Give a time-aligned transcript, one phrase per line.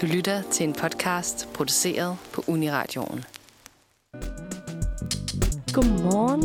[0.00, 3.24] Du lytter til en podcast produceret på Uniradioen.
[5.74, 6.42] Godmorgen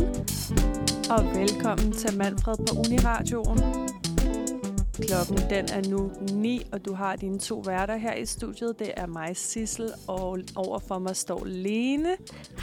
[1.10, 3.58] og velkommen til Manfred på Uniradioen.
[5.08, 8.78] Klokken den er nu 9, og du har dine to værter her i studiet.
[8.78, 12.16] Det er mig, Sissel, og overfor mig står Lene.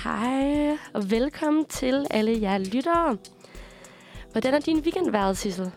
[0.03, 3.17] Hej, og velkommen til alle jer lyttere.
[4.31, 5.71] Hvordan er din weekend været, Sissel?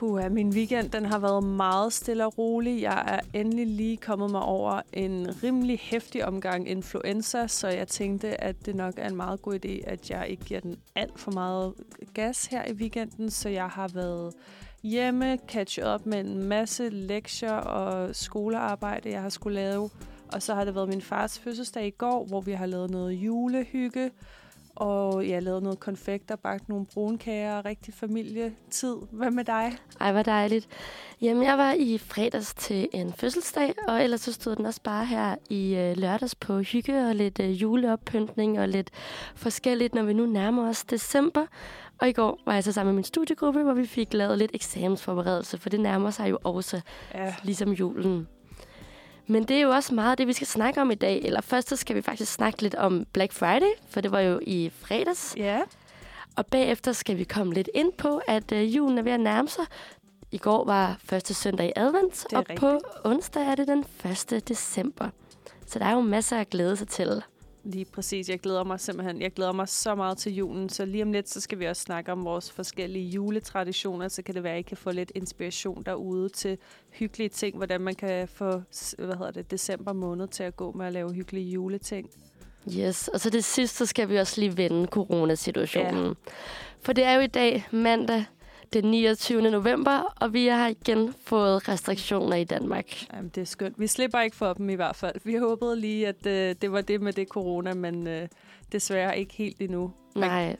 [0.00, 2.82] Puha, min weekend den har været meget stille og rolig.
[2.82, 8.40] Jeg er endelig lige kommet mig over en rimelig hæftig omgang influenza, så jeg tænkte,
[8.40, 11.30] at det nok er en meget god idé, at jeg ikke giver den alt for
[11.32, 11.74] meget
[12.14, 13.30] gas her i weekenden.
[13.30, 14.34] Så jeg har været
[14.82, 19.90] hjemme, catch op med en masse lektier og skolearbejde, jeg har skulle lave.
[20.32, 23.12] Og så har det været min fars fødselsdag i går, hvor vi har lavet noget
[23.12, 24.10] julehygge.
[24.80, 27.64] Og jeg lavede noget konfekt og bagt nogle brunkager.
[27.64, 28.96] Rigtig familietid.
[29.10, 29.72] Hvad med dig?
[30.00, 30.68] Ej, hvor dejligt.
[31.22, 35.06] Jamen, jeg var i fredags til en fødselsdag, og ellers så stod den også bare
[35.06, 38.90] her i øh, lørdags på hygge og lidt øh, juleoppyntning og lidt
[39.34, 41.46] forskelligt, når vi nu nærmer os december.
[41.98, 44.50] Og i går var jeg så sammen med min studiegruppe, hvor vi fik lavet lidt
[44.54, 46.80] eksamensforberedelse, for det nærmer sig jo også
[47.14, 47.34] Ja.
[47.42, 48.28] ligesom julen.
[49.30, 51.22] Men det er jo også meget det, vi skal snakke om i dag.
[51.24, 54.40] Eller først så skal vi faktisk snakke lidt om Black Friday, for det var jo
[54.42, 55.34] i fredags.
[55.36, 55.60] Ja.
[56.36, 59.48] Og bagefter skal vi komme lidt ind på, at øh, julen er ved at nærme
[59.48, 59.64] sig.
[60.30, 62.60] I går var første søndag i advent, og rigtigt.
[62.60, 63.84] på onsdag er det den
[64.32, 64.48] 1.
[64.48, 65.08] december.
[65.66, 67.22] Så der er jo masser at glæde sig til.
[67.64, 68.28] Lige præcis.
[68.28, 69.22] Jeg glæder mig simpelthen.
[69.22, 70.68] Jeg glæder mig så meget til julen.
[70.68, 74.08] Så lige om lidt, så skal vi også snakke om vores forskellige juletraditioner.
[74.08, 76.58] Så kan det være, at I kan få lidt inspiration derude til
[76.90, 77.56] hyggelige ting.
[77.56, 78.50] Hvordan man kan få
[78.98, 82.10] hvad hedder det, december måned til at gå med at lave hyggelige juleting.
[82.78, 86.06] Yes, og så det sidste, skal vi også lige vende coronasituationen.
[86.06, 86.32] Ja.
[86.82, 88.24] For det er jo i dag mandag
[88.72, 89.42] den 29.
[89.50, 93.12] november, og vi har igen fået restriktioner i Danmark.
[93.12, 93.80] Jamen, det er skønt.
[93.80, 95.14] Vi slipper ikke for dem i hvert fald.
[95.24, 98.28] Vi håbede lige, at øh, det var det med det corona, men øh,
[98.72, 99.92] desværre ikke helt endnu.
[100.16, 100.56] Man, Nej,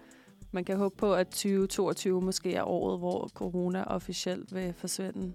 [0.53, 5.33] man kan håbe på, at 2022 måske er året, hvor corona officielt vil forsvinde.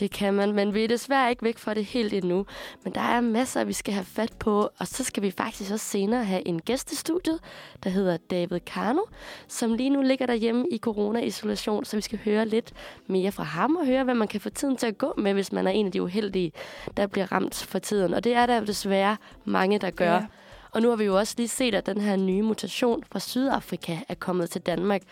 [0.00, 2.46] Det kan man, men vi er desværre ikke væk fra det helt endnu.
[2.84, 5.86] Men der er masser, vi skal have fat på, og så skal vi faktisk også
[5.86, 7.40] senere have en gæst i studiet,
[7.84, 9.02] der hedder David Karno,
[9.48, 12.72] som lige nu ligger derhjemme i corona-isolation, så vi skal høre lidt
[13.06, 15.52] mere fra ham og høre, hvad man kan få tiden til at gå med, hvis
[15.52, 16.52] man er en af de uheldige,
[16.96, 18.14] der bliver ramt for tiden.
[18.14, 20.14] Og det er der jo desværre mange, der gør.
[20.14, 20.26] Ja.
[20.72, 23.98] Og nu har vi jo også lige set, at den her nye mutation fra Sydafrika
[24.08, 25.02] er kommet til Danmark,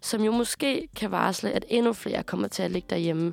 [0.00, 3.32] som jo måske kan varsle, at endnu flere kommer til at ligge derhjemme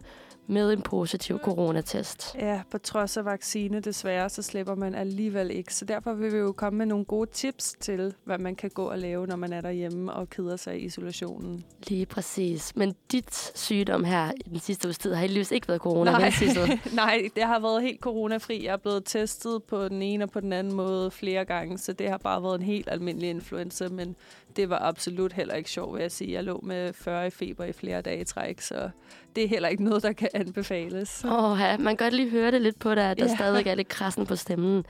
[0.50, 2.36] med en positiv coronatest.
[2.40, 5.76] Ja, på trods af vaccine desværre, så slipper man alligevel ikke.
[5.76, 8.90] Så derfor vil vi jo komme med nogle gode tips til, hvad man kan gå
[8.90, 11.64] og lave, når man er derhjemme og keder sig i isolationen.
[11.88, 12.76] Lige præcis.
[12.76, 16.32] Men dit sygdom her i den sidste uges tid har heldigvis ikke været corona, Nej.
[16.94, 18.66] Nej, det har været helt coronafri.
[18.66, 21.94] Jeg er blevet testet på den ene og på den anden måde flere gange, så
[21.94, 24.16] det har bare været en helt almindelig influenza, men
[24.56, 26.32] det var absolut heller ikke sjovt, vil jeg sige.
[26.32, 28.90] Jeg lå med 40 i feber i flere dage i træk, så
[29.36, 31.26] det er heller ikke noget, der kan anbefales.
[31.26, 33.36] Åh, ja, man kan godt lige høre det lidt på dig, at der Ja.
[33.36, 34.86] stadig er lidt krassen på stemmen.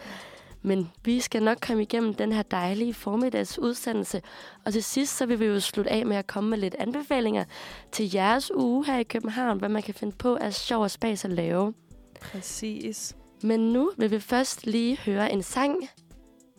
[0.61, 4.21] Men vi skal nok komme igennem den her dejlige formiddags udsendelse.
[4.65, 7.43] Og til sidst, så vil vi jo slutte af med at komme med lidt anbefalinger
[7.91, 11.25] til jeres uge her i København, hvad man kan finde på af sjov og spas
[11.25, 11.73] at lave.
[12.21, 13.15] Præcis.
[13.43, 15.89] Men nu vil vi først lige høre en sang.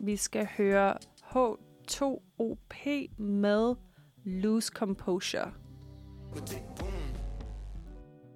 [0.00, 0.94] Vi skal høre
[1.90, 3.74] H2OP med
[4.24, 5.52] Loose Composure.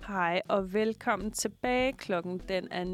[0.06, 1.92] Hej og velkommen tilbage.
[1.92, 2.84] Klokken den er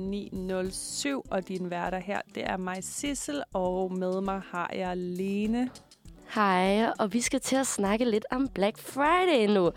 [1.25, 5.71] 9.07, og din værter her, det er mig Sissel, og med mig har jeg Lene.
[6.35, 9.71] Hej, og vi skal til at snakke lidt om Black Friday nu.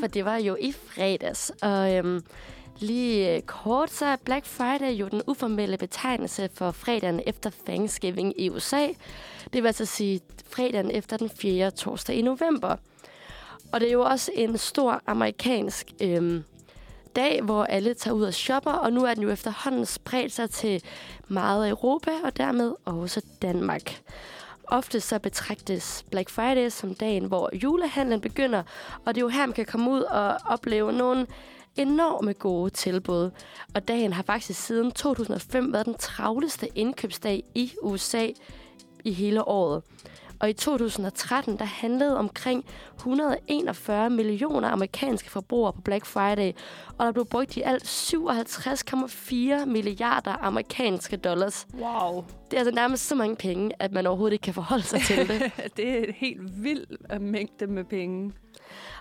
[0.00, 1.52] For det var jo i fredags.
[1.62, 2.20] Og øhm,
[2.78, 8.40] lige øh, kort, så er Black Friday jo den uformelle betegnelse for fredagen efter Thanksgiving
[8.40, 8.86] i USA.
[9.52, 10.20] Det vil altså sige
[10.50, 11.70] fredagen efter den 4.
[11.70, 12.76] torsdag i november.
[13.72, 16.44] Og det er jo også en stor amerikansk øhm,
[17.16, 20.50] dag, hvor alle tager ud og shopper, og nu er den jo efterhånden spredt sig
[20.50, 20.82] til
[21.28, 24.02] meget af Europa, og dermed også Danmark.
[24.68, 28.62] Ofte så betragtes Black Friday som dagen, hvor julehandlen begynder,
[29.04, 31.26] og det er jo her, man kan komme ud og opleve nogle
[31.76, 33.30] enorme gode tilbud.
[33.74, 38.28] Og dagen har faktisk siden 2005 været den travleste indkøbsdag i USA
[39.04, 39.82] i hele året.
[40.40, 42.64] Og i 2013, der handlede omkring
[42.96, 46.52] 141 millioner amerikanske forbrugere på Black Friday,
[46.98, 51.66] og der blev brugt i alt 57,4 milliarder amerikanske dollars.
[51.74, 52.24] Wow.
[52.54, 55.28] Det er altså nærmest så mange penge, at man overhovedet ikke kan forholde sig til
[55.28, 55.52] det.
[55.76, 58.32] det er et helt vild mængde med penge.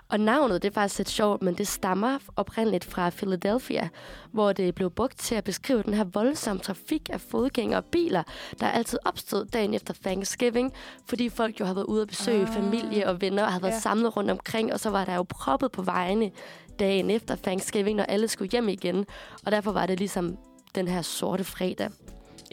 [0.09, 3.89] Og navnet, det er faktisk lidt sjovt, men det stammer oprindeligt fra Philadelphia,
[4.31, 8.23] hvor det blev brugt til at beskrive den her voldsomme trafik af fodgængere og biler,
[8.59, 10.73] der altid opstod dagen efter Thanksgiving,
[11.05, 12.53] fordi folk jo havde været ude at besøge ah.
[12.53, 13.79] familie og venner og havde været ja.
[13.79, 16.31] samlet rundt omkring, og så var der jo proppet på vejene
[16.79, 19.05] dagen efter Thanksgiving, når alle skulle hjem igen.
[19.45, 20.37] Og derfor var det ligesom
[20.75, 21.89] den her sorte fredag.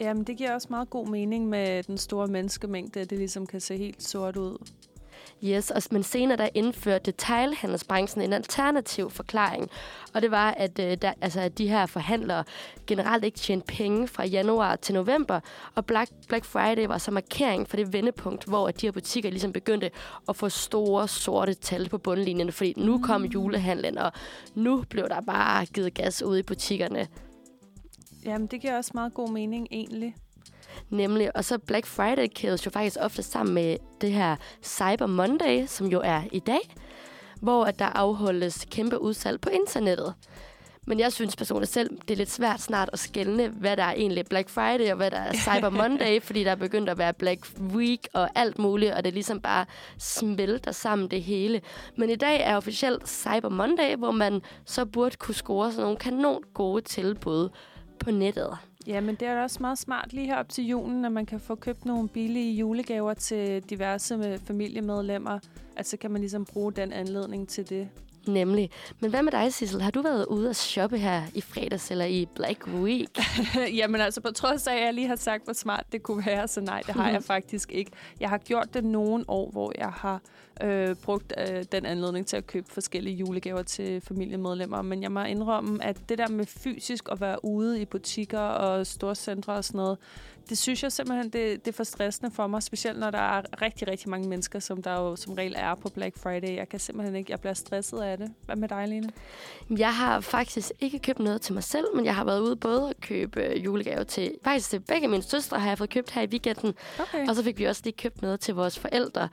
[0.01, 3.59] Jamen, det giver også meget god mening med den store menneskemængde, at det ligesom kan
[3.59, 4.57] se helt sort ud.
[5.43, 9.69] Yes, og, men senere der indførte detailhandelsbranchen en alternativ forklaring.
[10.13, 12.43] Og det var, at, øh, der, altså, at de her forhandlere
[12.87, 15.39] generelt ikke tjente penge fra januar til november.
[15.75, 19.29] Og Black, Black Friday var så markering for det vendepunkt, hvor at de her butikker
[19.29, 19.91] ligesom begyndte
[20.29, 22.51] at få store sorte tal på bundlinjen.
[22.51, 24.11] Fordi nu kom julehandlen, og
[24.55, 27.07] nu blev der bare givet gas ud i butikkerne.
[28.25, 30.15] Jamen, det giver også meget god mening egentlig.
[30.89, 35.65] Nemlig, og så Black Friday kædes jo faktisk ofte sammen med det her Cyber Monday,
[35.65, 36.75] som jo er i dag,
[37.41, 40.13] hvor at der afholdes kæmpe udsalg på internettet.
[40.87, 43.93] Men jeg synes personligt selv, det er lidt svært snart at skelne, hvad der er
[43.93, 47.13] egentlig Black Friday og hvad der er Cyber Monday, fordi der er begyndt at være
[47.13, 49.65] Black Week og alt muligt, og det ligesom bare
[49.97, 51.61] smelter sammen det hele.
[51.97, 55.97] Men i dag er officielt Cyber Monday, hvor man så burde kunne score sådan nogle
[55.97, 57.49] kanon gode tilbud
[58.03, 58.57] på nettet.
[58.87, 61.39] Ja, men det er også meget smart lige her op til julen, at man kan
[61.39, 65.39] få købt nogle billige julegaver til diverse med familiemedlemmer.
[65.75, 67.89] At så kan man ligesom bruge den anledning til det.
[68.27, 68.69] Nemlig.
[68.99, 69.81] Men hvad med dig, Sissel?
[69.81, 73.19] Har du været ude at shoppe her i fredags eller i Black Week?
[73.79, 76.47] Jamen altså, på trods af, at jeg lige har sagt, hvor smart det kunne være,
[76.47, 77.91] så nej, det har jeg faktisk ikke.
[78.19, 80.21] Jeg har gjort det nogle år, hvor jeg har
[80.63, 84.81] øh, brugt øh, den anledning til at købe forskellige julegaver til familiemedlemmer.
[84.81, 88.87] Men jeg må indrømme, at det der med fysisk at være ude i butikker og
[88.87, 89.97] storcentre og sådan noget,
[90.49, 93.61] det synes jeg simpelthen, det, det er for stressende for mig, specielt når der er
[93.61, 96.55] rigtig, rigtig mange mennesker, som der jo som regel er på Black Friday.
[96.55, 98.33] Jeg kan simpelthen ikke, jeg bliver stresset af det.
[98.45, 99.09] Hvad med dig, Lene?
[99.69, 102.89] Jeg har faktisk ikke købt noget til mig selv, men jeg har været ude både
[102.89, 106.21] at købe øh, julegaver til, faktisk til begge mine søstre har jeg fået købt her
[106.21, 106.73] i weekenden.
[106.99, 107.27] Okay.
[107.27, 109.29] Og så fik vi også lige købt noget til vores forældre.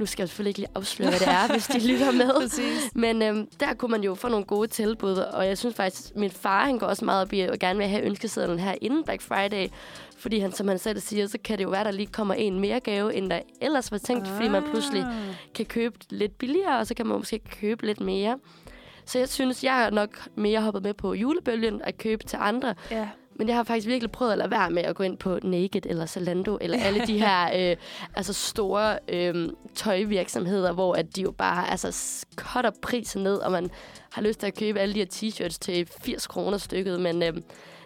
[0.00, 2.34] Nu skal jeg selvfølgelig ikke lige afsløre, hvad det er, hvis de lytter med.
[2.40, 2.90] Præcis.
[2.94, 6.30] Men øhm, der kunne man jo få nogle gode tilbud, og jeg synes faktisk, min
[6.30, 9.22] far han går også meget op i at gerne vil have ønskesedlen her inden Black
[9.22, 9.68] Friday.
[10.18, 12.60] Fordi han, som han selv siger, så kan det jo være, der lige kommer en
[12.60, 14.34] mere gave, end der ellers var tænkt, ah.
[14.34, 15.14] fordi man pludselig ah.
[15.54, 18.38] kan købe lidt billigere, og så kan man måske købe lidt mere.
[19.04, 22.74] Så jeg synes, jeg er nok mere hoppet med på julebølgen at købe til andre.
[22.90, 23.08] Ja.
[23.40, 25.82] Men jeg har faktisk virkelig prøvet at lade være med at gå ind på Naked
[25.86, 27.76] eller Zalando eller alle de her øh,
[28.14, 33.70] altså store øh, tøjvirksomheder, hvor at de jo bare altså, cutter prisen ned, og man
[34.10, 37.00] har lyst til at købe alle de her t-shirts til 80 kroner stykket.
[37.00, 37.32] Men øh,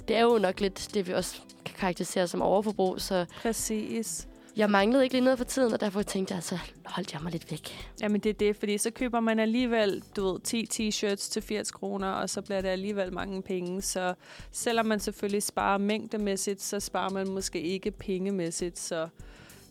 [0.08, 3.00] det er jo nok lidt det, vi også kan karakterisere som overforbrug.
[3.00, 4.28] Så Præcis.
[4.56, 7.32] Jeg manglede ikke lige noget for tiden, og derfor tænkte jeg, så holdt jeg mig
[7.32, 7.90] lidt væk.
[8.00, 11.70] Jamen det er det, fordi så køber man alligevel, du ved, 10 t-shirts til 80
[11.70, 13.82] kroner, og så bliver det alligevel mange penge.
[13.82, 14.14] Så
[14.52, 18.78] selvom man selvfølgelig sparer mængdemæssigt, så sparer man måske ikke pengemæssigt.
[18.78, 19.08] Så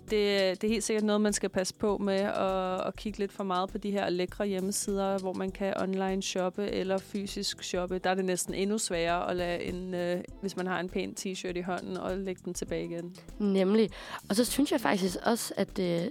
[0.09, 3.31] det, det er helt sikkert noget, man skal passe på med at, at kigge lidt
[3.31, 7.99] for meget på de her lækre hjemmesider, hvor man kan online shoppe eller fysisk shoppe.
[7.99, 11.15] Der er det næsten endnu sværere at lade en, øh, hvis man har en pæn
[11.19, 13.15] t-shirt i hånden, og lægge den tilbage igen.
[13.39, 13.89] Nemlig.
[14.29, 16.07] Og så synes jeg faktisk også, at, øh,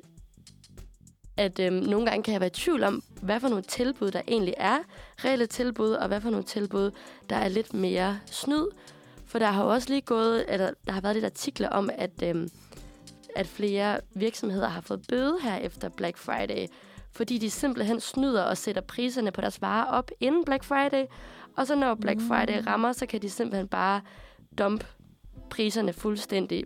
[1.37, 4.23] at øh, nogle gange kan jeg være i tvivl om, hvad for nogle tilbud, der
[4.29, 4.79] egentlig er
[5.25, 6.91] reelle tilbud, og hvad for nogle tilbud,
[7.31, 8.67] der er lidt mere snyd.
[9.27, 12.23] For der har jo også lige gået, eller der har været lidt artikler om, at...
[12.23, 12.49] Øh,
[13.37, 16.67] at flere virksomheder har fået bøde her efter Black Friday,
[17.13, 21.05] fordi de simpelthen snyder og sætter priserne på deres varer op inden Black Friday,
[21.57, 22.29] og så når Black mm.
[22.29, 24.01] Friday rammer, så kan de simpelthen bare
[24.59, 24.87] dumpe
[25.51, 26.65] priserne fuldstændig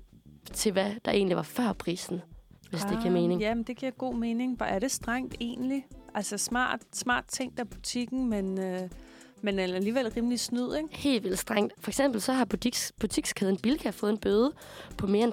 [0.53, 2.23] til, hvad der egentlig var før prisen,
[2.71, 3.41] hvis ah, det giver mening.
[3.41, 4.57] Jamen, det giver god mening.
[4.57, 5.87] Hvor er det strengt egentlig?
[6.15, 8.61] Altså smart, smart ting af butikken, men...
[8.61, 8.89] Øh
[9.43, 10.89] men alligevel rimelig snyd, ikke?
[10.91, 11.73] Helt vildt strengt.
[11.79, 14.53] For eksempel så har butiks, butikskæden Bilka fået en bøde
[14.99, 15.33] på mere end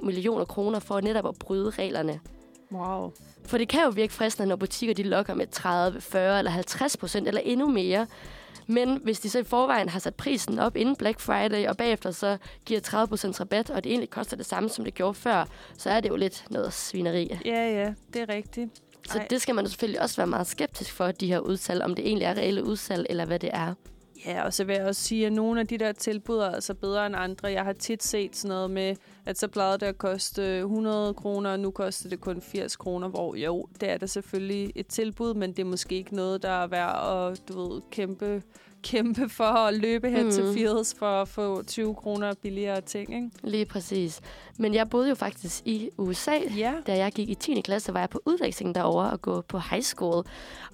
[0.00, 2.20] 3,7 millioner kroner for netop at bryde reglerne.
[2.72, 3.12] Wow.
[3.44, 6.96] For det kan jo virke fristende, når butikker de lokker med 30, 40 eller 50
[6.96, 8.06] procent eller endnu mere.
[8.66, 12.10] Men hvis de så i forvejen har sat prisen op inden Black Friday, og bagefter
[12.10, 15.44] så giver 30% rabat, og det egentlig koster det samme, som det gjorde før,
[15.78, 17.38] så er det jo lidt noget svineri.
[17.44, 18.70] Ja, ja, det er rigtigt.
[19.12, 19.26] Så Ej.
[19.30, 22.26] det skal man selvfølgelig også være meget skeptisk for, de her udsalg, om det egentlig
[22.26, 23.74] er reelle udsalg, eller hvad det er.
[24.26, 26.74] Ja, og så vil jeg også sige, at nogle af de der tilbud er altså
[26.74, 27.48] bedre end andre.
[27.48, 31.50] Jeg har tit set sådan noget med, at så plejede det at koste 100 kroner,
[31.50, 35.34] og nu koster det kun 80 kroner, hvor jo, det er da selvfølgelig et tilbud,
[35.34, 38.42] men det er måske ikke noget, der er værd at du ved, kæmpe,
[38.82, 40.30] kæmpe for at løbe hen mm.
[40.30, 40.54] til.
[40.54, 43.30] Fields for at få 20 kroner billigere ting, ikke?
[43.42, 44.20] Lige præcis.
[44.58, 46.38] Men jeg boede jo faktisk i USA.
[46.56, 46.72] Ja.
[46.86, 47.60] Da jeg gik i 10.
[47.60, 50.24] klasse, var jeg på udveksling derovre og gå på high school.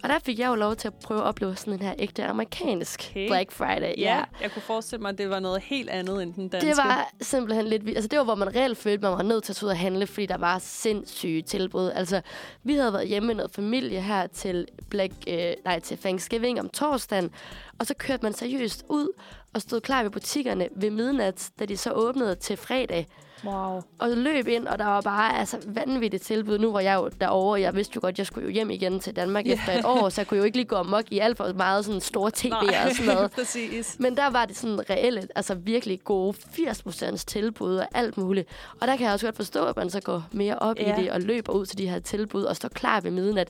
[0.03, 2.25] Og der fik jeg jo lov til at prøve at opleve sådan en her ægte
[2.25, 3.29] amerikansk Okay.
[3.29, 3.95] Black Friday.
[3.99, 6.69] Ja, jeg kunne forestille mig, at det var noget helt andet end den danske.
[6.69, 7.99] Det var simpelthen lidt vildt.
[7.99, 9.79] Altså, det var, hvor man reelt følte, man var nødt til at tage ud og
[9.79, 11.91] handle, fordi der var sindssyge tilbud.
[11.95, 12.21] Altså,
[12.63, 16.69] vi havde været hjemme med noget familie her til, Black, øh, nej, til Thanksgiving om
[16.69, 17.31] torsdagen,
[17.79, 19.09] og så kørte man seriøst ud
[19.55, 23.07] og stod klar ved butikkerne ved midnat, da de så åbnede til fredag.
[23.45, 23.83] Wow.
[23.99, 26.59] Og løb ind, og der var bare altså, vanvittigt tilbud.
[26.59, 28.71] Nu var jeg jo derovre, og jeg vidste jo godt, at jeg skulle jo hjem
[28.71, 29.59] igen til Danmark yeah.
[29.59, 31.85] efter et år, så jeg kunne jo ikke lige gå amok i alt for meget
[31.85, 33.31] sådan store tv'er og sådan noget.
[33.39, 33.97] præcis.
[33.99, 38.49] Men der var det sådan reelle, altså virkelig gode 80% tilbud og alt muligt.
[38.81, 40.99] Og der kan jeg også godt forstå, at man så går mere op Ja.
[40.99, 43.49] i det og løber ud til de her tilbud og står klar ved midnat.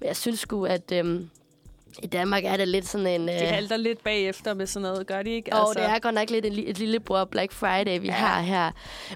[0.00, 1.30] Men jeg synes sgu, at øhm,
[2.02, 3.28] i Danmark er det lidt sådan en...
[3.28, 5.52] De Øh, halter lidt bagefter med sådan noget, gør de ikke?
[5.52, 8.12] og det er godt nok lidt en, et lillebror Black Friday, vi Ja.
[8.12, 8.70] har her.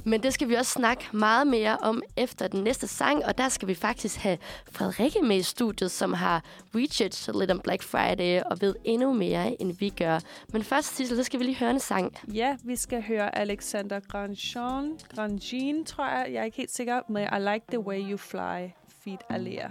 [0.04, 3.48] Men det skal vi også snakke meget mere om efter den næste sang, og der
[3.48, 4.38] skal vi faktisk have
[4.72, 6.42] Frederikke med i studiet, som har
[6.74, 10.20] researchet lidt om Black Friday og ved endnu mere, end vi gør.
[10.52, 12.16] Men først, Sissel, så skal vi lige høre en sang.
[12.34, 16.26] Ja, vi skal høre Alexander Grandjean, Grandjean, tror jeg.
[16.32, 18.68] Jeg er ikke helt sikker, men I Like The Way You Fly,
[19.04, 19.68] feat Alea.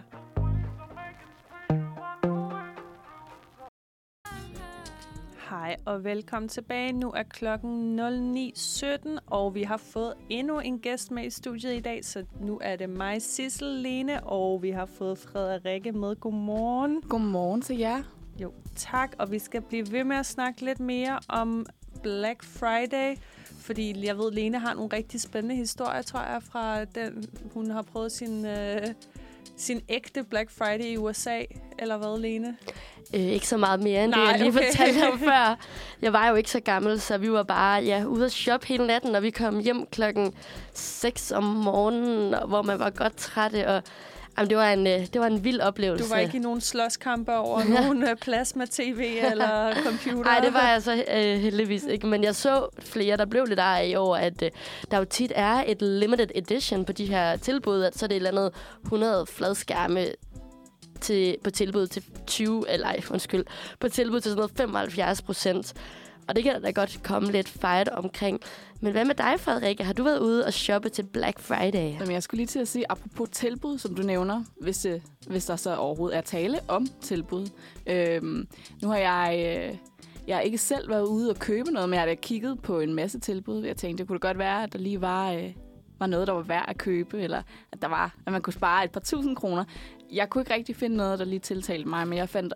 [5.54, 6.92] Hej og velkommen tilbage.
[6.92, 11.80] Nu er klokken 09.17, og vi har fået endnu en gæst med i studiet i
[11.80, 16.16] dag, så nu er det mig, Sissel Lene, og vi har fået Frederikke med.
[16.16, 17.02] Godmorgen.
[17.02, 18.04] Godmorgen til jer.
[18.42, 19.16] Jo, tak.
[19.20, 21.66] Og vi skal blive ved med at snakke lidt mere om
[22.04, 23.16] Black Friday.
[23.46, 27.82] Fordi jeg ved, Lene har nogle rigtig spændende historier, tror jeg, fra den, hun har
[27.82, 28.88] prøvet sin, øh,
[29.58, 31.42] sin ægte Black Friday i USA.
[31.80, 32.58] Eller hvad, Lene?
[33.14, 34.68] Øh, ikke så meget mere end Nej, det, jeg lige okay.
[34.68, 35.58] fortalte om før.
[36.02, 38.88] Jeg var jo ikke så gammel, så vi var bare ja, ude at shoppe hele
[38.88, 40.34] natten, og vi kom hjem klokken
[40.74, 43.68] 6 om morgenen, hvor man var godt trætte.
[43.68, 43.84] Og,
[44.38, 46.06] jamen, det, var en, øh, det var en vild oplevelse.
[46.06, 50.24] Du var ikke i nogen slåskampe over nogen øh, plasma-tv eller computer?
[50.24, 52.08] Nej, det var jeg så øh, heldigvis ikke.
[52.08, 54.52] Men jeg så flere, der blev lidt ej i år, at øh,
[54.92, 58.16] der jo tit er et limited edition på de her tilbud, at så er det
[58.16, 58.52] et eller andet
[58.84, 60.06] 100 fladskærme
[61.02, 63.46] til, på tilbud til 20, eller ej, undskyld,
[63.80, 65.74] på tilbud til sådan noget 75 procent.
[66.28, 68.40] Og det kan der da godt komme lidt fight omkring.
[68.82, 69.84] Men hvad med dig, Frederikke?
[69.84, 71.94] Har du været ude og shoppe til Black Friday?
[71.94, 75.46] Jamen, jeg skulle lige til at sige, apropos tilbud, som du nævner, hvis, det, hvis
[75.46, 77.48] der så overhovedet er tale om tilbud.
[77.88, 78.48] Øhm,
[78.82, 79.58] nu har jeg...
[79.60, 79.78] Øh,
[80.28, 82.80] jeg har ikke selv været ude og købe noget, men jeg har da kigget på
[82.80, 83.64] en masse tilbud.
[83.64, 85.54] Jeg tænkte, det kunne godt være, at der lige var, øh,
[86.00, 88.84] var noget, der var værd at købe, eller at, der var, at man kunne spare
[88.84, 89.64] et par tusind kroner.
[90.12, 92.54] Jeg kunne ikke rigtig finde noget, der lige tiltalte mig, men jeg fandt,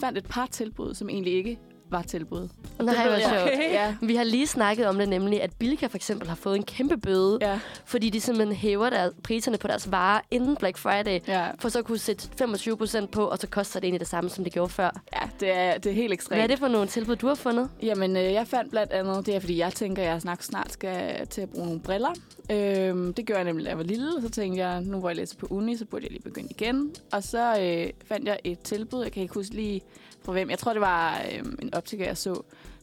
[0.00, 1.58] fandt et par tilbud, som egentlig ikke
[1.92, 2.48] var tilbud.
[2.82, 3.42] Nej, hvor sjovt.
[3.42, 3.72] Okay.
[3.72, 6.62] Ja, Vi har lige snakket om det nemlig, at Bilka for eksempel har fået en
[6.62, 11.20] kæmpe bøde, ja, fordi de simpelthen hæver deres, priserne på deres varer inden Black Friday,
[11.28, 11.46] ja.
[11.58, 14.30] for så at kunne sætte 25 procent på, og så koster det egentlig det samme,
[14.30, 15.00] som det gjorde før.
[15.12, 16.36] ja det, er, det er helt ekstremt.
[16.36, 17.68] Hvad er det for nogle tilbud, du har fundet?
[17.82, 20.72] Jamen, øh, jeg fandt blandt andet, det er fordi, jeg tænker, at jeg snart, snart
[20.72, 22.10] skal til at bruge nogle briller.
[22.50, 25.08] Øhm, det gjorde jeg nemlig, da jeg var lille, og så tænkte jeg, nu hvor
[25.08, 26.94] jeg læser på uni, så burde jeg lige begynde igen.
[27.12, 29.80] Og så øh, fandt jeg et tilbud, jeg kan ikke huske lige
[30.24, 30.50] fra hvem.
[30.50, 32.34] Jeg tror, det var øh, en optiker, jeg så,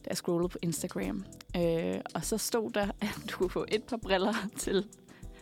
[0.04, 1.24] da jeg scrollede på Instagram.
[1.56, 4.86] Øh, og så stod der, at du kunne få et par briller til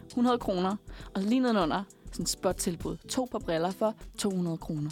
[0.06, 0.76] 100 kroner,
[1.14, 2.96] og lige nedenunder sådan et spot-tilbud.
[3.08, 4.90] To par briller for 200 kroner.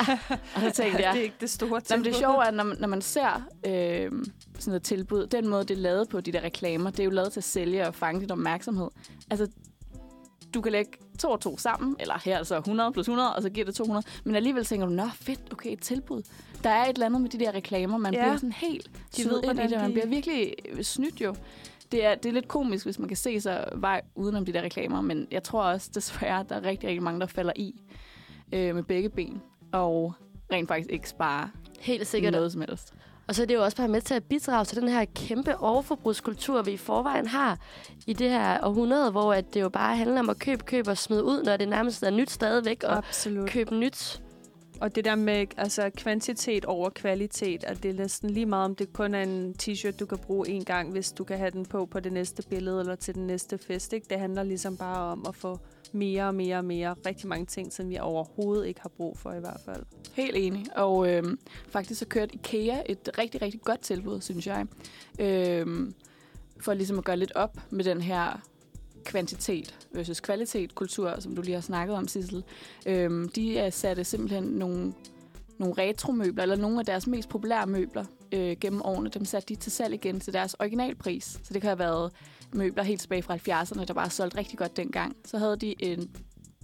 [0.54, 2.04] og så tænkte jeg, Det er ikke det store Jamen, tilbud.
[2.04, 4.22] det sjove er, at når man, når man ser øh, sådan
[4.66, 7.32] noget tilbud, den måde, det er lavet på, de der reklamer, det er jo lavet
[7.32, 8.88] til at sælge og fange dit opmærksomhed.
[9.30, 9.48] Altså,
[10.54, 13.50] du kan lægge to og to sammen, eller her altså 100 plus 100, og så
[13.50, 14.06] giver det 200.
[14.24, 16.22] Men alligevel tænker du, nå fedt, okay, et tilbud.
[16.64, 18.20] Der er et eller andet med de der reklamer, man Ja.
[18.22, 21.34] bliver sådan helt ved ind i det, man bliver virkelig øh, snydt jo.
[21.92, 24.62] Det er, det er lidt komisk, hvis man kan se sig vej udenom de der
[24.62, 27.80] reklamer, men jeg tror også desværre, at der er rigtig, rigtig mange, der falder i
[28.52, 29.42] øh, med begge ben,
[29.72, 30.14] og
[30.52, 31.48] rent faktisk ikke sparer
[31.80, 32.32] Helt sikkert.
[32.32, 32.94] noget som helst.
[33.28, 35.58] Og så er det jo også bare med til at bidrage til den her kæmpe
[35.58, 37.58] overforbrugskultur, vi i forvejen har
[38.06, 40.98] i det her århundrede, hvor at det jo bare handler om at købe, købe og
[40.98, 43.50] smide ud, når det nærmest er nyt stadigvæk, og Absolut.
[43.50, 44.22] købe nyt.
[44.80, 48.74] Og det der med altså, kvantitet over kvalitet, at det er næsten lige meget, om
[48.74, 51.66] det kun er en t-shirt, du kan bruge en gang, hvis du kan have den
[51.66, 53.92] på på det næste billede eller til den næste fest.
[53.92, 54.06] Ikke?
[54.10, 55.58] Det handler ligesom bare om at få
[55.92, 56.94] mere og mere og mere.
[57.06, 59.82] Rigtig mange ting, som vi overhovedet ikke har brug for i hvert fald.
[60.12, 60.66] Helt enig.
[60.76, 61.22] Og øh,
[61.68, 64.66] faktisk så kørte IKEA et rigtig, rigtig godt tilbud, synes jeg.
[65.18, 65.92] Øh,
[66.60, 68.40] for ligesom at gøre lidt op med den her
[69.04, 72.44] kvantitet versus kvalitet kultur, som du lige har snakket om, Sissel.
[72.86, 74.92] Øhm, de er satte simpelthen nogle,
[75.58, 79.60] nogle retromøbler, eller nogle af deres mest populære møbler, øh, gennem årene, dem satte de
[79.60, 81.24] til salg igen til deres originalpris.
[81.24, 82.12] Så det kan have været
[82.54, 85.16] møbler helt tilbage fra 70'erne, der bare solgte rigtig godt dengang.
[85.24, 86.10] Så havde de en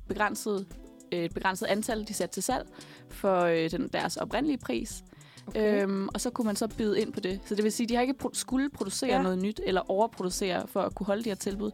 [0.09, 0.66] begrænset,
[1.12, 2.68] øh, et begrænset antal, de satte til salg
[3.11, 5.04] for øh, den, deres oprindelige pris.
[5.47, 5.83] Okay.
[5.83, 7.40] Øhm, og så kunne man så byde ind på det.
[7.45, 9.23] Så det vil sige, at de har ikke pro- skulle producere Ja.
[9.23, 11.71] noget nyt, eller overproducere for at kunne holde de her tilbud.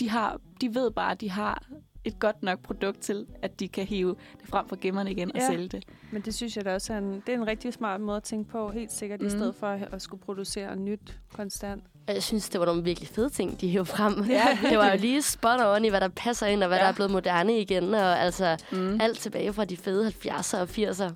[0.00, 1.66] De, har, de ved bare, at de har
[2.04, 5.40] et godt nok produkt til, at de kan hive det frem fra gemmerne igen og
[5.40, 5.46] Ja.
[5.46, 5.84] sælge det.
[6.12, 8.22] Men det synes jeg da også er en, det er en rigtig smart måde at
[8.22, 9.26] tænke på, helt sikkert, mm.
[9.26, 9.38] i Mm.
[9.38, 11.84] stedet for at, at skulle producere nyt konstant.
[12.08, 14.24] Og Jeg synes, det var nogle virkelig fede ting, de hævde frem.
[14.30, 16.82] Ja, det var jo lige spot on i, hvad der passer ind, og hvad ja.
[16.84, 17.94] Der er blevet moderne igen.
[17.94, 19.00] Og altså Mm.
[19.00, 21.10] alt tilbage fra de fede 70'er og 80'er.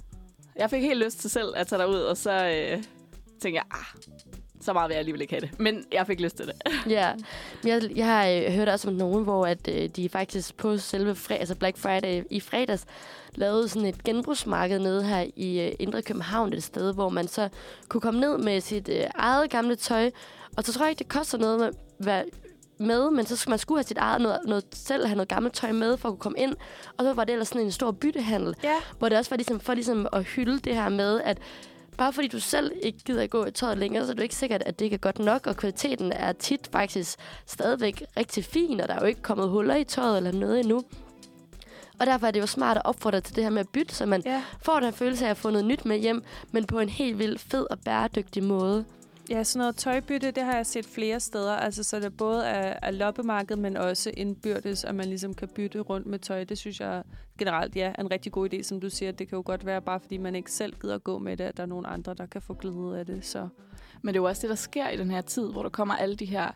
[0.56, 2.82] Jeg fik helt lyst til selv at tage derud, og så øh,
[3.42, 3.84] tænkte jeg, ah,
[4.60, 5.60] så meget vil jeg alligevel ikke have det.
[5.60, 6.54] Men jeg fik lyst til det.
[6.90, 7.12] Ja,
[7.64, 11.14] jeg, jeg har øh, hørt også om nogen, hvor at, øh, de faktisk på selve
[11.14, 12.86] fre, altså Black Friday i fredags
[13.34, 17.48] lavede sådan et genbrugsmarked nede her i øh, Indre København, et sted, hvor man så
[17.88, 20.10] kunne komme ned med sit øh, eget gamle tøj.
[20.56, 22.22] Og så tror jeg ikke, det koster noget med, hvad,
[22.78, 25.54] med, men så skulle man skulle have sit eget noget, noget, selv have noget gammelt
[25.54, 26.56] tøj med for at kunne komme ind.
[26.96, 29.60] Og så var det ellers sådan en stor byttehandel, Ja, hvor det også var ligesom,
[29.60, 31.38] for ligesom at hylde det her med, at
[32.00, 34.34] bare fordi du selv ikke gider at gå i tøjet længere, så er det ikke
[34.34, 38.80] sikkert, at det ikke er godt nok, og kvaliteten er tit faktisk stadigvæk rigtig fin,
[38.80, 40.82] og der er jo ikke kommet huller i tøjet eller noget endnu.
[42.00, 44.06] Og derfor er det jo smart at opfordre til det her med at bytte, så
[44.06, 44.42] man ja.
[44.62, 47.40] får den følelse af at få noget nyt med hjem, men på en helt vildt
[47.40, 48.84] fed og bæredygtig måde.
[49.30, 51.52] Ja, sådan noget tøjbytte, det har jeg set flere steder.
[51.52, 55.80] Altså, så det både er, er loppemarked, men også indbyrdes, at man ligesom kan bytte
[55.80, 56.44] rundt med tøj.
[56.44, 57.02] Det synes jeg
[57.38, 59.12] generelt ja, er en rigtig god idé, som du siger.
[59.12, 61.44] Det kan jo godt være, bare fordi man ikke selv gider at gå med det,
[61.44, 63.26] at der er nogen andre, der kan få glæde af det.
[63.26, 63.48] Så
[64.02, 65.94] Men det er jo også det, der sker i den her tid, hvor der kommer
[65.94, 66.50] alle de her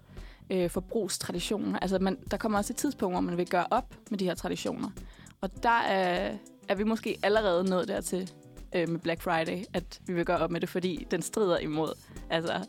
[0.50, 1.78] øh, forbrugstraditioner.
[1.78, 4.34] Altså, man, der kommer også et tidspunkt, hvor man vil gøre op med de her
[4.34, 4.90] traditioner.
[5.40, 6.36] Og der er,
[6.68, 8.32] er vi måske allerede nået dertil
[8.74, 11.92] øh, med Black Friday, at vi vil gøre op med det, fordi den strider imod
[12.30, 12.66] altså,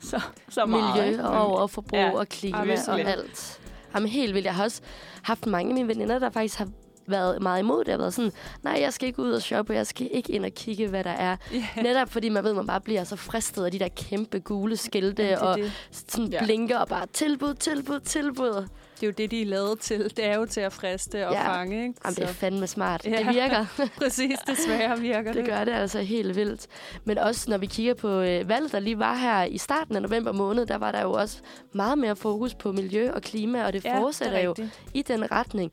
[0.00, 1.06] så, så meget.
[1.06, 2.10] Miljø og overforbrug ja.
[2.10, 3.06] Og klima og virkelig.
[3.06, 3.60] alt.
[3.94, 4.46] Jamen helt vildt.
[4.46, 4.82] Jeg har også
[5.22, 6.68] haft mange af mine veninder, der faktisk har
[7.06, 7.86] været meget imod det.
[7.88, 8.32] Jeg har været sådan,
[8.62, 11.10] nej, jeg skal ikke ud og shoppe, jeg skal ikke ind og kigge, hvad der
[11.10, 11.36] er.
[11.54, 11.64] yeah.
[11.82, 15.22] Netop fordi man ved, man bare bliver så fristet af de der kæmpe gule skilte,
[15.28, 15.72] det, og det.
[15.90, 16.44] sådan Ja.
[16.44, 18.66] blinker og bare tilbud, tilbud, tilbud.
[18.94, 20.02] det er jo det, de er lavet til.
[20.16, 21.48] Det er jo til at friste og Ja.
[21.48, 21.82] fange.
[21.82, 21.94] Ikke?
[22.04, 23.04] Jamen, det er fandme smart.
[23.04, 23.10] Ja.
[23.18, 23.66] Det virker.
[24.02, 25.34] præcis, desværre virker det.
[25.34, 26.66] Det gør det altså helt vildt.
[27.04, 30.02] Men også når vi kigger på øh, valget, der lige var her i starten af
[30.02, 31.38] november måned, der var der jo også
[31.72, 34.54] meget mere fokus på miljø og klima, og det Ja, fortsætter det jo
[34.94, 35.72] i den retning.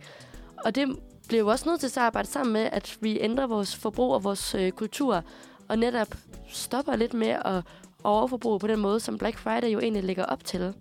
[0.65, 0.95] Og det
[1.31, 4.23] bliver jo også nødt til at arbejde sammen med, at vi ændrer vores forbrug og
[4.23, 5.23] vores øh, kultur,
[5.69, 6.07] og netop
[6.47, 7.63] stopper lidt med at
[8.03, 10.73] overforbruge på den måde, som Black Friday jo egentlig lægger op til.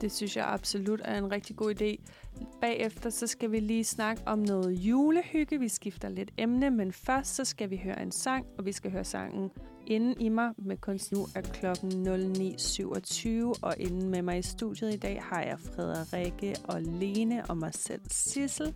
[0.00, 2.04] Det synes jeg absolut er en rigtig god idé.
[2.60, 5.60] Bagefter så skal vi lige snakke om noget julehygge.
[5.60, 8.90] Vi skifter lidt emne, men først så skal vi høre en sang, og vi skal
[8.90, 9.50] høre sangen
[9.86, 11.12] Inden i mig med kunst.
[11.12, 16.56] Nu er klokken 09.27, og inden med mig i studiet i dag har jeg Frederikke
[16.64, 18.74] og Lene og mig selv Sissel.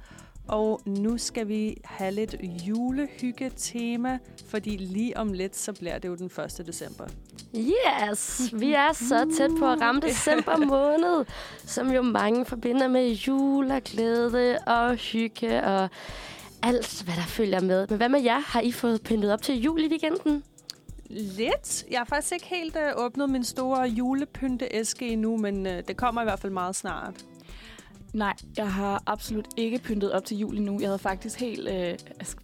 [0.48, 2.36] Og nu skal vi have lidt
[2.68, 6.66] julehygge-tema, fordi lige om lidt, så bliver det jo den 1.
[6.66, 7.04] december.
[7.56, 11.24] Yes, vi er så tæt på at ramme december måned,
[11.64, 15.88] som jo mange forbinder med jul og glæde og hygge og
[16.62, 17.86] alt, hvad der følger med.
[17.88, 18.38] Men hvad med jer?
[18.38, 20.42] Har I fået pyntet op til jul i weekenden?
[21.10, 21.84] Lidt.
[21.90, 26.20] Jeg har faktisk ikke helt øh, åbnet min store julepynteæske endnu, men øh, det kommer
[26.22, 27.14] i hvert fald meget snart.
[28.12, 30.80] Nej, jeg har absolut ikke pyntet op til jul endnu.
[30.80, 31.94] Jeg havde faktisk helt øh,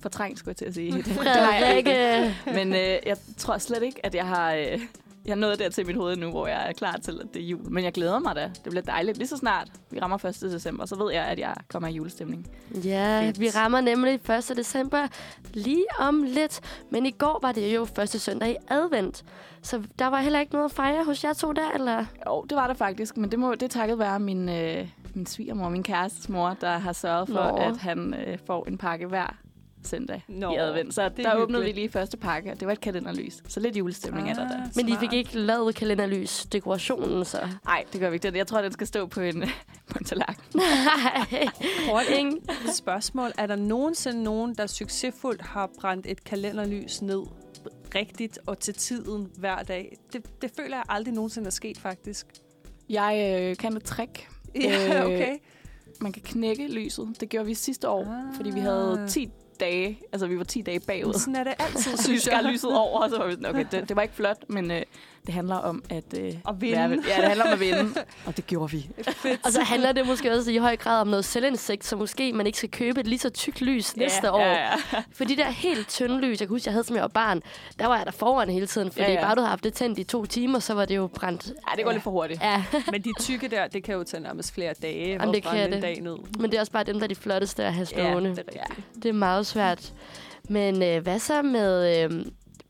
[0.01, 1.03] fortrængt, skulle jeg til at sige.
[1.19, 2.35] Frederikke!
[2.47, 4.53] Men øh, jeg tror slet ikke, at jeg har...
[4.53, 4.81] Øh,
[5.25, 7.43] jeg er nået der til mit hoved nu, hvor jeg er klar til, at det
[7.43, 7.71] er jul.
[7.71, 8.51] Men jeg glæder mig da.
[8.65, 9.19] Det bliver dejligt.
[9.19, 10.41] Lige så snart vi rammer 1.
[10.41, 12.47] december, så ved jeg, at jeg kommer i julestemning.
[12.85, 13.41] Ja, Fedt.
[13.41, 14.57] vi rammer nemlig 1.
[14.57, 15.07] december
[15.55, 16.61] lige om lidt.
[16.91, 19.25] Men i går var det jo første søndag i advent.
[19.63, 22.05] Så der var heller ikke noget at fejre hos jer to der, eller?
[22.27, 23.17] Jo, det var det faktisk.
[23.17, 26.93] Men det, må, det takket være min, øh, min svigermor, min kærestes mor, der har
[26.93, 27.57] sørget for, Nå.
[27.57, 29.37] at han øh, får en pakke hver
[29.87, 30.95] søndag Nå, i advent.
[30.95, 33.43] Så er der åbnede vi lige første pakke, og det var et kalenderlys.
[33.49, 34.63] Så lidt julestemning er der der.
[34.77, 37.49] Men I fik ikke lavet kalenderlys dekorationen, så.
[37.65, 38.39] Nej, det gør vi ikke.
[38.39, 39.41] Jeg tror, den skal stå på en,
[39.91, 40.45] på en tallerken.
[40.55, 41.49] Nej.
[42.73, 43.33] Spørgsmål.
[43.39, 47.23] Er der nogensinde nogen, der succesfuldt har brændt et kalenderlys ned
[47.95, 49.97] rigtigt og til tiden hver dag?
[50.13, 52.27] Det, det føler jeg aldrig nogensinde er sket, faktisk.
[52.89, 54.29] Jeg øh, kan et trick.
[54.61, 55.37] Ja, Øh, okay.
[56.01, 57.17] Man kan knække lyset.
[57.21, 58.37] Det gjorde vi sidste år, Ah.
[58.37, 59.29] fordi vi havde 10
[59.61, 59.99] dage.
[60.13, 61.13] Altså, vi var 10 dage bagud.
[61.15, 62.45] Sådan er det altid, synes jeg.
[62.53, 64.83] lyset over, og så var vi sådan, okay, det, det var ikke flot, men øh,
[65.27, 66.05] det handler om at...
[66.19, 66.77] Øh, At vinde.
[66.77, 67.95] Være, ja, det handler om at vinde.
[68.27, 68.89] Og det gjorde vi.
[69.17, 69.41] Fedt.
[69.47, 72.47] Og så handler det måske også i høj grad om noget selvindsigt, så måske man
[72.47, 74.41] ikke skal købe et lige så tykt lys næste ja, år.
[74.41, 75.03] Ja, ja.
[75.13, 77.43] For de der helt tynde lys, jeg kan huske, jeg havde som jeg var barn,
[77.79, 79.21] der var jeg der foran hele tiden, fordi Ja, ja, ja.
[79.21, 79.27] ja.
[79.27, 81.47] bare du havde haft det tændt i to timer, så var det jo brændt.
[81.47, 82.41] ja, det går lidt for hurtigt.
[82.43, 85.67] Ja, Men de tykke der, det kan jo tage nærmest flere dage Jamen, det kan
[85.67, 85.83] en det.
[85.83, 86.17] dag ned.
[86.39, 88.29] men det er også bare dem, der er de flotteste at have stående.
[88.31, 88.87] Ja, det er rigtigt.
[89.03, 89.93] Det er meget svært.
[90.49, 92.05] Men øh, hvad så med...
[92.13, 92.25] Øh,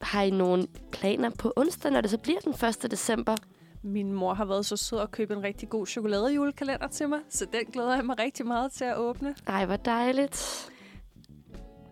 [0.05, 2.53] har I nogle planer på onsdag, når det så bliver den
[2.85, 2.90] 1.
[2.90, 3.37] december?
[3.83, 7.47] Min mor har været så sød at købe en rigtig god chokoladejulekalender til mig, så
[7.53, 9.35] den glæder jeg mig rigtig meget til at åbne.
[9.47, 10.71] Ej, hvor dejligt.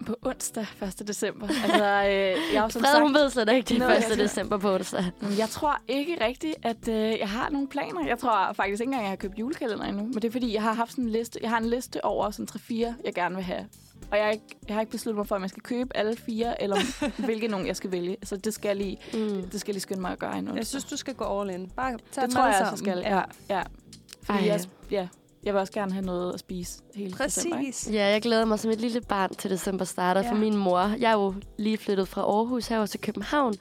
[0.07, 1.09] På onsdag 1.
[1.09, 1.49] december.
[1.49, 3.23] Altså, øh, jeg har jo som Fred, hun sagt...
[3.23, 4.05] ved slet ikke, det er jeg 1.
[4.05, 5.05] tror- december på onsdag.
[5.21, 8.07] Men Jeg tror ikke rigtigt, at øh, jeg har nogle planer.
[8.07, 10.03] Jeg tror faktisk ikke engang, jeg har købt julekalender endnu.
[10.03, 11.39] Men det er fordi, jeg har haft sådan en liste.
[11.43, 12.73] Jeg har en liste over sådan 3-4,
[13.05, 13.67] jeg gerne vil have.
[14.11, 16.17] Og jeg har, ikke, jeg har ikke besluttet mig for, om jeg skal købe alle
[16.17, 16.77] fire, eller
[17.27, 18.17] hvilke nogen jeg skal vælge.
[18.23, 19.49] Så det skal jeg lige, Mm.
[19.51, 20.55] det skal jeg lige skynde mig at gøre endnu.
[20.55, 21.71] Jeg synes, du skal gå all in.
[21.77, 22.79] Bare tag det tror jeg, jeg sammen.
[22.79, 22.99] skal.
[22.99, 23.23] Ja,
[23.57, 23.63] ja.
[24.23, 24.47] Fordi Ej.
[24.47, 24.61] jeg,
[24.91, 25.09] ja,
[25.43, 27.59] jeg vil også gerne have noget at spise hele december.
[27.59, 27.71] Ikke?
[27.73, 27.93] Præcis.
[27.95, 30.31] Ja, jeg glæder mig som et lille barn til december starter ja.
[30.31, 30.81] for min mor.
[30.81, 33.55] Jeg er jo lige flyttet fra Aarhus herover til København,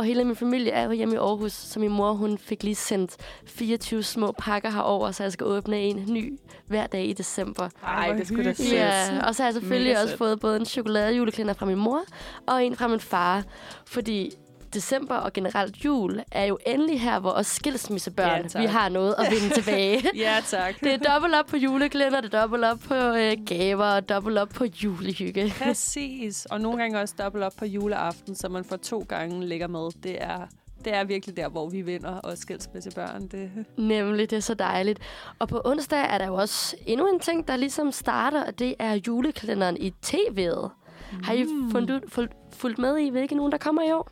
[0.00, 2.74] og hele min familie er jo hjemme i Aarhus, så min mor hun fik lige
[2.74, 7.68] sendt 24 små pakker herover, så jeg skal åbne en ny hver dag i december.
[7.84, 8.74] Ej, hvor det skulle da hyggeligt.
[8.74, 10.18] Ja, og så har jeg selvfølgelig Mega også sødt.
[10.18, 12.02] fået både en chokoladejuleklænder fra min mor
[12.46, 13.44] og en fra min far,
[13.86, 14.32] fordi
[14.74, 18.62] december og generelt jul er jo endelig her, hvor os skilsmissebørn, Ja, tak.
[18.62, 20.02] vi har noget at vinde tilbage.
[20.16, 20.80] Ja, tak.
[20.80, 24.38] Det er dobbelt op på juleklænder, det er dobbelt op på øh, gaver og dobbelt
[24.38, 25.52] op på julehygge.
[25.64, 26.46] Præcis.
[26.46, 29.90] Og nogle gange også dobbelt op på juleaften, så man får to gange lækker mad.
[30.02, 30.38] Det er,
[30.84, 33.26] det er virkelig der, hvor vi vinder og skilsmissebørn.
[33.28, 33.50] Det.
[33.78, 34.98] Nemlig, det er så dejligt.
[35.38, 38.74] Og på onsdag er der jo også endnu en ting, der ligesom starter, og det
[38.78, 40.68] er julekalenderen i tv'et.
[41.12, 41.22] Mm.
[41.24, 44.10] Har I fundet ud, fulgt, fulgt med i, hvilke nogen, der kommer i år?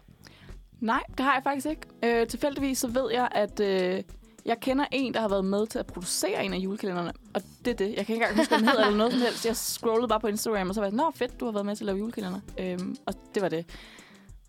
[0.81, 1.87] Nej, det har jeg faktisk ikke.
[2.03, 4.03] Øh, tilfældigvis så ved jeg, at øh,
[4.45, 7.13] jeg kender en, der har været med til at producere en af julekalenderne.
[7.35, 7.95] Og det er det.
[7.97, 9.47] Jeg kan ikke engang huske, hvad den hedder eller noget som helst.
[9.47, 11.67] Jeg scrollede bare på Instagram, og så var jeg sådan, Nå, fedt, du har været
[11.67, 12.41] med til at lave julekalender.
[12.59, 13.67] Øhm, og det var det.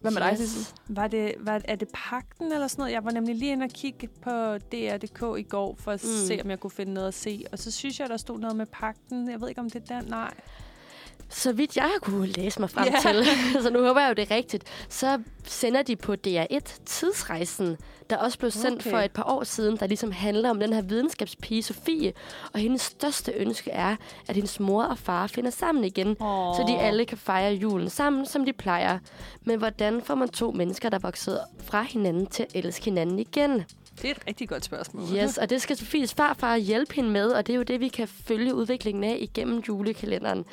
[0.01, 0.75] Hvad med dig, Sissel?
[0.87, 2.93] Var det, var, er det pakten eller sådan noget?
[2.93, 6.27] Jeg var nemlig lige inde og kigge på DR.dk i går, for at mm.
[6.27, 7.43] se, om jeg kunne finde noget at se.
[7.51, 9.29] Og så synes jeg, der stod noget med pakten.
[9.29, 10.09] Jeg ved ikke, om det er den.
[10.09, 10.33] Nej.
[11.31, 13.11] Så vidt jeg har kunne læse mig frem Ja.
[13.11, 13.25] til,
[13.63, 17.77] så nu håber jeg jo, det er rigtigt, så sender de på DR1 Tidsrejsen,
[18.09, 18.89] der også blev sendt Okay.
[18.89, 22.13] for et par år siden, der ligesom handler om den her videnskabspige Sofie.
[22.53, 23.95] Og hendes største ønske er,
[24.27, 26.55] at hendes mor og far finder sammen igen, Oh.
[26.55, 28.99] så de alle kan fejre julen sammen, som de plejer.
[29.43, 33.19] Men hvordan får man to mennesker, der er vokset fra hinanden til at elske hinanden
[33.19, 33.51] igen?
[34.01, 35.03] Det er et rigtig godt spørgsmål.
[35.15, 37.87] Yes, og det skal Sofies farfar hjælpe hende med, og det er jo det, vi
[37.87, 40.45] kan følge udviklingen af igennem julekalenderen.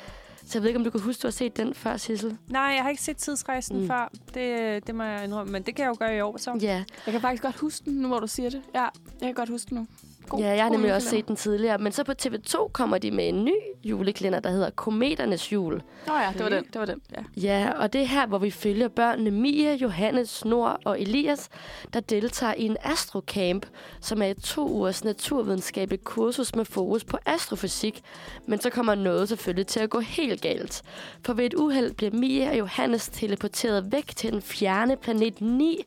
[0.49, 2.37] Så jeg ved ikke, om du kan huske, du har set den før, Sissel?
[2.49, 3.81] Nej, jeg har ikke set tidsrejsen Mm.
[3.81, 3.87] mm.
[3.87, 4.11] før.
[4.33, 5.51] Det, det må jeg indrømme.
[5.51, 6.57] Men det kan jeg jo gøre i år, så.
[6.61, 8.61] Ja, Jeg kan faktisk godt huske den, nu hvor du siger det.
[8.75, 8.89] Ja, jeg
[9.21, 9.87] kan godt huske den nu.
[10.29, 11.77] God, ja jeg har nemlig også set den tidligere.
[11.77, 15.81] Men så på TV2 kommer de med en ny juleklænder, der hedder Kometernes Jul.
[16.07, 16.63] Nå ja, det var den.
[16.73, 17.23] Det var den, ja.
[17.41, 21.49] Ja, og det er her, hvor vi følger børnene Mia, Johannes, Nor og Elias,
[21.93, 23.65] der deltager i en astrocamp,
[24.01, 28.01] som er et to ugers naturvidenskabeligt kursus med fokus på astrofysik.
[28.45, 30.81] Men så kommer noget selvfølgelig til at gå helt galt.
[31.25, 35.83] For ved et uheld bliver Mia og Johannes teleporteret væk til den fjerne planet 9.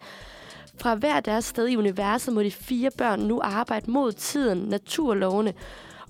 [0.80, 5.54] Fra hver deres sted i universet må de fire børn nu arbejde mod tiden, naturlovene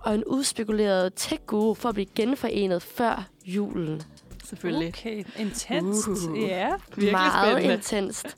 [0.01, 4.03] og en udspekuleret tech-guru for at blive genforenet før julen.
[4.45, 4.89] Selvfølgelig.
[4.89, 6.09] Okay, intenst.
[6.09, 6.41] Uh.
[6.43, 6.69] Ja.
[6.89, 7.75] Virkelig meget spændende.
[7.75, 8.37] intenst.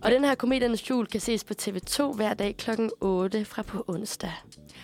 [0.00, 2.70] Og den her komediernes jul kan ses på TV2 hver dag kl.
[3.00, 4.32] 8 fra på onsdag.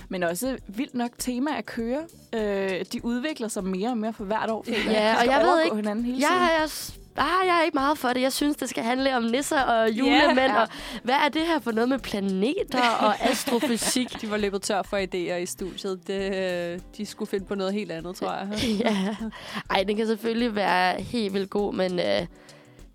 [0.09, 2.01] Men også vildt nok tema at køre.
[2.35, 4.65] Øh, de udvikler sig mere og mere for hvert år.
[4.69, 6.33] Ja, og jeg ved ikke- hinanden hele tiden.
[6.33, 8.21] Jeg er, s- ah, jeg er ikke meget for det.
[8.21, 10.39] Jeg synes, det skal handle om nisser og julemænd.
[10.39, 10.61] Ja.
[10.61, 10.69] Og
[11.03, 14.21] hvad er det her for noget med planeter og astrofysik?
[14.21, 16.07] De var løbet tør for idéer i studiet.
[16.07, 18.49] Det, øh, de skulle finde på noget helt andet, tror jeg.
[18.85, 19.17] ja.
[19.71, 22.27] Ej, den kan selvfølgelig være helt vildt god, men øh,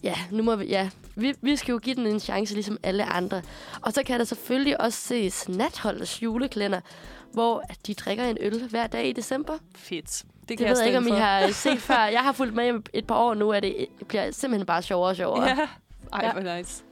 [0.03, 0.89] ja, nu må vi, ja.
[1.15, 3.41] Vi, vi skal jo give den en chance, ligesom alle andre.
[3.81, 6.79] Og så kan der selvfølgelig også ses Natholdets juleklænder,
[7.33, 9.53] hvor de drikker en øl hver dag i december.
[9.75, 10.23] Fedt.
[10.49, 12.03] Det, Det kan ved jeg ikke, om I har set før.
[12.03, 15.15] Jeg har fulgt med et par år nu, og det bliver simpelthen bare sjovere og
[15.15, 15.43] sjovere.
[15.47, 15.55] Ja.
[16.13, 16.31] Ej, Ja.
[16.31, 16.83] hvor nice.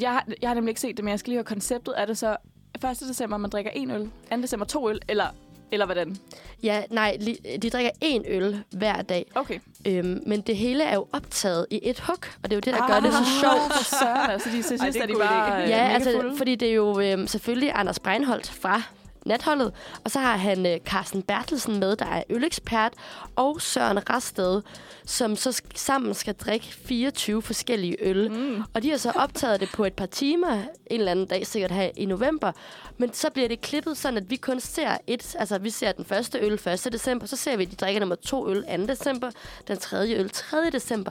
[0.00, 1.94] Jeg, har, jeg har nemlig ikke set det, men jeg skal lige høre konceptet.
[1.96, 2.36] Er det så
[2.74, 2.82] 1.
[3.08, 4.36] december, man drikker en øl, 2.
[4.42, 5.26] december to øl, eller,
[5.72, 6.16] eller hvordan?
[6.62, 7.18] Ja, nej,
[7.62, 9.30] de drikker én øl hver dag.
[9.34, 9.58] Okay.
[9.86, 12.74] Øhm, men det hele er jo optaget i et hug, og det er jo det,
[12.74, 13.72] der gør det så sjovt.
[13.72, 16.74] For søren, altså de til sidst det er de bare Ja, altså, fordi det er
[16.74, 18.82] jo øhm, selvfølgelig Anders Breinholt fra
[19.24, 19.72] natholdet.
[20.04, 22.92] Og så har han øh, Carsten Bertelsen med, der er ølekspert,
[23.36, 24.62] og Søren Rasted,
[25.04, 28.30] som så sammen skal drikke 24 forskellige øl.
[28.32, 28.62] Mm.
[28.74, 30.52] Og de har så optaget det på et par timer,
[30.86, 32.52] en eller anden dag, sikkert her i november.
[32.98, 36.04] Men så bliver det klippet sådan, at vi kun ser et, altså vi ser den
[36.04, 36.92] første øl 1.
[36.92, 38.86] december, så ser vi, at de drikker nummer to øl 2.
[38.86, 39.30] december,
[39.68, 40.70] den tredje øl 3.
[40.70, 41.10] december.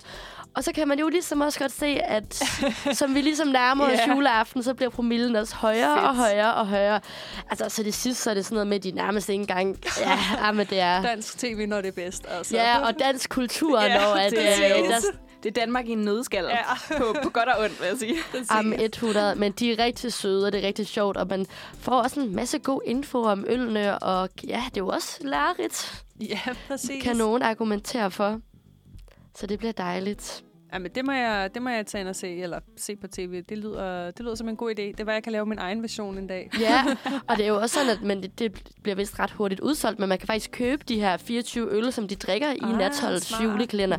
[0.56, 2.44] Og så kan man jo ligesom også godt se, at
[3.00, 6.08] som vi ligesom nærmer os juleaften, så bliver promillen også højere Fedt.
[6.08, 7.00] og højere og højere.
[7.50, 9.78] Altså, så det sidste, så er det sådan noget med, at de nærmest ikke engang...
[10.00, 11.02] Ja, ja men det er...
[11.02, 12.26] Dansk tv, når det er bedst.
[12.30, 12.56] Altså.
[12.56, 14.32] Ja, og dansk kultur, Ja, når at...
[14.32, 15.00] det øh, er jo- der,
[15.44, 16.44] Det er Danmark i en nødskal.
[16.46, 16.98] Ja.
[16.98, 18.16] På, på godt og ondt, vil jeg sige.
[18.50, 21.46] Am 100, men de er rigtig søde, og det er rigtig sjovt, og man
[21.80, 26.04] får også en masse god info om ølene, og ja, det er jo også lærerigt,
[26.20, 27.04] Ja, præcis.
[27.04, 28.40] kan nogen argumentere for.
[29.36, 30.44] Så det bliver dejligt.
[30.74, 33.08] Ja, men det må, jeg, det må jeg tage ind og se, eller se på
[33.08, 33.42] tv.
[33.50, 34.82] Det lyder, det lyder som en god idé.
[34.98, 36.50] Det var, jeg kan lave min egen version en dag.
[36.60, 36.84] Ja,
[37.30, 40.00] og det er jo også sådan, at men det, det bliver vist ret hurtigt udsolgt,
[40.00, 43.26] men man kan faktisk købe de her 24 øl, som de drikker i Ah, Natholdets
[43.28, 43.44] smart.
[43.44, 43.98] julekalender.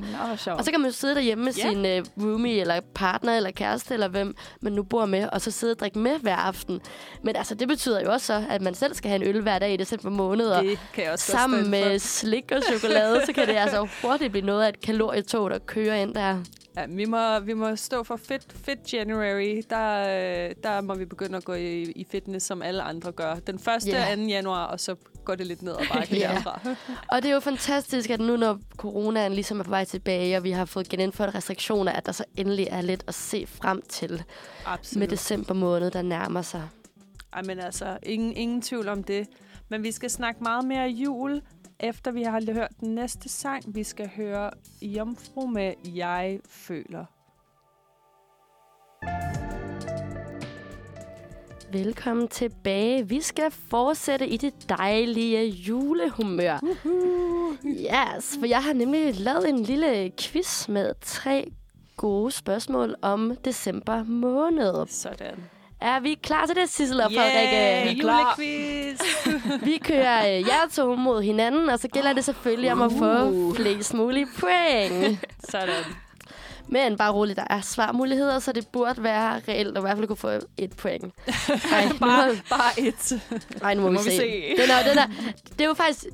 [0.57, 1.63] Og så kan man jo sidde derhjemme med Ja.
[1.71, 5.51] sin uh, roomie, eller partner, eller kæreste, eller hvem man nu bor med, og så
[5.51, 6.81] sidde og drikke med hver aften.
[7.23, 9.59] Men altså, det betyder jo også så, at man selv skal have en øl hver
[9.59, 13.33] dag i december måned, og Det kan jeg også sammen med slik og chokolade, så
[13.33, 16.39] kan det altså hurtigt blive noget af et kalorietog, der kører ind der.
[16.77, 19.63] Ja, vi må, vi må stå for Fit, fit January.
[19.71, 23.35] Der, der må vi begynde at gå i, i fitness, som alle andre gør.
[23.35, 23.69] Den 1.
[23.87, 23.93] Ja.
[24.09, 24.17] yeah.
[24.17, 24.23] 2.
[24.23, 26.33] januar, og så går det lidt ned ad bakke Ja.
[26.33, 26.61] herfra.
[27.09, 30.45] Og det er jo fantastisk, at nu når coronaen ligesom er på vej tilbage, og
[30.45, 34.23] vi har fået genindført restriktioner, at der så endelig er lidt at se frem til
[34.67, 35.01] Absolut.
[35.01, 36.69] med december måned, der nærmer sig.
[37.33, 39.27] Ej, men altså, ingen, ingen tvivl om det.
[39.69, 41.41] Men vi skal snakke meget mere jul,
[41.81, 43.75] efter vi har hørt den næste sang.
[43.75, 44.51] Vi skal høre
[44.83, 47.05] Jomfru med Jeg føler.
[51.73, 53.09] Velkommen tilbage.
[53.09, 56.59] Vi skal fortsætte i det dejlige julehumør.
[57.67, 61.53] Yes, for jeg har nemlig lavet en lille quiz med tre
[61.97, 64.87] gode spørgsmål om december måned.
[64.87, 65.54] Sådan.
[65.85, 67.91] Er vi klar til det, Sissel og Frederikke?
[67.95, 68.37] Vi er klar.
[69.69, 73.55] Vi kører øh, jer to mod hinanden, og så gælder det selvfølgelig om at få
[73.55, 75.19] flest mulige point.
[75.51, 75.85] Sådan.
[76.69, 80.07] Men bare roligt, der er svarmuligheder, så det burde være reelt, og i hvert fald
[80.07, 81.05] kunne få et point.
[81.73, 83.23] Ej, Bare, må, bare et.
[83.63, 84.17] ej, nu må, må vi vi se.
[84.17, 84.63] se.
[84.63, 85.07] Den er, den er,
[85.53, 86.05] det er jo faktisk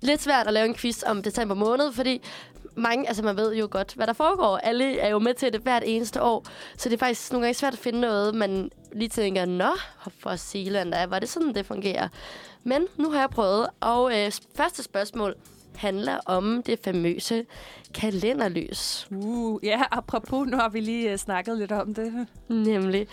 [0.00, 2.22] lidt svært at lave en quiz om december måned, fordi
[2.76, 4.56] mange, altså man ved jo godt, hvad der foregår.
[4.56, 7.54] Alle er jo med til det hvert eneste år, så det er faktisk nogle gange
[7.54, 9.70] svært at finde noget, man lige tænker, nå,
[10.18, 12.08] for Sealand, var det sådan, det fungerer?
[12.64, 15.34] Men nu har jeg prøvet, og øh, første spørgsmål
[15.76, 17.46] handler om det famøse
[17.94, 19.08] kalenderlys.
[19.10, 22.26] Uh, ja, apropos, nu har vi lige uh, snakket lidt om det.
[22.48, 23.08] Nemlig.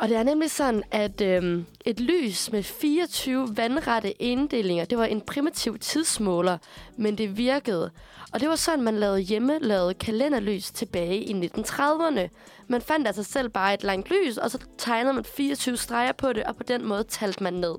[0.00, 5.04] Og det er nemlig sådan, at øhm, et lys med 24 vandrette inddelinger, det var
[5.04, 6.58] en primitiv tidsmåler,
[6.96, 7.90] men det virkede.
[8.32, 12.28] Og det var sådan, man lavede hjemmelavet kalenderlys tilbage i 1930'erne.
[12.68, 16.32] Man fandt altså selv bare et langt lys, og så tegnede man 24 streger på
[16.32, 17.74] det, og på den måde talte man ned.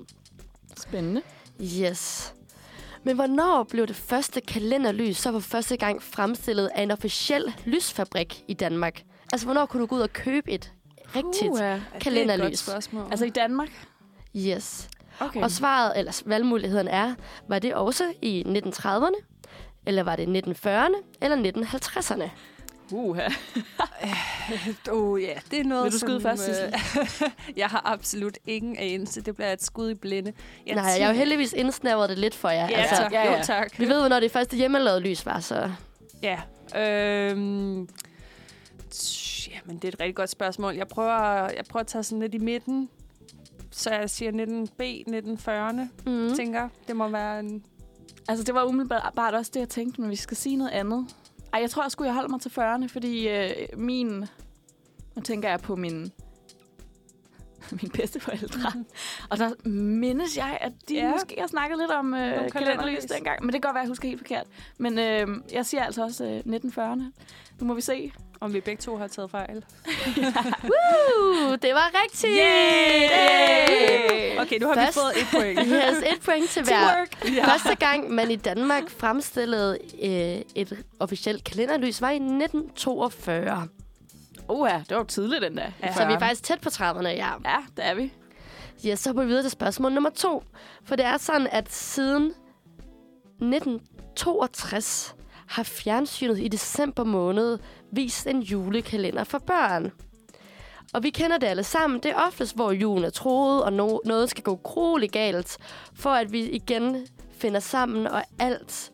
[0.76, 1.22] Spændende.
[1.62, 2.34] Yes.
[3.02, 8.44] Men hvornår blev det første kalenderlys så for første gang fremstillet af en officiel lysfabrik
[8.48, 9.02] i Danmark?
[9.32, 10.72] Altså, hvornår kunne du gå ud og købe et
[11.16, 12.58] rigtigt Uh, Ja, det er et godt kalenderlys?
[12.58, 13.06] spørgsmål.
[13.10, 13.86] altså i Danmark?
[14.36, 14.88] Yes.
[15.20, 15.42] Okay.
[15.42, 17.14] Og svaret, eller valgmuligheden er,
[17.48, 19.22] var det også i 1930'erne,
[19.86, 22.28] eller var det 1940'erne, eller 1950'erne?
[22.92, 23.18] Uh,
[24.90, 28.76] Oh, ja, det er noget, Vil du skyde som, først, øh, jeg har absolut ingen
[28.78, 29.20] anelse.
[29.20, 30.32] Det bliver et skud i blinde.
[30.66, 32.68] Jeg Nej, jeg har jo heldigvis indsnævret det lidt for jer.
[32.68, 33.12] Ja, altså, tak.
[33.12, 33.38] ja, ja.
[33.38, 33.78] Jo, tak.
[33.78, 35.70] vi ved, hvornår det første hjemmelavede lys var, så...
[36.22, 36.40] Ja.
[36.76, 37.88] Øhm,
[39.66, 40.74] jamen, det er et rigtig godt spørgsmål.
[40.74, 42.88] Jeg prøver, jeg prøver at tage sådan lidt i midten.
[43.70, 46.12] Så jeg siger 19B, 1940'erne, Mm.
[46.12, 46.34] mm.
[46.34, 46.68] tænker jeg.
[46.88, 47.64] Det må være en...
[48.28, 51.06] Altså, det var umiddelbart også det, jeg tænkte, men vi skal sige noget andet.
[51.52, 54.24] Ej, jeg tror, jeg skulle holde mig til 40'erne, fordi øh, min...
[55.16, 56.12] Nu tænker jeg på min
[57.82, 58.72] mine bedsteforældre.
[59.30, 61.10] og der mindes jeg, at de Ja.
[61.12, 63.44] måske har snakket lidt om øh, kalenderlys dengang.
[63.44, 64.46] Men det kan godt være, at jeg husker helt forkert.
[64.78, 67.02] Men øh, jeg siger altså også øh, 1940'erne.
[67.60, 68.12] Nu må vi se.
[68.42, 69.56] Om vi begge to har taget fejl.
[69.56, 69.62] Uh,
[71.62, 72.32] det var rigtigt!
[72.38, 74.38] Yay!
[74.40, 75.58] Okay, nu har Først- vi fået et point.
[75.72, 77.04] Yes, et point til hver.
[77.36, 77.52] Ja.
[77.52, 83.68] Første gang, man i Danmark fremstillede øh, et officielt kalenderlys, var i 1942.
[84.48, 85.70] Uh, ja, det var jo tidligt den der.
[85.82, 85.94] Ja.
[85.94, 87.28] Så vi er faktisk tæt på 30'erne, ja.
[87.44, 88.12] Ja, det er vi.
[88.84, 90.42] Ja, så går vi videre til spørgsmål nummer to.
[90.84, 92.32] For det er sådan, at siden
[93.40, 95.14] 1962
[95.52, 97.58] har fjernsynet i december måned
[97.90, 99.90] vist en julekalender for børn.
[100.92, 102.00] Og vi kender det alle sammen.
[102.02, 105.58] Det er oftest, hvor julen er troet, og no- noget skal gå grueligt galt,
[105.94, 106.96] for at vi igen
[107.38, 108.90] finder sammen, og alt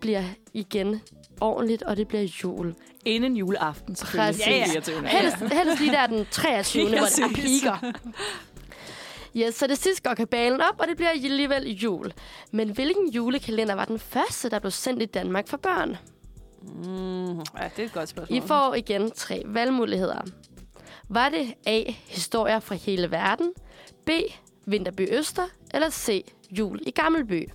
[0.00, 0.22] bliver
[0.54, 1.00] igen
[1.40, 2.74] ordentligt, og det bliver jul.
[3.04, 4.34] Inden juleaften, selvfølgelig.
[4.44, 4.88] Præcis.
[4.88, 5.08] Ja, ja.
[5.20, 6.88] Helst, helst lige der den 23.
[6.88, 7.92] hvor det piker.
[9.36, 12.12] Yes, så det sidste går kabalen op, og det bliver alligevel jul.
[12.52, 15.96] Men hvilken julekalender var den første, der blev sendt i Danmark for børn?
[16.62, 18.38] Mm, ja, det er et godt spørgsmål.
[18.38, 20.20] I får igen tre valgmuligheder.
[21.08, 21.82] Var det A.
[22.06, 23.52] Historier fra hele verden,
[24.06, 24.10] B.
[24.66, 26.24] Vinterby Øster, eller C.
[26.50, 27.48] Jul i Gammelby?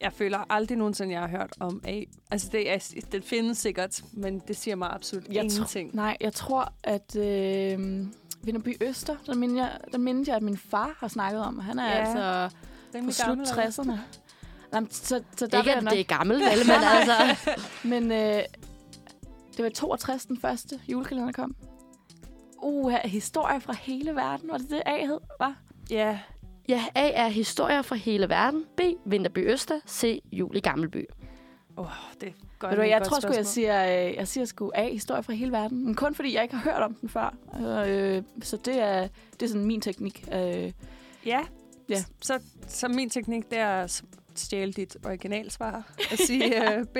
[0.00, 2.02] Jeg føler aldrig nogensinde, jeg har hørt om A.
[2.30, 5.94] Altså, det, er, det findes sikkert, men det siger mig absolut Jeg ingenting.
[5.94, 8.06] Nej, jeg tror, at øh,
[8.46, 11.58] Vinderby Øster, der minder, jeg, der minder jeg, at min far har snakket om.
[11.58, 11.92] Han er Ja.
[11.92, 12.56] altså
[12.92, 13.66] Den på slut gammel, eller?
[13.68, 13.98] 60'erne.
[14.74, 15.92] Jamen, så, så der Ikke, at nok...
[15.92, 17.36] det er gammelt, vel, men altså...
[17.88, 18.42] Men øh,
[19.56, 21.56] det var i 62, den første julekalender kom.
[22.62, 24.50] Uh, historier fra hele verden.
[24.50, 25.18] Var det det, A hed?
[25.40, 25.54] Var?
[25.90, 26.18] Ja,
[26.68, 28.80] Ja, A er historier fra hele verden, B.
[29.04, 30.20] Vinterby Øster, C.
[30.32, 31.04] Jul i Gammelby.
[31.76, 31.86] oh,
[32.20, 32.70] det godt.
[32.70, 35.52] Ved du, jeg tror sgu, jeg siger, øh, jeg siger sgu A, historier fra hele
[35.52, 35.84] verden.
[35.84, 37.34] Men kun fordi jeg ikke har hørt om den før.
[37.86, 40.24] Øh, så det er, det er sådan min teknik.
[40.32, 40.72] Øh,
[41.26, 41.40] Ja.
[41.88, 42.04] Ja.
[42.22, 42.38] Så,
[42.68, 44.02] så min teknik, det er at
[44.34, 46.96] stjæle dit originalsvar og sige uh, B.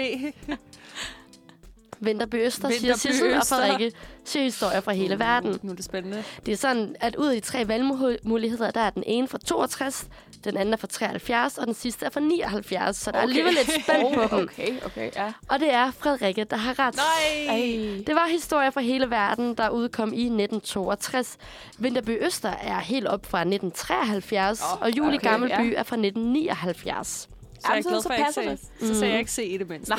[2.00, 3.42] Vinterby Øster, siger Vinterby Sissel, og.
[3.46, 5.58] Frederikke siger historier fra hele verden.
[5.62, 6.24] Nu er det spændende.
[6.46, 10.08] Det er sådan, at ud af de tre valgmuligheder, der er den ene fra 62,
[10.46, 12.96] den anden er fra 73, og den sidste er fra 79.
[12.96, 14.44] Så der er alligevel lidt spændt på dem.
[14.44, 15.32] Okay, okay, ja.
[15.48, 16.96] Og det er Frederikke, der har ret.
[16.96, 17.56] Nej!
[17.56, 18.04] Ej.
[18.06, 21.36] Det var historier fra hele verden, der udkom i 1962.
[21.78, 25.78] Vinterby Øster er helt op fra 1973, Åh, og Jul i okay, Gammelby ja.
[25.78, 27.28] er fra 1979.
[27.66, 28.60] Så er jeg Jamen, glad så for, at jeg passer ikke det.
[28.60, 29.12] sagde, så sagde Mm.
[29.12, 29.92] jeg ikke se i det mindste.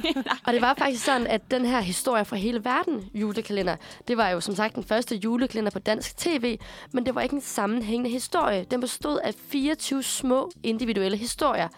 [0.46, 3.76] Og det var faktisk sådan, at den her historie fra hele verden julekalender,
[4.08, 6.58] det var jo som sagt den første julekalender på dansk tv,
[6.92, 8.64] men det var ikke en sammenhængende historie.
[8.70, 11.68] Den bestod af 24 små individuelle historier.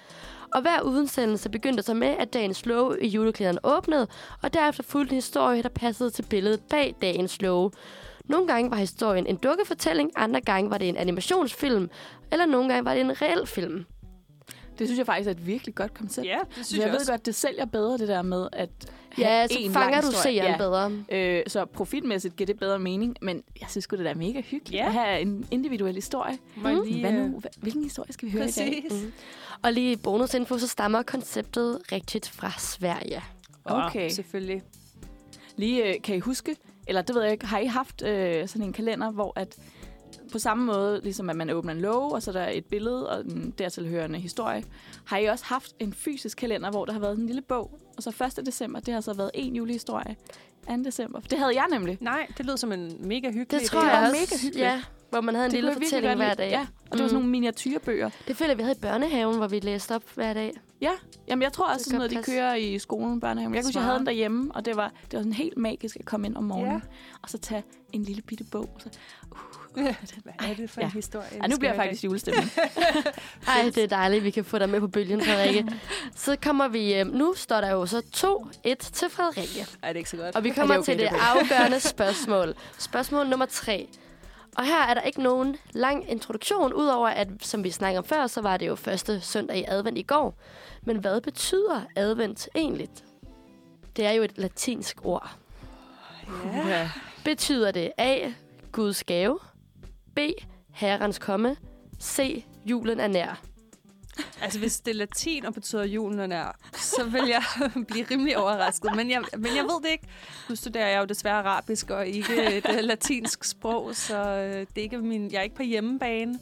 [0.55, 4.07] Og hver udsendelse begyndte så med, at dagens love i julekalenderen åbnede,
[4.43, 7.71] og derefter fulgte en historie, der passede til billedet bag dagens love.
[8.25, 11.91] Nogle gange var historien en dukkefortælling, andre gange var det en animationsfilm,
[12.33, 13.85] eller nogle gange var det en reel film.
[14.79, 16.27] Det synes jeg faktisk er et virkelig godt koncept.
[16.27, 17.13] Ja, det synes jeg, jeg, jeg ved også.
[17.13, 18.69] godt, det sælger bedre, det der med at
[19.19, 20.23] Ja, så fanger lang du historie.
[20.23, 20.57] seeren ja.
[20.57, 20.93] bedre.
[21.09, 24.81] Øh, så profitmæssigt giver det bedre mening, men jeg synes sgu, det er mega hyggeligt
[24.83, 24.87] Ja.
[24.87, 26.39] at have en individuel historie.
[26.65, 27.39] Jeg lige, Hvad øh, nu?
[27.47, 28.83] Hva- Hvilken historie skal vi høre i dag?
[28.89, 29.03] Præcis.
[29.03, 29.13] Mhm.
[29.63, 33.23] Og lige bonusinfo, så stammer konceptet rigtigt fra Sverige.
[33.65, 34.05] Okay.
[34.05, 34.63] Oh, selvfølgelig.
[35.57, 38.67] Lige, øh, kan I huske, eller det ved jeg ikke, har I haft øh, sådan
[38.67, 39.57] en kalender, hvor at
[40.33, 43.11] på samme måde, ligesom at man åbner en låge, og så er der et billede
[43.11, 44.65] og en dertilhørende historie,
[45.05, 48.03] har I også haft en fysisk kalender, hvor der har været en lille bog, og
[48.03, 48.47] så 1.
[48.47, 50.17] december, det har så været en julehistorie.
[50.69, 50.77] 2.
[50.85, 51.21] december.
[51.21, 51.99] Det havde jeg nemlig.
[52.01, 54.13] Nej, det lød som en mega hyggelig Det tror jeg var også.
[54.13, 54.67] mega hyggeligt.
[54.67, 56.51] Ja, hvor man havde en det lille fortælling hver dag.
[56.51, 57.09] Ja, og det var Mm.
[57.09, 58.11] sådan nogle miniatyrbøger.
[58.29, 60.53] Det føler jeg, vi havde i børnehaven, hvor vi læste op hver dag.
[60.81, 60.91] Ja,
[61.29, 63.55] jamen jeg tror også, Det sådan noget, de kører i skolen, børnehaven.
[63.55, 66.05] Jeg kunne jeg havde den derhjemme, og det var, det var sådan helt magisk at
[66.05, 66.81] komme ind om morgenen, Ja.
[67.23, 67.63] og så tage
[67.93, 68.69] en lille bitte bog.
[68.75, 68.89] Og så,
[69.83, 70.87] Hvad er det for Ja.
[70.87, 71.41] en historie?
[71.41, 72.51] Ej, nu bliver jeg faktisk julestemning.
[73.49, 75.73] Ej, det er dejligt, vi kan få dig med på bølgen, Frederikke.
[76.15, 76.95] så kommer vi...
[76.95, 78.03] Øh, nu står der jo så
[78.67, 79.67] 2-1 til Frederikke.
[79.83, 80.37] Er det ikke så godt?
[80.37, 82.55] Og vi kommer okay, til det det er afgørende spørgsmål.
[82.79, 83.89] Spørgsmål nummer 3.
[84.57, 88.27] Og her er der ikke nogen lang introduktion, udover at, som vi snakkede om før,
[88.27, 90.39] så var det jo første søndag i advent i går.
[90.83, 92.89] Men hvad betyder advent egentlig?
[93.97, 95.31] Det er jo et latinsk ord.
[96.55, 96.69] Ja.
[96.69, 96.91] ja.
[97.25, 98.19] Betyder det A.
[98.73, 99.39] Guds gave,
[100.17, 100.19] B.
[100.71, 101.57] Herrens komme,
[102.03, 102.45] C.
[102.65, 103.43] Julen er nær.
[104.41, 107.43] Altså, hvis det er latin og betyder julen er nær, så vil jeg
[107.89, 108.97] blive rimelig overrasket.
[108.97, 110.07] Men jeg, men jeg ved det ikke.
[110.49, 114.79] Nu studerer jeg jo desværre arabisk og ikke et uh, latinsk sprog, så uh, det
[114.79, 116.39] er ikke min, jeg er ikke på hjemmebane.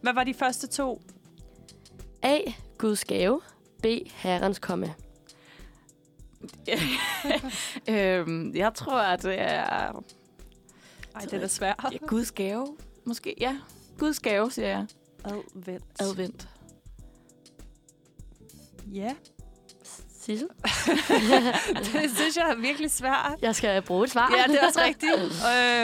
[0.00, 1.02] Hvad var de første to?
[2.22, 2.38] A.
[2.78, 3.40] Guds gave,
[3.82, 3.86] B.
[4.14, 4.94] Herrens komme.
[7.88, 10.02] øhm, jeg tror, at det er
[11.14, 11.76] Ej, det er da svært.
[11.92, 12.76] ja, Guds gave.
[13.04, 13.56] Måske, ja.
[13.98, 14.86] Guds gave, siger jeg.
[15.24, 15.84] Advent.
[16.00, 16.48] Advent.
[18.92, 19.14] Ja,
[20.20, 20.48] Sissel?
[21.92, 23.38] det synes jeg er virkelig svært.
[23.42, 24.32] Jeg skal bruge et svar.
[24.38, 25.12] Ja, det er også rigtigt.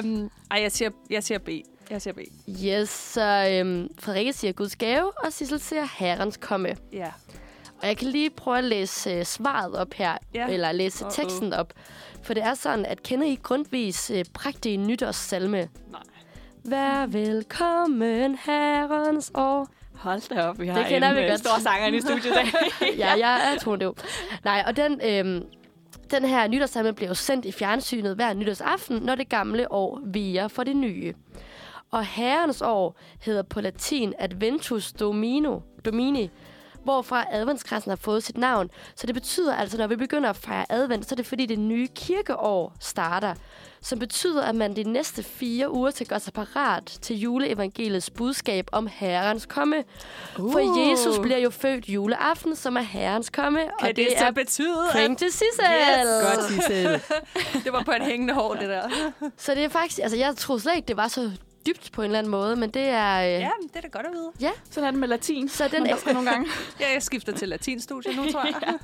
[0.18, 1.48] øhm, ej, jeg siger, jeg siger B.
[1.90, 2.18] Jeg siger B.
[2.64, 6.76] Yes, så øhm, Frederikke siger Guds gave, og Sissel siger Herrens komme.
[6.92, 7.12] Ja.
[7.82, 10.48] Og jeg kan lige prøve at læse øh, svaret op her, Ja.
[10.48, 11.14] eller læse Uh-oh.
[11.14, 11.72] teksten op.
[12.22, 15.68] For det er sådan, at kender I Grundtvigs øh, prægtige nytårssalme?
[15.90, 16.02] Nej.
[16.70, 19.68] Vær velkommen herrens år.
[19.94, 21.40] Hold da op, vi har kender en vi øh, godt.
[21.40, 22.46] stor sanger i studiet i dag.
[22.98, 23.96] ja, jeg er tonedøv.
[24.44, 25.44] Nej, og den, øhm,
[26.10, 30.48] Den her nytårssalme bliver jo sendt i fjernsynet hver nytårsaften, når det gamle år viger
[30.48, 31.14] for det nye.
[31.90, 36.30] Og herrens år hedder på latin Adventus Domino, Domini,
[36.88, 38.70] hvorfra adventskransen har fået sit navn.
[38.96, 41.58] Så det betyder altså, når vi begynder at fejre advent, så er det fordi det
[41.58, 43.34] nye kirkeår starter.
[43.80, 48.68] Som betyder, at man de næste fire uger til gøre sig parat til juleevangeliets budskab
[48.72, 49.84] om Herrens komme.
[50.38, 50.52] Uh.
[50.52, 53.58] For Jesus bliver jo født juleaften, som er Herrens komme.
[53.58, 55.64] Kan og det, det, så er betyde, Prank til Sissel.
[55.64, 56.24] Yes.
[56.24, 57.00] Godt, Sissel.
[57.64, 58.90] det var på et hængende hår, det der?
[59.36, 59.98] Så det er faktisk...
[59.98, 61.30] Altså, jeg troede slet ikke, det var så
[61.68, 63.18] dybt på en eller anden måde, men det er...
[63.18, 64.52] Øh, Ja, men det er da godt at vide.
[64.70, 65.48] Sådan er det med latin.
[65.48, 66.46] Så den skal nogle gange.
[66.80, 68.78] Ja, jeg skifter til latinstudiet nu, tror jeg.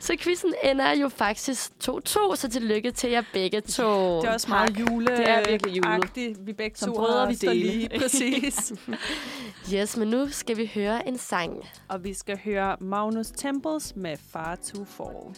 [0.00, 4.20] Så quizzen ender jo faktisk 2-2, så tillykke til jer begge to.
[4.20, 6.46] Det er også meget jule Det er virkelig agtigt.
[6.46, 7.66] Vi begge Som to brødre, vi står dele.
[7.72, 7.88] lige.
[7.98, 8.72] Præcis.
[9.74, 11.68] Yes, men nu skal vi høre en sang.
[11.88, 15.36] Og vi skal høre Magnus Temples med Far to Fall.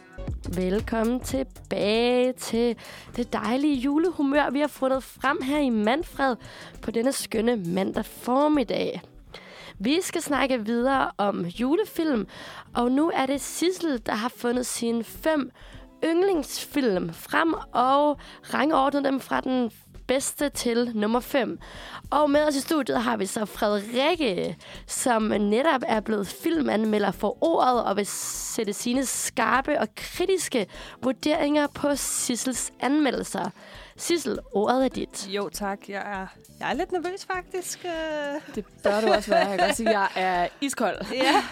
[0.57, 2.77] Velkommen tilbage til
[3.17, 6.37] det dejlige julehumør, vi har fundet frem her i Manfred
[6.85, 9.01] på denne skønne mandag formiddag.
[9.79, 12.27] Vi skal snakke videre om julefilm,
[12.75, 15.51] og nu er det Sissel, der har fundet sine fem
[16.05, 18.19] yndlingsfilm frem og
[18.55, 19.71] rangordnet dem fra den
[20.07, 21.59] bedste til nummer 5.
[22.11, 24.57] Og med os i studiet har vi så Frederikke,
[24.87, 30.67] som netop er blevet filmanmelder for ordet og vil sætte sine skarpe og kritiske
[31.03, 33.51] vurderinger på Sissels anmeldelser.
[33.97, 35.29] Sissel, ordet er dit.
[35.31, 35.89] Jo, tak.
[35.89, 36.27] Jeg er,
[36.61, 37.85] jeg er lidt nervøs, faktisk.
[37.85, 39.49] Øh, Det bør du også være.
[39.49, 40.97] Jeg kan sige, at jeg er iskold.
[41.13, 41.43] Ja.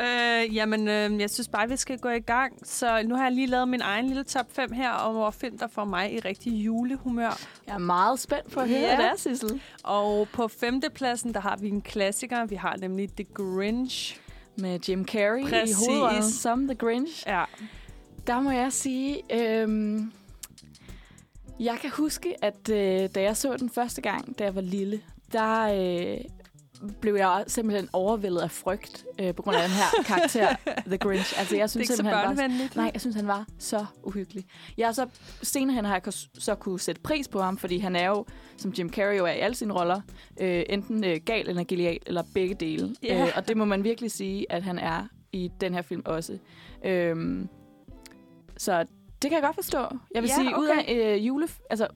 [0.00, 2.52] Øh, jamen, øh, jeg synes bare, vi skal gå i gang.
[2.64, 5.66] Så nu har jeg lige lavet min egen lille top 5 her, over film, der
[5.66, 7.40] får mig i rigtig julehumør.
[7.66, 8.86] Jeg er meget spændt på at høre, Ja.
[8.96, 9.60] hvad det er, Sissel.
[9.82, 12.44] Og på femtepladsen, der har vi en klassiker.
[12.46, 14.20] Vi har nemlig The Grinch.
[14.56, 15.70] Med Jim Carrey Præcis.
[15.70, 17.24] i hovedrollen som The Grinch.
[17.26, 17.44] Ja.
[18.26, 20.12] Der må jeg sige, øhm,
[21.60, 25.00] jeg kan huske, at øh, da jeg så den første gang, da jeg var lille,
[25.32, 26.18] der øh,
[27.00, 30.56] blev jeg simpelthen overvældet af frygt øh, på grund af den her karakter,
[30.86, 31.38] The Grinch.
[31.38, 32.76] Altså, jeg Det er synes ikke så simpelthen bare, børnevenligt.
[32.76, 34.44] Nej, jeg synes, han var så uhyggelig.
[34.76, 35.06] Jeg så
[35.42, 38.24] senere hen har jeg så kunne sætte pris på ham, fordi han er jo,
[38.56, 40.00] som Jim Carrey jo er i alle sine roller,
[40.40, 42.94] øh, enten øh, gal eller genial, eller begge dele.
[43.02, 43.26] Ja.
[43.26, 46.38] Øh, og det må man virkelig sige, at han er i den her film også.
[46.84, 47.48] Øhm,
[48.56, 48.84] så
[49.22, 49.78] det kan jeg godt forstå.
[50.14, 50.82] Jeg vil Ja, sige, ud okay.
[50.88, 51.48] af øh, jule...
[51.70, 51.88] Altså,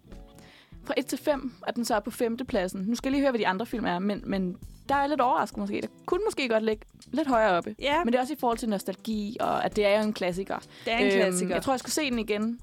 [0.85, 2.81] fra 1 til 5 er den så på femtepladsen.
[2.81, 4.57] Nu skal jeg lige høre, hvad de andre film er, men, men
[4.89, 5.81] der er lidt overrasket måske.
[5.83, 7.75] Der kunne måske godt ligge lidt højere oppe.
[7.79, 10.13] Ja, Men det er også i forhold til nostalgi, og at det er jo en
[10.13, 10.59] klassiker.
[10.85, 11.55] det er en klassiker.
[11.55, 12.61] Jeg tror, jeg skulle se den igen,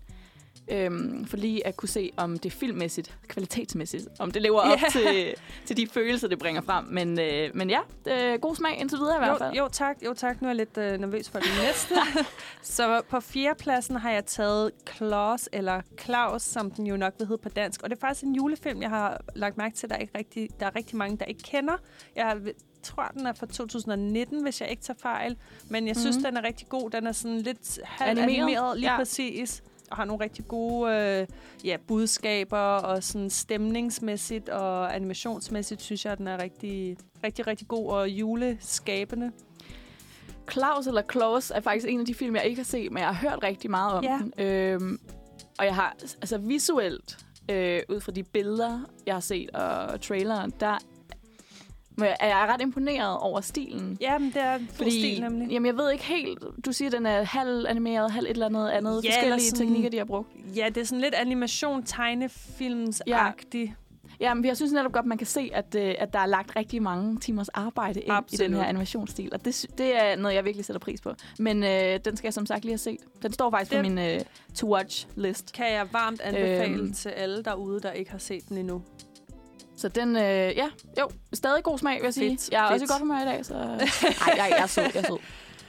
[0.69, 4.89] øhm, for lige at kunne se, om det filmmæssigt, kvalitetsmæssigt, om det lever op Ja.
[4.91, 5.33] til,
[5.65, 6.85] til de følelser, det bringer frem.
[6.85, 9.53] Men, øh, men ja, øh, god smag indtil videre i hvert fald.
[9.53, 9.97] Jo, jo, tak.
[10.05, 10.41] Jo, tak.
[10.41, 11.95] Nu er jeg lidt øh, nervøs for det næste.
[12.75, 17.41] så på fjerdepladsen har jeg taget Klaus, eller Claus, som den jo nok vil hedde
[17.41, 17.81] på dansk.
[17.83, 20.49] Og det er faktisk en julefilm, jeg har lagt mærke til, der er, ikke rigtig,
[20.59, 21.73] der er rigtig mange, der ikke kender.
[22.15, 22.37] Jeg
[22.83, 25.35] tror, den er fra 2019, hvis jeg ikke tager fejl.
[25.69, 26.23] Men jeg synes, Mhm.
[26.25, 26.89] den er rigtig god.
[26.89, 28.23] Den er sådan lidt halv Animeret.
[28.33, 28.97] animeret, animeret lige ja.
[28.97, 29.63] præcis.
[29.91, 31.27] Og har nogle rigtig gode øh,
[31.65, 37.67] ja, budskaber, og sådan stemningsmæssigt og animationsmæssigt, synes jeg, at den er rigtig, rigtig, rigtig
[37.67, 39.31] god og juleskabende.
[40.45, 43.07] Klaus eller Klaus er faktisk en af de film, jeg ikke har set, men jeg
[43.15, 44.19] har hørt rigtig meget om Ja.
[44.37, 44.45] den.
[44.45, 44.99] Øhm,
[45.59, 47.17] og jeg har, altså visuelt,
[47.51, 50.77] øh, ud fra de billeder, jeg har set, og traileren, der
[51.99, 53.97] må jeg- er ret imponeret over stilen.
[54.01, 55.47] Ja, men det er en god stil nemlig.
[55.51, 56.43] Jamen, jeg ved ikke helt.
[56.65, 59.03] Du siger, den er halv animeret, halv et eller andet andet.
[59.03, 60.27] Ja, forskellige sådan- teknikker, de har brugt.
[60.55, 63.73] Ja, det er sådan lidt animation tegnefilms-agtig.
[64.19, 66.55] Ja, men jeg synes netop godt, man kan se, at, øh, at der er lagt
[66.55, 68.41] rigtig mange timers arbejde ind Absolut.
[68.41, 69.29] i den her animationsstil.
[69.33, 71.13] Og det, sy- det er noget, jeg virkelig sætter pris på.
[71.39, 72.97] Men øh, den skal jeg som sagt lige have set.
[73.23, 74.19] Den står faktisk Det- på min øh,
[74.55, 75.53] to-watch-list.
[75.53, 76.93] Kan jeg varmt anbefale øhm.
[76.93, 78.81] til alle derude, der ikke har set den endnu.
[79.79, 80.65] Så den, øh, ja,
[80.99, 82.29] jo, stadig god smag, vil jeg sige.
[82.37, 82.89] Fedt, jeg er også i fedt.
[82.89, 83.53] godt humør i dag, så...
[84.27, 85.17] Ej, jeg, jeg er sød, jeg er sød.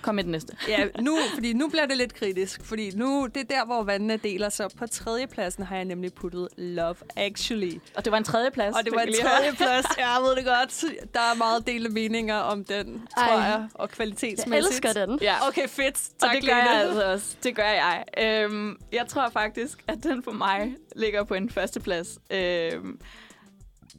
[0.03, 0.57] Kom med den næste.
[0.69, 4.17] Ja, nu, fordi nu bliver det lidt kritisk, fordi nu det er der, hvor vandene
[4.17, 4.69] deler sig.
[4.79, 7.73] På tredjepladsen har jeg nemlig puttet Love Actually.
[7.95, 8.77] Og det var en tredje plads.
[8.77, 9.87] Og det var en tredjeplads.
[9.99, 10.85] Ja, jeg ved det godt.
[11.15, 13.45] Der er meget delte meninger om den, tror Ej.
[13.45, 14.67] jeg, og Jeg kvalitetsmæssigt.
[14.85, 15.19] elsker den.
[15.23, 15.49] Ja.
[15.49, 15.97] Okay, fedt.
[15.97, 16.71] Og Tak, det gør Lene.
[16.71, 17.37] jeg altså også.
[17.43, 18.05] Det gør jeg.
[18.19, 22.19] Øhm, jeg tror faktisk, at den for mig ligger på en førsteplads.
[22.31, 23.01] Øhm,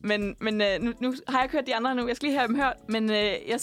[0.03, 2.07] Men, men øh, nu, nu har jeg ikke hørt de andre nu.
[2.07, 2.73] Jeg skal lige have dem hørt.
[2.87, 3.59] Men øh, jeg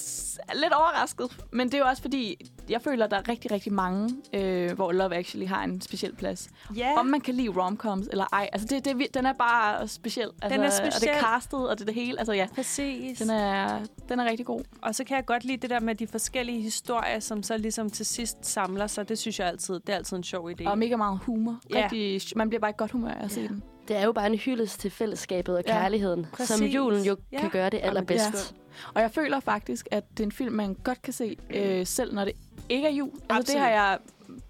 [0.48, 1.36] er lidt overrasket.
[1.52, 4.72] Men det er jo også fordi, jeg føler, at der er rigtig, rigtig mange, øh,
[4.72, 6.48] hvor Love Actually har en speciel plads.
[6.76, 8.48] Ja, Om man kan lide romcoms eller ej.
[8.52, 10.28] Altså, det, det, den er bare speciel.
[10.42, 11.10] Altså, Den er Og det speciel.
[11.14, 12.18] er castet, og det er det hele.
[12.18, 12.46] Altså, ja.
[12.54, 13.18] præcis.
[13.18, 14.60] Den er, den er rigtig god.
[14.82, 17.90] Og så kan jeg godt lide det der med de forskellige historier, som så ligesom
[17.90, 19.08] til sidst samler sig.
[19.08, 20.68] Det synes jeg altid, det er altid en sjov idé.
[20.68, 21.58] Og mega meget humor.
[21.74, 23.46] Rigtig, man bliver bare i godt humør af at se Ja.
[23.46, 23.62] den.
[23.88, 26.56] Det er jo bare en hyldest til fællesskabet og Ja, kærligheden, præcis.
[26.56, 27.40] som julen jo Ja.
[27.40, 28.54] kan gøre det allerbedst.
[28.54, 28.88] Ja.
[28.94, 32.14] Og jeg føler faktisk, at det er en film, man godt kan se, øh, selv
[32.14, 32.34] når det
[32.68, 33.10] ikke er jul.
[33.10, 33.62] Altså, det Absolut.
[33.62, 33.98] har jeg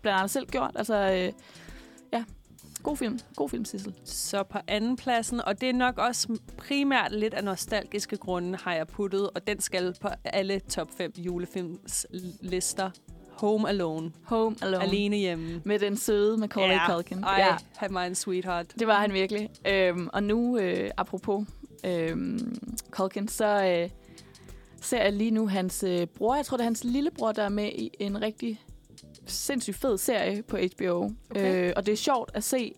[0.03, 0.70] blandt andet selv gjort.
[0.74, 1.32] Altså, øh,
[2.12, 2.24] ja,
[2.82, 3.18] god film.
[3.36, 3.95] God film, Sissel.
[4.05, 8.74] Så på anden pladsen, og det er nok også primært lidt af nostalgiske grunde, har
[8.74, 12.07] jeg puttet, og den skal på alle top 5 julefilms
[12.41, 12.91] lister.
[13.39, 14.12] Home Alone.
[14.24, 14.84] Home Alone.
[14.84, 15.62] Alene hjemme.
[15.64, 16.86] Med den søde Macaulay Ja.
[16.86, 17.24] Culkin.
[17.24, 17.57] Ej, ja.
[17.76, 18.66] have my sweetheart.
[18.78, 19.51] Det var han virkelig.
[19.66, 21.47] Øhm, og nu, øh, apropos
[21.84, 22.57] øhm,
[22.91, 23.91] Culkin, så øh,
[24.80, 26.36] ser jeg lige nu hans øh, bror.
[26.36, 28.61] Jeg tror, det er hans lillebror, der er med i en rigtig
[29.26, 31.11] sindssygt fed serie på HBO.
[31.30, 31.68] Okay.
[31.68, 32.74] Øh, og det er sjovt at se.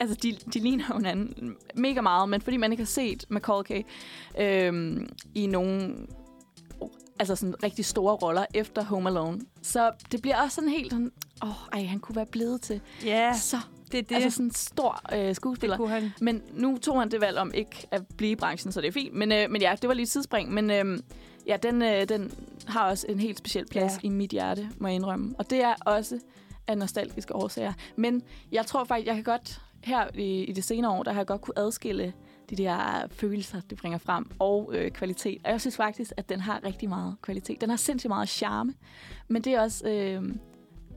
[0.00, 3.82] Altså, de, de ligner hinanden mega meget, men fordi man ikke har set Macaulay
[4.38, 5.00] øh,
[5.34, 5.94] i nogle
[7.20, 11.12] altså sådan rigtig store roller efter Home Alone, så det bliver også sådan helt sådan,
[11.42, 13.56] åh, oh, ej, han kunne være blevet til Ja, så
[13.92, 14.14] det er det.
[14.14, 15.76] altså sådan en stor øh, skuespiller.
[15.76, 16.12] det han.
[16.20, 18.92] Men nu tog han det valg om ikke at blive i branchen, så det er
[18.92, 19.14] fint.
[19.14, 20.52] Men, øh, men ja, det var lige et tidsspring.
[20.52, 20.98] Men øh,
[21.46, 22.32] ja, den, øh, den
[22.66, 23.98] har også en helt speciel plads ja.
[24.02, 25.34] i mit hjerte, må jeg indrømme.
[25.38, 26.18] Og det er også
[26.66, 27.72] af nostalgiske årsager.
[27.96, 31.20] Men jeg tror faktisk, jeg kan godt her i, i det senere år, der har
[31.20, 32.12] jeg godt kunne adskille
[32.50, 35.38] de der øh, følelser, det bringer frem, og øh, kvalitet.
[35.44, 37.60] Og jeg synes faktisk, at den har rigtig meget kvalitet.
[37.60, 38.74] Den har sindssygt meget charme,
[39.28, 40.34] men det er også øh,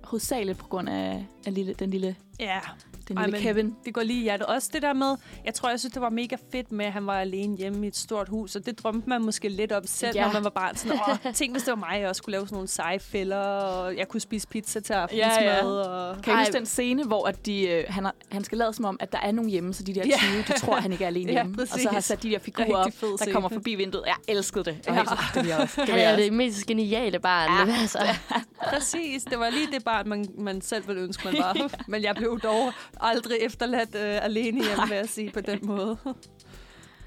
[0.03, 2.59] hovedsageligt på grund af, af lille, den lille, Ja,
[3.07, 3.75] den Ej, lille men- Kevin.
[3.85, 4.47] det går lige i hjertet.
[4.47, 5.15] Også det der med,
[5.45, 7.87] jeg tror, jeg synes, det var mega fedt med, at han var alene hjemme i
[7.87, 10.21] et stort hus, og det drømte man måske lidt om selv, ja.
[10.21, 10.25] Ja.
[10.27, 10.75] når man var barn.
[10.75, 13.37] Sådan, Åh, tænk, hvis det var mig, jeg også skulle lave sådan nogle seje fælder,
[13.37, 15.31] og jeg kunne spise pizza til aftensmad.
[15.43, 15.65] Ja, ja.
[15.65, 16.21] Og...
[16.21, 16.39] Kan I Ej.
[16.41, 19.11] huske den scene, hvor at de, øh, han, har, han skal lade som om, at
[19.11, 20.17] der er nogen hjemme, så de der Ja.
[20.17, 21.61] 20, de tror, han ikke er alene Ja, hjemme.
[21.61, 22.05] og så har præcis.
[22.05, 23.33] sat de der figurer op, der scene.
[23.33, 24.03] kommer forbi vinduet.
[24.07, 24.77] Jeg elskede det.
[24.87, 24.99] Jeg Ja.
[24.99, 25.03] ja.
[25.05, 25.81] sådan, det jeg også.
[25.81, 27.69] Det Han er det mest geniale barn.
[27.69, 27.75] Ja.
[27.81, 27.99] Altså.
[28.73, 31.69] Præcis, det var lige det barn, man, man selv ville ønske, man var.
[31.87, 35.97] Men jeg blev dog aldrig efterladt øh, alene hjemme, vil jeg sige på den måde.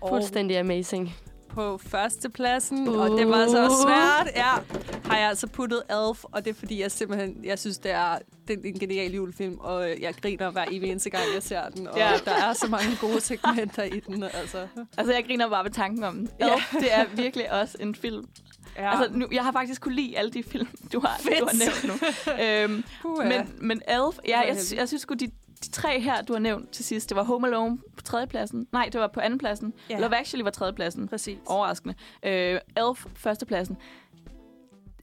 [0.08, 1.14] Fuldstændig amazing
[1.48, 2.98] på førstepladsen, uh.
[2.98, 4.54] og det var så svært, ja,
[5.04, 8.18] har jeg altså puttet Elf, og det er fordi, jeg simpelthen, jeg synes, det er,
[8.48, 11.88] det er en genial julefilm, og jeg griner hver evig eneste gang, jeg ser den,
[11.88, 12.10] og ja.
[12.24, 14.66] Der er så mange gode segmenter i den, altså.
[14.96, 16.30] Altså, jeg griner bare ved tanken om den.
[16.40, 16.46] Ja.
[16.46, 16.78] Ja.
[16.80, 18.24] Det er virkelig også en film.
[18.76, 18.90] Ja.
[18.90, 21.84] Altså, nu, jeg har faktisk kunne lide alle de film, du har, du har nævnt
[21.84, 21.94] nu.
[22.42, 22.84] øhm,
[23.28, 25.30] men, men Elf, ja, jeg, jeg synes sgu, de,
[25.64, 28.66] de tre her, du har nævnt til sidst, det var Home Alone på tredjepladsen.
[28.72, 29.72] Nej, det var på andenpladsen.
[29.90, 29.94] Ja.
[29.94, 30.00] Ja.
[30.00, 31.08] Love Actually var tredjepladsen.
[31.08, 31.38] Præcis.
[31.46, 31.94] Overraskende.
[32.22, 33.76] Øh, Elf, førstepladsen.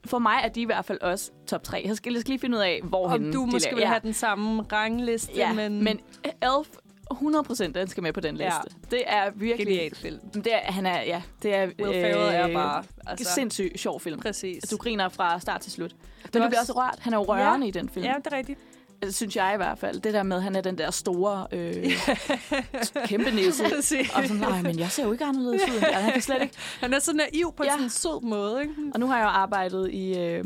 [0.05, 1.83] For mig er de i hvert fald også top 3.
[1.87, 4.13] Jeg skal, jeg skal lige finde ud af, hvor Om du måske vil have den
[4.13, 5.99] samme rangliste, ja, men, men,
[6.41, 6.67] Elf,
[7.13, 8.45] 100% den skal med på den Ja.
[8.45, 8.79] liste.
[8.91, 9.67] Det er virkelig...
[9.67, 10.19] genial film.
[10.33, 11.65] Det er, han er, ja, det er...
[11.65, 12.83] Will Ferrell er bare...
[13.07, 14.19] Altså, sindssygt sjov film.
[14.19, 14.63] Præcis.
[14.63, 15.91] Du griner fra start til slut.
[16.33, 16.99] Men er du bliver også- også rørt.
[16.99, 17.69] Han er jo rørende ja.
[17.69, 18.05] i den film.
[18.05, 18.59] Ja, det er rigtigt.
[19.05, 19.99] Det synes jeg i hvert fald.
[20.01, 21.73] Det der med, at han er den der store, øh,
[23.09, 23.63] kæmpe næse.
[24.15, 25.75] Og sådan, nej, men jeg ser jo ikke anderledes ud.
[25.75, 26.55] end det." Han kan slet ikke.
[26.81, 27.71] Han er så naiv på ja.
[27.71, 28.73] Sådan en sød måde, ikke?
[28.93, 30.43] Og nu har jeg jo arbejdet i øh,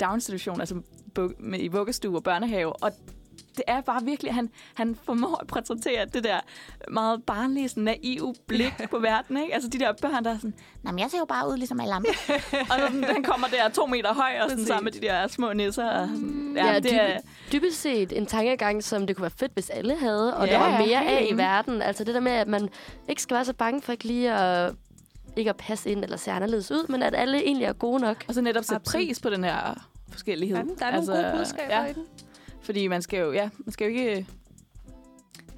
[0.00, 0.80] daginstitution, altså
[1.54, 2.92] i vuggestue og børnehave, og
[3.58, 6.40] det er bare virkelig, han, han formår at præsentere det der
[6.90, 9.54] meget barnlige, sådan naive blik på verden, ikke?
[9.54, 11.80] Altså de der børn, der er sådan, nej, men jeg ser jo bare ud ligesom
[11.80, 12.10] alle andre.
[12.70, 15.26] og så sådan, han kommer der to meter høj, og sådan, sammen med de der
[15.28, 15.90] små nisser.
[15.90, 17.18] Og sådan, ja, Ja, det dyb- er,
[17.52, 20.58] Dybest set en tankegang, som det kunne være fedt, hvis alle havde, og Ja, der
[20.58, 21.82] var mere af i verden.
[21.82, 22.68] Altså det der med, at man
[23.08, 24.72] ikke skal være så bange for ikke lige at
[25.36, 28.24] ikke at passe ind eller se anderledes ud, men at alle egentlig er gode nok.
[28.28, 29.74] og så netop sætte pris på den her
[30.12, 30.56] forskellighed.
[30.56, 32.02] Ja, der er altså, nogle gode budskaber ja, i den.
[32.60, 34.26] Fordi man skal jo, ja, man skal jo ikke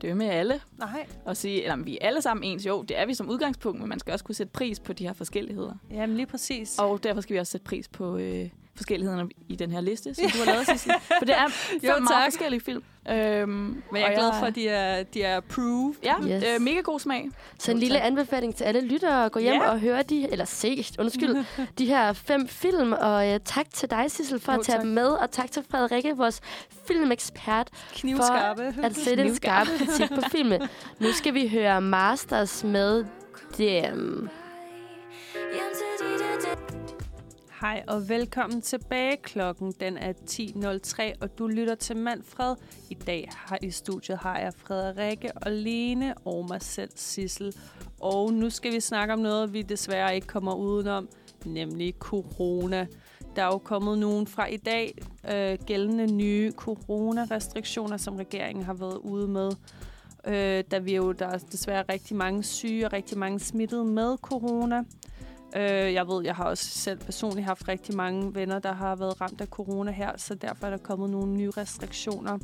[0.02, 1.06] dømme alle Nej.
[1.24, 2.66] og sige, at vi er alle sammen ens.
[2.66, 5.06] Jo, det er vi som udgangspunkt, men man skal også kunne sætte pris på de
[5.06, 5.74] her forskelligheder.
[5.90, 6.78] Jamen lige præcis.
[6.78, 10.24] Og derfor skal vi også sætte pris på øh, forskellighederne i den her liste, som
[10.34, 10.92] du har lavet, Sissel.
[11.18, 12.82] For det er fem Jo, meget forskellige film.
[13.10, 15.94] Øhm, Men jeg er glad for, at de er, de er approved.
[16.02, 16.44] Ja, Yes.
[16.54, 17.28] øh, mega god smag.
[17.58, 18.06] Så en Jo, lille tak.
[18.06, 19.70] anbefaling til alle lyttere at gå hjem Ja.
[19.70, 21.44] og høre de, eller se, undskyld,
[21.78, 22.92] de her fem film.
[22.92, 24.82] Og uh, tak til dig, Sissel, for Jo, at tage tak.
[24.84, 25.06] dem med.
[25.08, 26.40] Og tak til Frederikke, vores
[26.86, 28.74] filmekspert, Knivskarpe.
[28.82, 30.62] at sætte en skarp kritik på filmen.
[30.98, 33.04] Nu skal vi høre Masters med
[33.58, 34.28] Dem.
[37.60, 39.16] Hej og velkommen tilbage.
[39.16, 42.56] Klokken den er 10.03, og du lytter til Manfred.
[42.90, 47.54] I dag har i studiet har jeg Frederikke og Lene og mig selv, Sissel.
[48.00, 51.08] Og nu skal vi snakke om noget, vi desværre ikke kommer udenom,
[51.44, 52.86] nemlig corona.
[53.36, 54.94] Der er jo kommet nogen fra i dag
[55.32, 59.50] øh, gældende nye coronarestriktioner, som regeringen har været ude med.
[60.26, 64.16] Øh, da vi jo, der er desværre rigtig mange syge og rigtig mange smittede med
[64.16, 64.84] corona.
[65.56, 69.20] Øh, jeg ved, jeg har også selv personligt haft rigtig mange venner, der har været
[69.20, 72.38] ramt af corona her, så derfor er der kommet nogle nye restriktioner.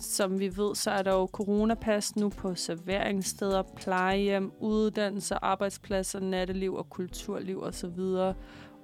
[0.00, 6.74] Som vi ved, så er der jo coronapas nu på serveringssteder, plejehjem, uddannelser, arbejdspladser, natteliv
[6.74, 8.00] og kulturliv osv.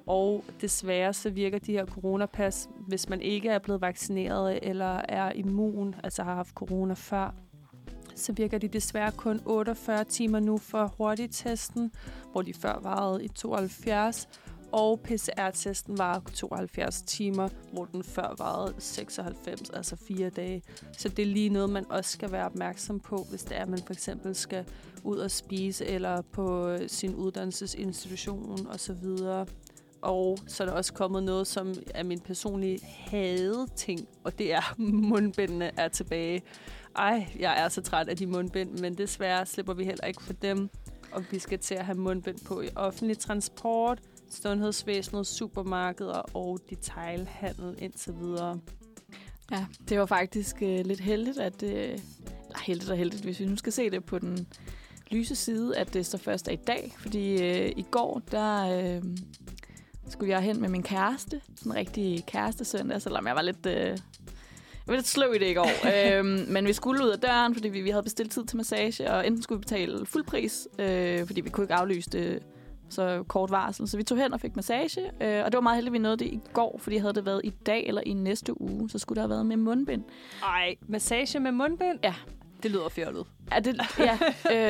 [0.06, 5.32] Og desværre så virker de her coronapas, hvis man ikke er blevet vaccineret eller er
[5.32, 7.34] immun, altså har haft corona før,
[8.16, 11.92] så virker de desværre kun 48 timer nu for hurtigtesten,
[12.32, 14.28] hvor de før varede i 72,
[14.72, 20.62] og PCR-testen var 72 timer, hvor den før varede 96, altså fire dage.
[20.98, 23.68] Så det er lige noget, man også skal være opmærksom på, hvis det er, at
[23.68, 24.64] man for eksempel skal
[25.04, 29.06] ud og spise, eller på øh, sin uddannelsesinstitution osv.
[30.02, 34.52] Og så er der også kommet noget, som er min personlige hade ting, og det
[34.52, 34.74] er,
[35.10, 36.42] mundbindene er tilbage.
[36.96, 40.32] Ej, jeg er så træt af de mundbind, men desværre slipper vi heller ikke for
[40.32, 40.70] dem.
[41.12, 47.74] Og vi skal til at have mundbind på i offentlig transport, sundhedsvæsenet, supermarkeder og detailhandel
[47.78, 48.60] indtil videre.
[49.50, 53.46] Ja, det var faktisk øh, lidt heldigt, at øh, eller heldigt og heldigt, hvis vi
[53.46, 54.46] nu skal se det på den
[55.10, 56.94] lyse side, at det så først er i dag.
[56.98, 59.02] Fordi øh, i går, der øh,
[60.08, 61.40] skulle jeg hen med min kæreste.
[61.56, 63.66] Sådan en rigtig kærestesøndag, selvom jeg var lidt...
[63.66, 63.98] Øh,
[64.86, 65.68] jeg var lidt sløv i det i går.
[66.18, 69.10] øhm, men vi skulle ud af døren, fordi vi, vi havde bestilt tid til massage,
[69.10, 72.42] og enten skulle vi betale fuld pris, øh, fordi vi kunne ikke aflyse det
[72.90, 73.88] så kort varsel.
[73.88, 75.98] Så vi tog hen og fik massage, øh, og det var meget heldigt, at vi
[75.98, 78.98] nåede det i går, fordi havde det været i dag eller i næste uge, så
[78.98, 80.02] skulle det have været med mundbind.
[80.42, 81.98] Ej, massage med mundbind?
[82.04, 82.14] Ja.
[82.62, 83.26] Det lyder fjollet.
[83.52, 84.18] Ja, det, ja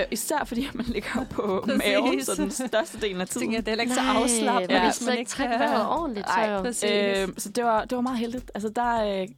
[0.01, 1.83] øh, især fordi man ligger jo på Præcis.
[1.87, 3.65] maven, så den største del af Jeg tænker, tiden.
[3.67, 5.81] det er ikke så afslappet, man kan hvis man ikke kan...
[5.89, 6.27] ordentligt.
[6.27, 6.87] Ej, så.
[6.87, 8.51] Øh, så det var, det var meget heldigt.
[8.55, 9.29] Altså, der, øh,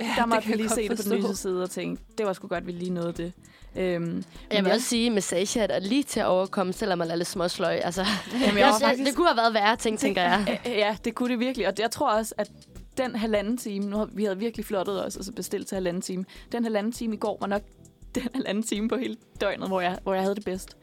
[0.00, 2.02] Ja, der måtte kan vi lige jeg se det på den lyse side og tænke,
[2.18, 3.32] det var sgu godt, at vi lige nåede det.
[3.76, 4.74] Øhm, Jeg vil ja.
[4.74, 7.74] også sige, at massage er lige til at overkomme, selvom man er lidt småsløj.
[7.84, 10.60] Altså, Jamen, jeg jeg, jeg, faktisk- det kunne have været værre ting, tænker jeg.
[10.66, 11.66] Ja, det kunne det virkelig.
[11.68, 12.50] Og jeg tror også, at
[12.98, 16.24] den halvanden time, nu har vi havde virkelig flottet os, altså bestilt til halvanden time.
[16.52, 17.62] Den halvanden time i går var nok
[18.14, 20.76] den halvanden time på hele døgnet, hvor jeg, hvor jeg havde det bedst.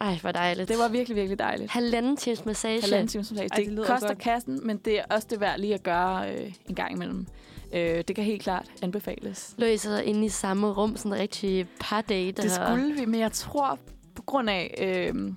[0.00, 0.68] Ej, hvor dejligt.
[0.68, 1.70] Det var virkelig, virkelig dejligt.
[1.70, 2.80] halvanden times massage.
[2.80, 3.48] Halvanden times massage.
[3.52, 4.18] Ej, det det koster godt.
[4.18, 7.26] kassen, men det er også det værd lige at gøre øh, en gang imellem.
[7.72, 9.54] Øh, det kan helt klart anbefales.
[9.58, 12.42] Lå I så inde i samme rum, sådan en rigtig par-date?
[12.42, 13.78] Det skulle vi, men jeg tror,
[14.14, 14.74] på grund af
[15.14, 15.32] øh,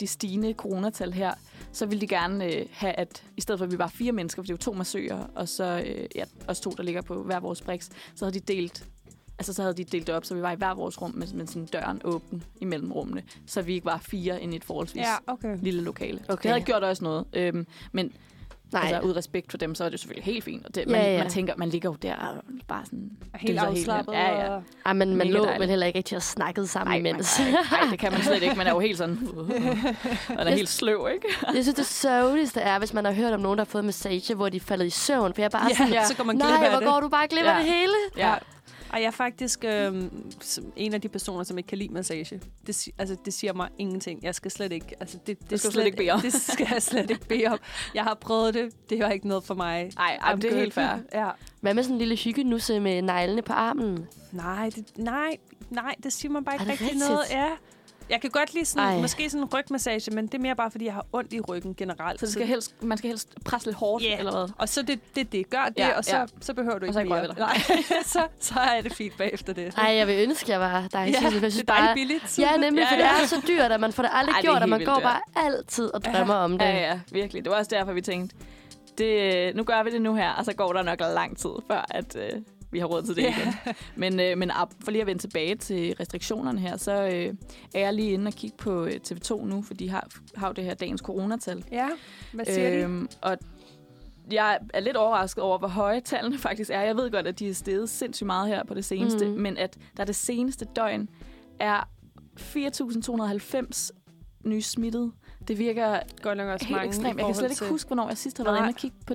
[0.00, 1.34] de stigende coronatal her,
[1.72, 4.42] så ville de gerne øh, have, at i stedet for, at vi var fire mennesker,
[4.42, 7.22] for det er jo to massører, og så øh, ja, os to, der ligger på
[7.22, 8.84] hver vores briks, så havde de delt
[9.38, 11.26] Altså, så havde de delt det op, så vi var i hver vores rum med,
[11.34, 15.00] med sådan døren åben imellem rummene, så vi ikke var fire inde i et forholdsvis
[15.00, 15.58] Ja, okay.
[15.62, 16.20] lille lokale.
[16.28, 16.42] Okay.
[16.42, 18.12] Det havde gjort også noget, øhm, men
[18.72, 20.66] Nej, altså, ud af respekt for dem, så er det selvfølgelig helt fint.
[20.66, 21.18] Og det, Ja, man, ja.
[21.18, 22.34] man tænker, man ligger jo der og
[22.68, 23.10] bare sådan...
[23.34, 24.14] Helt afslappet.
[24.16, 24.24] hen.
[24.26, 24.48] Ja, ja.
[24.54, 25.60] og- Ej, men man lå dejligt.
[25.60, 27.38] vel heller ikke rigtig og snakkede sammen Ej, imens.
[27.40, 28.54] nej, nej, det kan man slet ikke.
[28.54, 29.18] Man er jo helt sådan...
[30.28, 31.26] og er helt sløv, ikke?
[31.54, 34.34] Jeg synes, det sørgeligste er, hvis man har hørt om nogen, der har fået massage,
[34.34, 35.34] hvor de er faldet i søvn.
[35.34, 36.88] For jeg er bare Ja, sådan, ja, så går man glip nej, af hvor det.
[36.88, 37.58] går du bare glip af Ja.
[37.58, 37.92] det hele.
[38.16, 38.34] Ja.
[38.92, 40.04] Ej, jeg er faktisk øh,
[40.76, 42.40] en af de personer, som ikke kan lide massage.
[42.66, 44.22] Det, altså, det siger mig ingenting.
[44.22, 44.96] Jeg skal slet ikke...
[45.00, 46.20] Altså, det, det, skal du slet ikke bede om.
[46.20, 47.58] Det skal jeg slet ikke bede om.
[47.94, 48.90] Jeg har prøvet det.
[48.90, 49.90] Det var ikke noget for mig.
[49.96, 50.98] Ej, ej, det er helt fair.
[51.14, 51.30] Ja.
[51.60, 54.06] Hvad med sådan en lille hyggenusse med neglene på armen?
[54.32, 55.36] Nej, det, nej,
[55.70, 57.08] nej, det siger mig bare ikke rigtig rigtigt?
[57.08, 57.24] noget.
[57.30, 57.48] Ja.
[58.10, 59.00] Jeg kan godt lide sådan, Ej.
[59.00, 61.74] måske sådan en rygmassage, men det er mere bare, fordi jeg har ondt i ryggen
[61.74, 62.20] generelt.
[62.20, 64.18] Så det skal helst, man skal helst presse lidt hårdt, Ja.
[64.18, 64.48] eller hvad?
[64.58, 66.24] Og så det, det, det gør det, Ja, og så, ja.
[66.40, 67.34] så behøver du Og ikke så ikke mere.
[67.38, 67.58] Nej,
[68.14, 69.74] så, så er det fint bagefter det.
[69.76, 70.88] Ej, jeg vil ønske, jeg var dig.
[70.92, 71.94] ja, Jeg synes, det er bare...
[71.94, 72.38] billigt.
[72.38, 73.14] Ja, nemlig, for Ja, ja.
[73.16, 74.78] det er så dyrt, at man får det aldrig Ej, det gjort, og helt man
[74.78, 75.02] vildt går dyrt.
[75.02, 76.66] bare altid og drømmer om det.
[76.66, 77.44] Ja, ja, virkelig.
[77.44, 78.36] Det var også derfor, vi tænkte,
[78.98, 81.86] det, nu gør vi det nu her, og så går der nok lang tid, før
[81.90, 82.42] at, øh,
[82.72, 83.54] vi har råd til det igen.
[83.96, 84.50] Men, øh, men
[84.84, 87.34] for lige at vende tilbage til restriktionerne her, så øh,
[87.74, 90.52] er jeg lige inde og kigge på øh, TV2 nu, for de har, har jo
[90.52, 91.64] det her dagens coronatal.
[91.72, 91.88] Ja,
[92.32, 92.82] hvad siger øh, de?
[92.82, 93.38] Øhm, og
[94.32, 96.80] jeg er lidt overrasket over, hvor høje tallene faktisk er.
[96.80, 99.40] Jeg ved godt, at de er steget sindssygt meget her på det seneste, mm.
[99.40, 101.08] men at der det seneste døgn
[101.60, 101.88] er
[102.40, 103.90] 4.290
[104.44, 105.12] nye smittede.
[105.48, 107.18] Det virker Godt nok også helt mange ekstremt.
[107.18, 109.14] Jeg kan slet ikke huske, hvornår jeg sidst har været inde og kigge på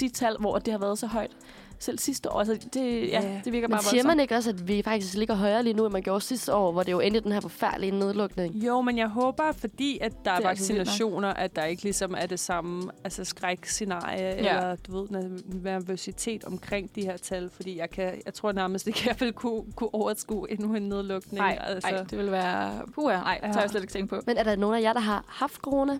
[0.00, 1.36] de tal, hvor det har været så højt.
[1.82, 2.38] Selv sidste år.
[2.38, 3.40] Altså, det, ja, Ja.
[3.44, 4.06] det virker Men bare siger voldsomt.
[4.06, 6.72] man ikke også, at vi faktisk ligger højere lige nu, end man gjorde sidste år,
[6.72, 8.54] hvor det jo endte den her forfærdelige nedlukning?
[8.54, 11.82] Jo, men jeg håber, fordi at der er, Det er altså vaccinationer, at der ikke
[11.82, 14.36] ligesom er det samme altså skrækscenarie, ja.
[14.36, 17.50] eller du ved, ner- nervøsitet omkring de her tal.
[17.50, 21.38] Fordi jeg, kan, jeg tror nærmest ikke, jeg vil kunne, kunne overskue endnu en nedlukning.
[21.38, 21.88] Nej, altså.
[21.88, 22.04] altså.
[22.10, 22.72] det vil være...
[22.94, 23.52] Puh, nej, det Ja.
[23.52, 24.20] har jeg slet ikke tænkt på.
[24.26, 25.98] Men er der nogen af jer, der har haft corona?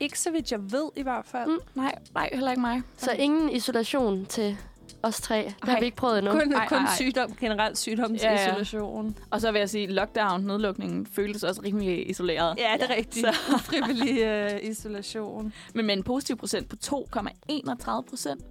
[0.00, 1.50] Ikke så vidt jeg ved i hvert fald.
[1.50, 1.58] Mm.
[1.74, 2.82] Nej, nej, heller ikke mig.
[2.96, 4.56] Så ingen isolation til
[5.02, 5.52] os tre.
[5.60, 6.32] Det har vi ikke prøvet endnu.
[6.32, 9.06] Kun, Ej, kun ej, sygdom, generelt sygdomsisolation.
[9.06, 12.58] Ja, Og så vil jeg sige, lockdown, nedlukningen, føltes også rimelig isoleret.
[12.58, 13.26] Ja, det er rigtigt.
[13.26, 13.34] Så.
[13.54, 15.52] Ufrivillig uh, isolation.
[15.74, 18.42] Men med en positiv procent på 2,31 procent,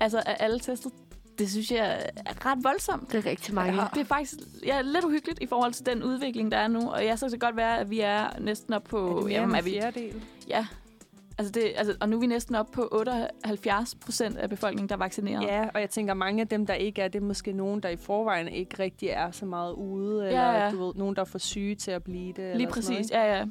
[0.00, 0.92] altså af alle testet,
[1.38, 3.12] det synes jeg er ret voldsomt.
[3.12, 3.82] Det er rigtig mange.
[3.82, 3.86] Ja.
[3.94, 4.34] Det er faktisk
[4.66, 6.90] ja, lidt uhyggeligt i forhold til den udvikling, der er nu.
[6.90, 9.08] Og jeg så kan det godt være, at vi er næsten op på...
[9.08, 10.22] er det mere jamen, er en vi, fjerdedel?
[10.48, 10.66] ja,
[11.40, 14.94] altså det, altså, og nu er vi næsten op på 78 procent af befolkningen, der
[14.94, 15.42] er vaccineret.
[15.42, 17.88] Ja, og jeg tænker, mange af dem, der ikke er, det er måske nogen, der
[17.88, 20.70] i forvejen ikke rigtig er så meget ude, Ja, eller ja.
[20.70, 22.36] du ved, nogen, der er for syge til at blive det.
[22.36, 23.44] Lige eller sådan præcis, noget, ja, ja.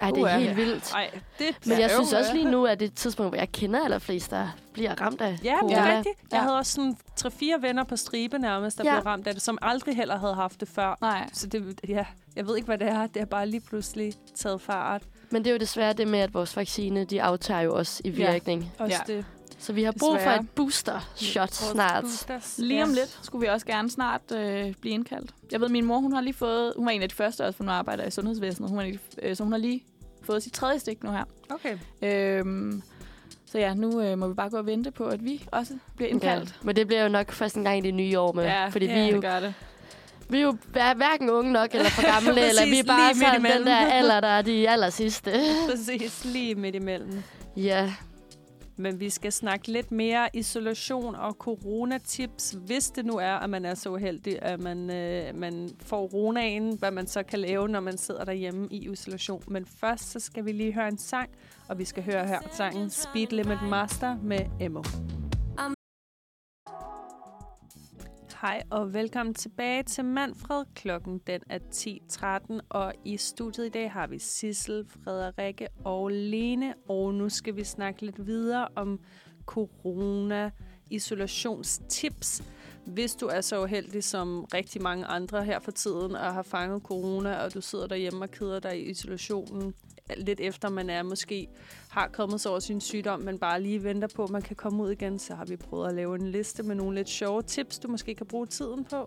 [0.00, 0.92] Ej, det er helt vildt.
[0.92, 3.52] Nej, det Men jeg synes også lige nu, at det er et tidspunkt, hvor jeg
[3.52, 5.92] kender allerflest, der bliver ramt af Ja, men det corona.
[5.92, 6.14] er rigtigt.
[6.30, 6.42] Jeg Ja.
[6.42, 8.94] havde også sådan tre-fire venner på stribe nærmest, der Ja.
[9.00, 10.98] blev ramt af det, som aldrig heller havde haft det før.
[11.00, 11.28] Nej.
[11.32, 12.04] Så det, ja,
[12.36, 13.06] jeg ved ikke, hvad det er.
[13.06, 15.02] Det har bare lige pludselig taget fart.
[15.30, 18.10] Men det er jo desværre det med, at vores vaccine, de aftager jo også i
[18.10, 18.72] virkning.
[18.78, 19.14] Også Ja.
[19.14, 19.24] det.
[19.58, 20.40] Så vi har brug for Desværre.
[20.40, 22.02] et booster-shot Vores snart.
[22.02, 22.58] boosters.
[22.58, 22.94] Lige om Ja.
[22.94, 25.30] lidt skulle vi også gerne snart øh, blive indkaldt.
[25.52, 26.72] Jeg ved, min mor, hun har lige fået...
[26.76, 28.70] Hun var en af de første også, for nu arbejder i sundhedsvæsenet.
[28.70, 29.84] Hun er, en af de- øh, så hun har lige
[30.22, 31.24] fået sit tredje stik nu her.
[31.50, 31.78] Okay.
[32.02, 32.82] Øhm,
[33.46, 36.08] så ja, nu øh, må vi bare gå og vente på, at vi også bliver
[36.08, 36.12] Ja.
[36.14, 36.58] indkaldt.
[36.62, 38.44] Men det bliver jo nok først en gang i det nye år med.
[38.44, 39.54] Ja, fordi ja, vi, jo, det gør det.
[40.30, 43.14] Vi er jo hver- hverken unge nok eller for gamle, eller vi Præcis, er bare
[43.14, 45.32] sådan den der alder, der er de aller sidste.
[45.70, 47.22] Præcis, lige midt imellem.
[47.56, 47.92] ja,
[48.76, 53.64] Men vi skal snakke lidt mere isolation og coronatips, hvis det nu er, at man
[53.64, 57.80] er så uheldig, at man, øh, man får ronaen, hvad man så kan lave, når
[57.80, 59.42] man sidder derhjemme i isolation.
[59.48, 61.30] Men først så skal vi lige høre en sang,
[61.68, 64.82] og vi skal høre her sangen Speed Limit Master med Emo.
[68.40, 70.64] Hej og velkommen tilbage til Manfred.
[70.74, 76.74] Klokken den er 10.13, og i studiet i dag har vi Sissel, Frederikke og Lene.
[76.88, 79.00] Og nu skal vi snakke lidt videre om
[79.46, 80.50] corona
[80.90, 82.42] isolationstips.
[82.86, 86.82] Hvis du er så uheldig som rigtig mange andre her for tiden og har fanget
[86.82, 89.74] corona, og du sidder derhjemme og keder dig i isolationen,
[90.16, 91.48] lidt efter man er måske
[91.88, 94.82] har kommet sig over sin sygdom, men bare lige venter på, at man kan komme
[94.82, 97.78] ud igen, så har vi prøvet at lave en liste med nogle lidt sjove tips,
[97.78, 99.06] du måske kan bruge tiden på.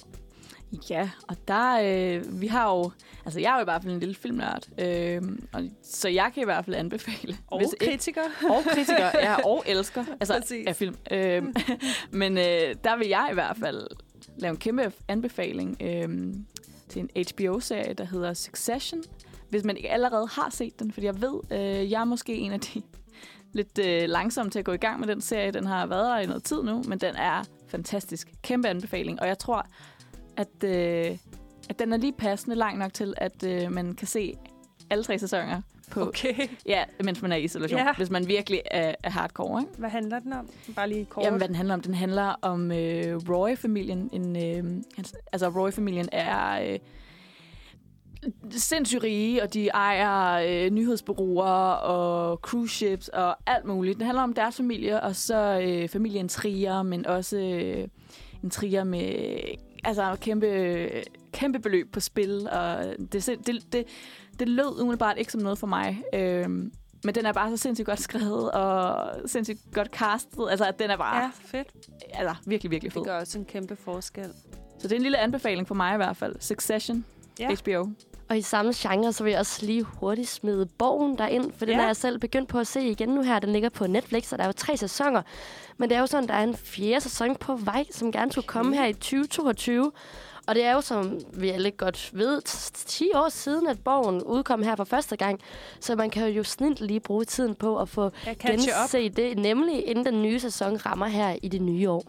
[0.90, 2.92] Ja, og der, øh, vi har jo,
[3.26, 5.22] altså jeg er jo i hvert fald en lille filmnørd, øh,
[5.54, 7.38] og, så jeg kan i hvert fald anbefale.
[7.48, 8.22] Og hvis ikke- kritiker.
[8.50, 10.68] og kritiker, ja, og elsker, altså Præcis.
[10.68, 10.96] af film.
[11.12, 11.54] Øhm,
[12.12, 13.88] men øh, der vil jeg i hvert fald
[14.38, 16.46] lave en kæmpe anbefaling øhm,
[16.90, 19.04] til en HBO-serie, der hedder Succession.
[19.54, 22.52] Hvis man ikke allerede har set den, fordi jeg ved, øh, jeg er måske en
[22.52, 22.82] af de
[23.60, 25.52] lidt øh, langsomme til at gå i gang med den serie.
[25.52, 28.32] Den har været der i noget tid nu, men den er fantastisk.
[28.42, 29.68] Kæmpe anbefaling, og jeg tror,
[30.38, 31.18] at, øh,
[31.70, 34.34] at den er lige passende lang nok til, at øh, man kan se
[34.90, 36.34] alle tre sæsoner på, Okay.
[36.66, 37.80] Ja, mens man er i isolation.
[37.80, 37.94] Ja.
[37.98, 39.74] Hvis man virkelig er, er hardcore, ikke?
[39.78, 40.50] Hvad handler den om?
[40.76, 41.26] Bare lige kort.
[41.26, 41.82] Jamen, hvad den handler om?
[41.82, 44.10] Den handler om øh, Roy-familien.
[44.14, 44.84] En, øh,
[45.34, 46.80] altså, Roy-familien er øh,
[48.52, 53.98] sindssygt rige, og de ejer øh, nyhedsbureauer og cruise ships og alt muligt.
[53.98, 57.88] Det handler om deres familie, og så øh, familien Trier, men også øh,
[58.44, 59.38] en Trier med
[59.84, 60.90] altså, kæmpe,
[61.32, 62.48] kæmpe beløb på spil.
[62.52, 63.86] Og det, det, det,
[64.40, 66.04] det lød umiddelbart ikke som noget for mig.
[66.14, 66.72] Øhm,
[67.06, 70.48] men den er bare så sindssygt godt skrevet, og sindssygt godt castet.
[70.50, 71.68] Altså, at den er bare Ja, fedt.
[72.14, 73.02] altså, virkelig, virkelig fed.
[73.02, 74.30] Det gør også en kæmpe forskel.
[74.80, 76.36] Så det er en lille anbefaling for mig i hvert fald.
[76.40, 77.06] Succession,
[77.40, 77.50] ja.
[77.56, 77.88] HBO.
[78.34, 81.76] Og i samme genre, så vil jeg også lige hurtigt smide Borgen derind, for den
[81.76, 81.82] Ja.
[81.82, 83.40] er jeg selv begyndt på at se igen nu her.
[83.40, 85.22] Den ligger på Netflix, og der er jo tre sæsoner.
[85.78, 88.48] Men det er jo sådan, der er en fjerde sæson på vej, som gerne skulle
[88.48, 89.92] komme her i 2022.
[90.48, 94.24] Og det er jo, som vi alle godt ved, t- 10 år siden, at Borgen
[94.24, 95.40] udkom her for første gang.
[95.80, 98.92] Så man kan jo snilt lige bruge tiden på at få Jeg catch up.
[98.92, 102.04] gense det, nemlig inden den nye sæson rammer her i det nye år.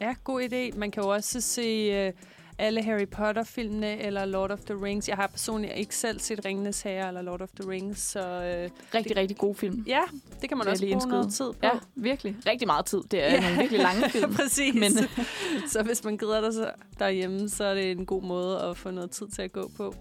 [0.00, 0.78] Ja, god idé.
[0.78, 2.14] Man kan jo også se uh,
[2.58, 5.08] alle Harry Potter-filmene eller Lord of the Rings.
[5.08, 8.94] Jeg har personligt ikke selv set Ringenes Herre eller Lord of the Rings, så uh,
[8.94, 9.84] Rigtig, rigtig god film.
[9.86, 10.00] ja,
[10.40, 11.48] det kan man jeg også lige bruge noget indskyde.
[11.48, 11.58] tid på.
[11.66, 12.36] Ja, virkelig.
[12.46, 13.00] Rigtig meget tid.
[13.10, 13.40] Det er ja.
[13.40, 14.34] nogle virkelig lange film.
[14.34, 14.74] Præcis.
[14.74, 15.68] Men- Men.
[15.68, 18.90] så hvis man gider dig så derhjemme, så er det en god måde at få
[18.90, 19.94] noget tid til at gå på.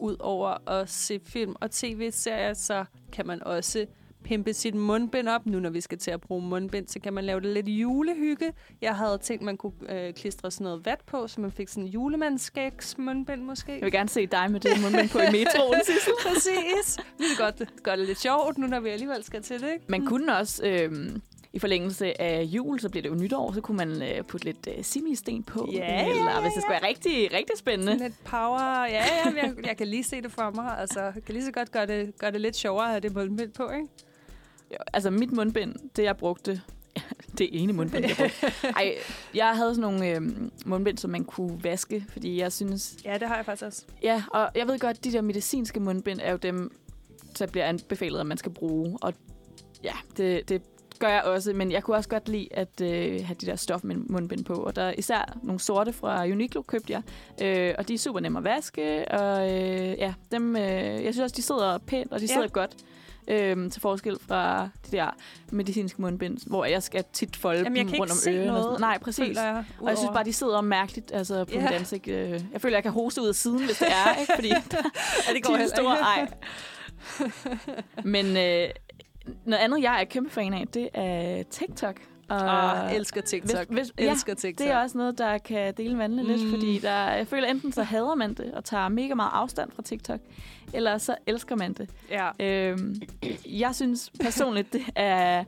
[0.00, 3.86] Udover at se film og tv-serier, så kan man også
[4.28, 5.46] pimpe sit mundbind op.
[5.46, 8.52] Nu når vi skal til at bruge mundbind, så kan man lave det lidt julehygge.
[8.80, 11.84] Jeg havde tænkt, man kunne øh, klistre sådan noget vat på, så man fik sådan
[11.84, 13.72] en julemandskægs mundbind måske.
[13.72, 16.12] Jeg vil gerne se dig med det mundbind på i metroen, Sissel.
[16.22, 16.98] Præcis.
[17.18, 19.84] Vi kan godt gøre det lidt sjovt, nu når vi alligevel skal til det, ikke?
[19.88, 20.92] Man kunne også, øh,
[21.52, 24.68] i forlængelse af jul, så bliver det jo nytår, så kunne man øh, putte lidt
[24.76, 25.68] øh, simisten på.
[25.72, 27.92] Ja, eller ja, hvis det skulle være rigtig, rigtig spændende.
[27.92, 28.84] Sådan lidt power.
[28.84, 30.78] Ja, ja, jeg, jeg kan lige se det for mig.
[30.78, 33.14] Altså, jeg kan lige så godt gøre det, gøre det lidt sjovere at have det
[33.14, 33.88] mundbind på, ikke?
[34.92, 36.60] Altså mit mundbind, det jeg brugte,
[37.38, 38.68] det ene mundbind, jeg brugte.
[38.76, 38.94] Ej,
[39.34, 40.22] jeg havde sådan nogle øh,
[40.66, 42.96] mundbind, som man kunne vaske, fordi jeg synes...
[43.04, 43.82] Ja, det har jeg faktisk også.
[44.02, 46.70] Ja, og jeg ved godt, de der medicinske mundbind er jo dem,
[47.38, 48.98] der bliver anbefalet, at man skal bruge.
[49.00, 49.14] Og
[49.84, 50.62] ja, det, det
[50.98, 53.84] gør jeg også, men jeg kunne også godt lide at øh, have de der stof
[53.84, 54.54] med mundbind på.
[54.54, 57.02] Og der er især nogle sorte fra Uniqlo købte jeg,
[57.42, 59.08] øh, og de er super nemme at vaske.
[59.10, 62.32] Og øh, ja, dem, øh, jeg synes også, de sidder pænt, og de Ja.
[62.34, 62.76] sidder godt.
[63.30, 65.10] Øhm, til forskel fra de der
[65.52, 68.50] medicinske mundbind, hvor jeg skal tit folde Jamen, jeg dem rundt om ørerne.
[68.50, 69.26] og sådan noget, Nej, præcis.
[69.26, 71.60] Føler jeg, Og jeg synes bare, de sidder mærkeligt altså, på Ja.
[71.62, 72.08] mit ansigt.
[72.08, 74.32] Øh, Jeg føler, jeg kan hoste ud af siden, hvis det er, ikke?
[74.34, 74.54] fordi ja,
[75.34, 75.96] det de er store.
[75.98, 76.26] Ej.
[78.04, 78.68] Men øh,
[79.44, 81.96] noget andet, jeg er kæmpe fan af, det er TikTok.
[82.28, 83.68] Og Ah, elsker TikTok.
[83.68, 84.64] Hvis- hvis- ja, elsker TikTok.
[84.66, 86.50] det er også noget, der kan dele vandene lidt, Mm.
[86.50, 89.82] fordi der, jeg føler enten så hader man det og tager mega meget afstand fra
[89.82, 90.20] TikTok,
[90.72, 91.90] eller så elsker man det.
[92.10, 92.30] Ja.
[92.40, 92.94] Øhm,
[93.46, 95.44] jeg synes personligt, det er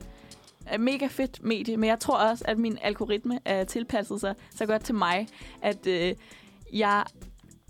[0.65, 4.65] er mega fedt medie, men jeg tror også, at min algoritme er tilpasset sig så
[4.65, 5.27] godt til mig,
[5.61, 6.13] at øh,
[6.73, 7.03] jeg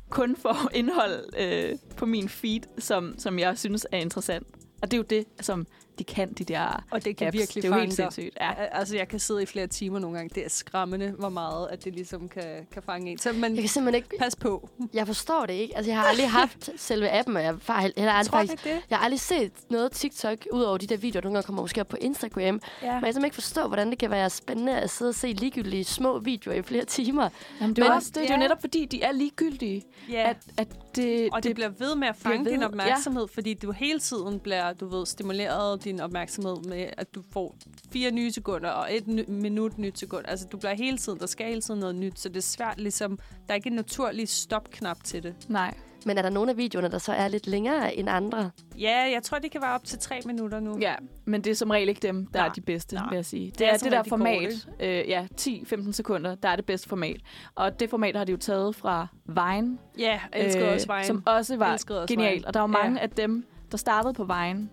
[0.09, 4.47] kun får indhold øh, på min feed, som, som jeg synes er interessant.
[4.81, 5.67] Og det er jo det, som
[6.09, 7.37] de kan, de der Og det kan apps.
[7.37, 8.37] virkelig Det er jo helt sindssygt.
[8.41, 8.47] Ja.
[8.47, 8.65] Ja.
[8.79, 10.31] Altså, jeg kan sidde i flere timer nogle gange.
[10.35, 13.17] Det er skræmmende, hvor meget at det ligesom kan, kan fange en.
[13.17, 14.17] Så man, Jeg kan simpelthen ikke...
[14.19, 14.69] pas på.
[14.93, 15.77] Jeg forstår det ikke.
[15.77, 18.63] Altså, jeg har aldrig haft selve appen, og jeg har aldrig Tror faktisk...
[18.63, 18.81] det?
[18.89, 21.61] Jeg har aldrig set noget TikTok, ud over de der videoer, der nogle gange kommer
[21.61, 22.41] måske op på Instagram.
[22.43, 22.49] Ja.
[22.49, 25.27] Men jeg kan simpelthen ikke forstå, hvordan det kan være spændende at sidde og se
[25.27, 27.29] ligegyldige små videoer i flere timer.
[27.61, 28.37] Jamen, det, er Men- også, det, det er jo Ja.
[28.37, 29.83] netop fordi, de er ligegyldige.
[30.09, 30.29] ja.
[30.29, 32.65] At, at det, Og det bliver ved med at fange din ja.
[32.65, 37.55] opmærksomhed, fordi du hele tiden bliver, du ved, stimuleret din opmærksomhed med, at du får
[37.93, 40.25] fire nye sekunder og et ny, minut nyt sekund.
[40.27, 42.79] Altså, du bliver hele tiden, der skal hele tiden noget nyt, så det er svært
[42.79, 45.35] ligesom, der er ikke en naturlig stopknap til det.
[45.47, 45.73] Nej.
[46.05, 48.51] Men er der nogle af videoerne, der så er lidt længere end andre?
[48.79, 50.77] Ja, jeg tror, det kan være op til tre minutter nu.
[50.81, 52.47] Ja, men det er som regel ikke dem, der Nej.
[52.47, 53.09] er de bedste, Nej.
[53.09, 53.45] vil jeg sige.
[53.45, 56.89] Det, Det er, er det der format, øh, ja, 10-15 sekunder, der er det bedste
[56.89, 57.21] format.
[57.55, 61.05] Og det format har de jo taget fra Vine, Ja, jeg elsker øh, også Vine.
[61.05, 62.35] som også var også genialt.
[62.35, 62.47] Vine.
[62.47, 62.83] Og der var Ja.
[62.83, 64.69] mange af dem, der startede på Vine,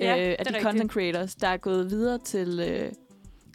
[0.00, 0.62] Ja, øh, af de rigtigt.
[0.62, 2.92] content creators, der er gået videre til, øh,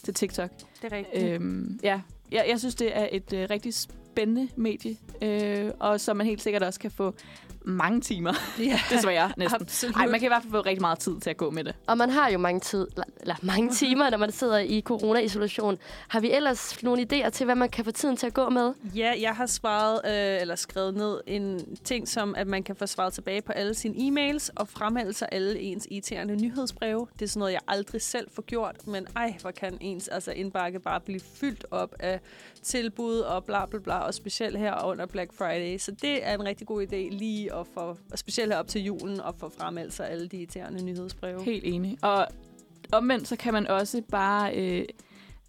[0.03, 0.49] til TikTok.
[0.81, 1.23] Det er rigtigt.
[1.23, 6.17] Øhm, ja, jeg, jeg synes, det er et øh, rigtig spændende medie, øh, og som
[6.17, 7.13] man helt sikkert også kan få
[7.61, 9.61] mange timer, ja, desværre næsten.
[9.61, 9.95] absolut.
[9.95, 11.75] Ej, man kan i hvert fald få rigtig meget tid til at gå med det.
[11.87, 12.87] Og man har jo mange, tid,
[13.21, 15.77] eller, mange timer, når man sidder i corona-isolation.
[16.07, 18.73] Har vi ellers nogle idéer til, hvad man kan få tiden til at gå med?
[18.95, 22.85] Ja, jeg har svaret, øh, eller skrevet ned en ting som, at man kan få
[22.85, 27.07] svaret tilbage på alle sine e-mails og fremmelde sig alle ens irriterende nyhedsbreve.
[27.13, 30.31] Det er sådan noget, jeg aldrig selv får gjort, men ej, hvor kan ens altså,
[30.31, 32.19] indbakke bare blive fyldt op af
[32.63, 35.77] tilbud og bla bla bla, og specielt her under Black Friday.
[35.77, 39.19] Så det er en rigtig god idé lige at få, og specielt op til julen,
[39.39, 41.43] få fremmeldt sig alle de irriterende nyhedsbreve.
[41.43, 41.97] Helt enig.
[42.01, 42.27] Og
[42.91, 44.85] omvendt, så kan man også bare øh,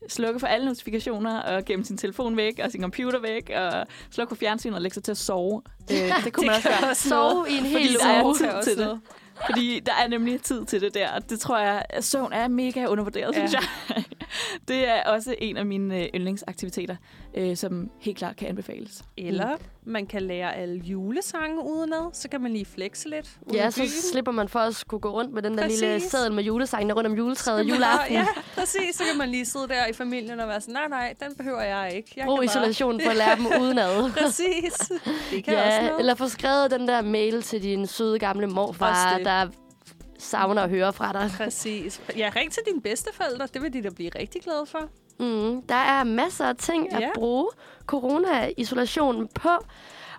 [0.09, 4.31] slukke for alle notifikationer og gemme sin telefon væk og sin computer væk og slukke
[4.31, 5.63] for fjernsynet og lægge sig til at sove.
[5.93, 6.95] Øh, det kunne man også gøre.
[6.95, 8.35] Sove i en Fordi hel der er uge.
[8.63, 8.79] til det.
[8.79, 9.01] noget.
[9.47, 11.11] Fordi der er nemlig tid til det der.
[11.11, 13.41] Og det tror jeg, at søvn er mega undervurderet, Ja.
[13.41, 13.47] ja.
[13.49, 14.05] synes jeg.
[14.69, 16.97] Det er også en af mine øh, yndlingsaktiviteter,
[17.35, 19.03] øh, som helt klart kan anbefales.
[19.17, 23.31] Eller man kan lære alle julesange udenad, så kan man lige flexe lidt.
[23.55, 23.89] Ja, så byen.
[23.89, 25.81] slipper man for at skulle gå rundt med den der Præcis.
[25.81, 28.13] lille sædel med julesangene rundt om juletræet juleaften.
[28.17, 28.95] Ja, præcis.
[28.97, 31.61] Så kan man lige sidde der i familien og være sådan, nej, nej, den behøver
[31.63, 32.13] jeg ikke.
[32.17, 34.11] Jeg Brug kan bare- isolationen for at lære dem udenad.
[34.23, 34.91] Præcis.
[35.31, 35.99] Det kan også Ja, noget.
[36.01, 39.27] eller få skrevet den der mail til din søde gamle morfar, Også det.
[39.27, 39.47] der
[40.19, 41.31] savner at høre fra dig.
[41.37, 42.01] Præcis.
[42.17, 43.47] Ja, ring til dine bedsteforældre.
[43.55, 44.89] Det vil de da blive rigtig glade for.
[45.21, 47.11] Mm, der er masser af ting at Ja.
[47.15, 47.49] bruge
[47.87, 49.49] corona-isolationen på.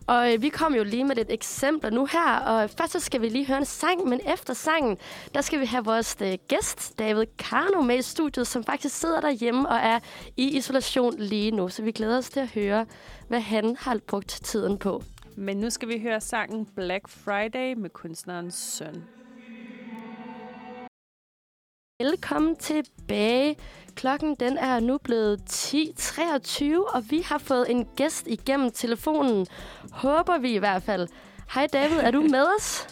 [0.08, 3.22] Og øh, vi kom jo lige med lidt eksempler nu her, og først så skal
[3.22, 4.98] vi lige høre en sang, men efter sangen,
[5.34, 9.22] der skal vi have vores øh, gæst, David Karno, med i studiet, som faktisk sidder
[9.22, 10.00] derhjemme og er
[10.38, 11.70] i isolation lige nu.
[11.70, 12.86] Så vi glæder os til at høre,
[13.28, 15.04] hvad han har brugt tiden på.
[15.38, 19.04] Men nu skal vi høre sangen Black Friday med kunstnerens søn.
[22.00, 23.56] Velkommen tilbage.
[23.96, 29.48] Klokken den er nu blevet 10.23, og vi har fået en gæst igennem telefonen.
[29.92, 31.08] Håber vi i hvert fald.
[31.54, 32.88] Hej David, er du med os?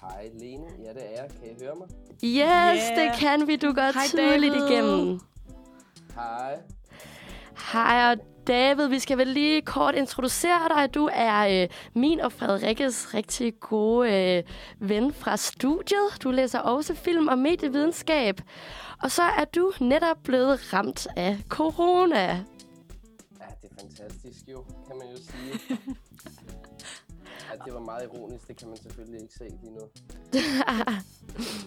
[0.00, 1.30] Hej, Lene, ja det er jeg.
[1.40, 1.88] Kan I høre mig?
[2.24, 2.96] Yes, Yeah.
[2.96, 3.56] det kan vi.
[3.56, 4.68] Du går Hej, tydeligt David.
[4.70, 5.20] igennem.
[6.14, 6.58] Hej.
[7.72, 8.16] Hej, og
[8.46, 10.94] David, vi skal vel lige kort introducere dig.
[10.94, 14.42] Du er øh, min og Frederikkes rigtig gode øh,
[14.88, 16.22] ven fra studiet.
[16.22, 18.40] Du læser også film og medievidenskab.
[19.02, 22.20] Og så er du netop blevet ramt af corona.
[22.20, 22.36] Ja,
[23.62, 25.78] det er fantastisk jo, kan man jo sige.
[27.50, 29.84] ja, det var meget ironisk, det kan man selvfølgelig ikke se lige nu.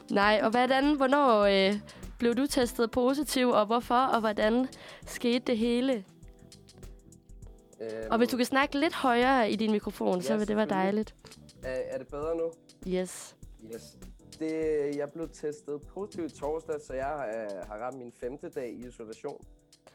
[0.15, 1.79] Nej, og hvordan, hvornår øh,
[2.17, 4.67] blev du testet positiv, og hvorfor, og hvordan
[5.05, 6.03] skete det hele?
[7.81, 10.55] Øhm, Og hvis du kan snakke lidt højere i din mikrofon, så Ja, vil det
[10.55, 11.15] være dejligt.
[11.63, 12.51] er, er det bedre nu?
[12.87, 13.35] Yes.
[13.73, 13.97] Yes.
[14.39, 18.87] Det, jeg blev testet positiv torsdag, så jeg øh, har ramt min femte dag i
[18.87, 19.45] isolation.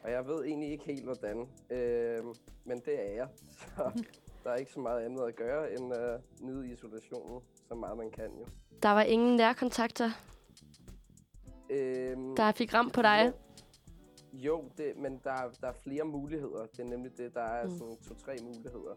[0.03, 1.49] Og jeg ved egentlig ikke helt, hvordan.
[1.70, 2.24] Øh,
[2.64, 3.28] men det er jeg.
[3.76, 3.91] Så
[4.45, 7.97] der er ikke så meget andet at gøre, end at øh, nyde isolationen, så meget
[7.99, 8.47] man kan jo.
[8.83, 10.11] Der var ingen nærkontakter,
[11.70, 13.24] Øh, der fik ramt på dig.
[13.26, 13.33] Jo,
[14.33, 16.66] det, men der, er- der er flere muligheder.
[16.66, 17.78] Det er nemlig det, der er Mm.
[17.78, 18.95] sådan to-tre muligheder.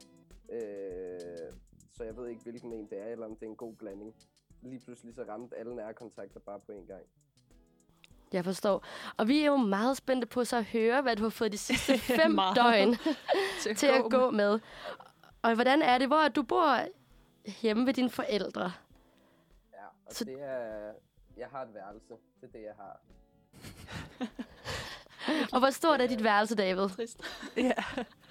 [0.49, 1.51] Øh,
[1.93, 4.15] så jeg ved ikke, hvilken en det er, eller om det er en god blanding.
[4.61, 7.01] Lige pludselig så ramte alle nærkontakter bare på en gang.
[8.33, 8.85] Jeg forstår.
[9.17, 11.57] Og vi er jo meget spændte på så at høre, hvad du har fået de
[11.57, 12.95] sidste fem døgn
[13.63, 14.59] til til at gå med.
[15.41, 16.07] Og hvordan er det?
[16.07, 16.77] Hvor du bor
[17.61, 18.71] hjemme ved dine forældre?
[19.73, 20.25] Ja, og Så- så...
[20.25, 20.91] det er...
[21.37, 22.13] Jeg har et værelse.
[22.41, 22.99] Det er det, jeg har.
[25.53, 26.89] Og hvor stort er dit værelse, David?
[26.89, 27.21] Trist.
[27.57, 27.61] Ja.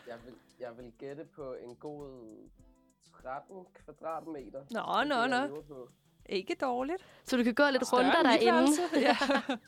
[0.09, 2.09] Jeg vil, jeg vil gætte på en god
[3.22, 4.59] 13 kvadratmeter.
[4.59, 5.88] Nå, Det er nå, jeg nå.
[6.26, 7.07] Ikke dårligt.
[7.24, 8.70] Så du kan gå lidt Større runder derinde.
[8.95, 9.16] Ja.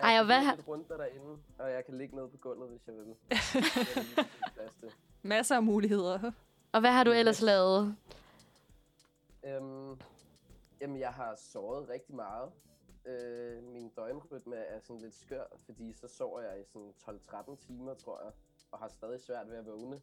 [0.00, 2.28] Jeg Ej, og kan hvad gå har- lidt rundt derinde, og jeg kan ligge nede
[2.28, 3.14] på gulvet, hvis jeg vil.
[4.82, 4.88] Er.
[5.22, 6.30] Masser af muligheder.
[6.72, 7.96] Og hvad har du ellers lavet?
[9.46, 9.96] Øhm,
[10.80, 12.50] jamen, jeg har sovet rigtig meget.
[13.04, 17.94] Øh, min døgnrytme er sådan lidt skør, fordi så sover jeg i sådan 12-13 timer,
[17.94, 18.32] tror jeg,
[18.70, 20.02] og har stadig svært ved at vågne.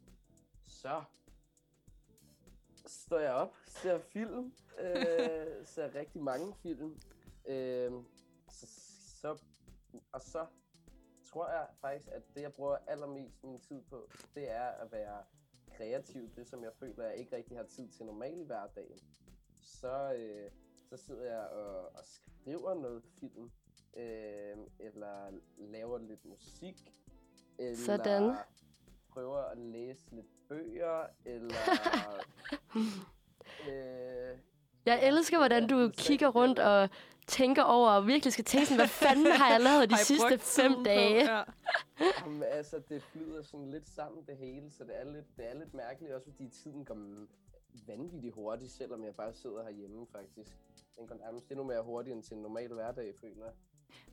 [0.66, 1.02] Så
[2.86, 7.00] står jeg op, ser film, øh, ser rigtig mange film.
[7.46, 7.92] Øh,
[8.48, 8.66] så,
[9.20, 9.38] så,
[10.12, 10.46] og så
[11.24, 15.24] tror jeg faktisk, at det, jeg bruger allermest min tid på, det er at være
[15.76, 16.34] kreativ.
[16.36, 18.98] Det, som jeg føler, jeg ikke rigtig har tid til normalt i hverdagen
[19.60, 20.50] så, øh,
[20.90, 23.50] så sidder jeg og, og skriver noget film,
[23.96, 26.92] øh, eller laver lidt musik,
[27.58, 28.36] eller Sådan.
[29.12, 31.54] prøver at læse lidt bøger, eller...
[33.70, 34.38] øh,
[34.86, 36.88] Jeg elsker, hvordan du kigger rundt og
[37.26, 40.28] tænker over, og virkelig skal tænke sådan, hvad fanden har jeg lavet de I sidste
[40.28, 41.34] fem tiden på- dage?
[41.36, 41.42] Ja.
[42.24, 45.54] Jamen, altså, det flyder sådan lidt sammen det hele, så det er lidt, det er
[45.54, 46.96] lidt mærkeligt, også fordi tiden går
[47.86, 50.56] vanvittigt hurtigt, selvom jeg bare sidder herhjemme, faktisk.
[51.00, 53.52] Den går nærmest endnu mere hurtigt end til en normal hverdag, føler jeg.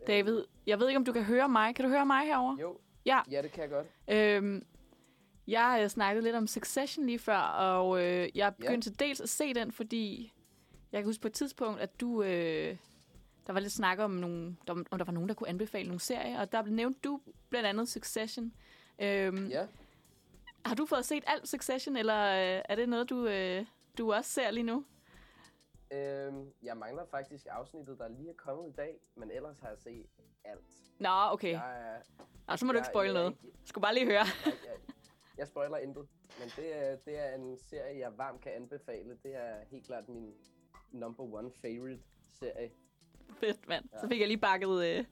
[0.07, 1.75] David, jeg ved ikke, om du kan høre mig.
[1.75, 2.57] Kan du høre mig herover?
[2.61, 3.19] Jo, Ja.
[3.31, 3.87] ja, det kan jeg godt.
[4.07, 4.65] Øhm,
[5.47, 9.29] jeg øh, snakkede lidt om Succession lige før, og øh, jeg begyndte til dels at
[9.29, 10.33] se den, fordi
[10.91, 12.23] jeg kan huske på et tidspunkt, at du...
[12.23, 12.77] Øh,
[13.47, 15.99] der var lidt snak om, nogle, der, om der var nogen, der kunne anbefale nogle
[15.99, 18.53] serier, og der blev nævnt du blandt andet Succession.
[18.99, 19.67] Øhm, Ja,
[20.65, 23.65] Har du fået set alt Succession, eller øh, er det noget, du, øh,
[23.97, 24.85] du også ser lige nu?
[25.91, 29.77] Øhm, jeg mangler faktisk afsnittet, der lige er kommet i dag, men ellers har jeg
[29.77, 30.05] set
[30.43, 30.65] alt.
[30.99, 31.51] Nå, okay.
[31.51, 32.01] Jeg, er,
[32.47, 33.31] Nå, så må du ikke jeg- spoil jeg noget.
[33.43, 34.25] ikke- Skal bare lige høre.
[34.45, 34.77] Jeg, jeg,
[35.37, 36.07] jeg spoiler intet,
[36.39, 39.17] men det er, det er en serie, jeg varmt kan anbefale.
[39.23, 40.33] Det er helt klart min
[40.91, 42.01] number one favorite
[42.39, 42.71] serie.
[43.39, 43.85] Fedt, mand.
[43.99, 45.05] Så fik jeg lige bakket øh,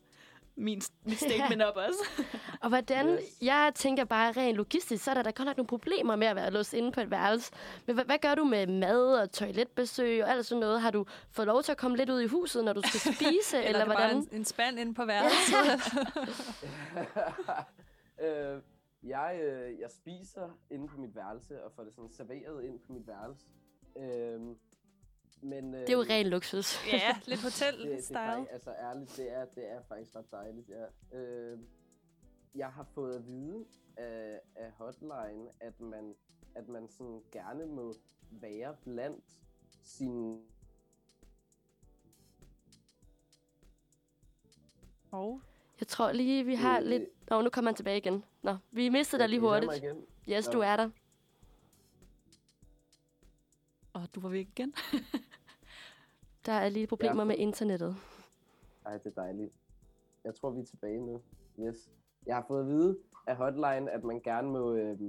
[0.58, 2.24] min, mit statement op også.
[2.64, 3.22] Og hvordan, Yes.
[3.42, 6.36] jeg tænker bare rent logistisk, så er der da godt nok nogle problemer med at
[6.36, 7.52] være låst inde på et værelse.
[7.86, 10.82] Men hvad, hvad gør du med mad og toiletbesøg og alt sådan noget?
[10.82, 13.58] Har du fået lov til at komme lidt ud i huset, når du skal spise,
[13.58, 14.16] eller, Eller, er det hvordan?
[14.26, 15.94] bare en, en spand inde på værelset?
[18.22, 18.62] øh,
[19.04, 22.94] jeg, øh, jeg spiser inde på mit værelse og får det sådan serveret ind på
[22.94, 23.46] mit værelse.
[23.98, 24.40] Øh,
[25.46, 26.86] men, øh, Det er jo ren luksus.
[26.88, 28.14] ja, lidt det, det er hotel-style.
[28.14, 31.18] faktisk, altså ærligt, det er, det er faktisk ret dejligt, ja.
[31.20, 31.60] Øh,
[32.56, 33.66] jeg har fået at vide
[33.98, 36.16] af, af hotline, at man,
[36.56, 37.94] at man sådan gerne må
[38.32, 39.24] være blandt
[39.84, 40.38] sine
[45.12, 45.42] Og
[45.80, 47.04] Jeg tror lige, vi har Øh, lidt...
[47.30, 48.24] Nå, nu kommer han tilbage igen.
[48.42, 49.72] Nå, vi mistede dig lige hurtigt.
[50.30, 50.52] Yes, Nå.
[50.54, 50.90] du er der.
[53.94, 54.74] Og du var væk igen.
[56.46, 57.28] Der er lige problemer Ja.
[57.28, 57.96] med internettet.
[58.86, 59.54] Ej, det er dejligt.
[60.24, 61.22] Jeg tror, vi er tilbage nu.
[61.60, 61.90] Yes.
[62.26, 65.00] Jeg har fået at vide af hotline, at man gerne må, øh,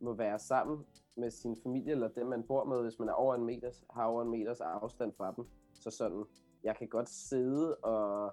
[0.00, 3.34] må være sammen med sin familie, eller dem, man bor med, hvis man er over
[3.34, 5.44] en meters, har over en meters afstand fra dem.
[5.74, 6.24] Så sådan,
[6.64, 8.32] jeg kan godt sidde og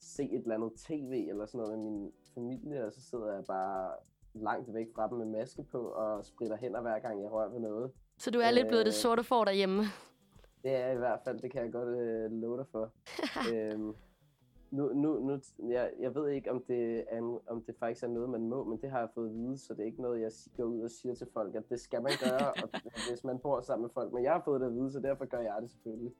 [0.00, 3.44] se et eller andet tv eller sådan noget med min familie, og så sidder jeg
[3.44, 3.92] bare
[4.34, 7.60] langt væk fra dem med maske på og spritter hænder hver gang jeg rører ved
[7.60, 7.92] noget.
[8.18, 8.94] Så du er lidt blevet det Øh.
[8.94, 9.82] sorte får derhjemme.
[10.62, 12.92] Det er i hvert fald, det kan jeg godt øh, love dig for.
[13.54, 13.94] øhm,
[14.70, 18.30] nu, nu, nu, jeg, jeg ved ikke, om det, er, om det faktisk er noget,
[18.30, 20.30] man må, men det har jeg fået at vide, så det er ikke noget, jeg
[20.56, 22.68] går ud og siger til folk, at det skal man gøre, og,
[23.08, 24.12] hvis man bor sammen med folk.
[24.12, 26.12] Men jeg har fået det at vide, så derfor gør jeg det selvfølgelig.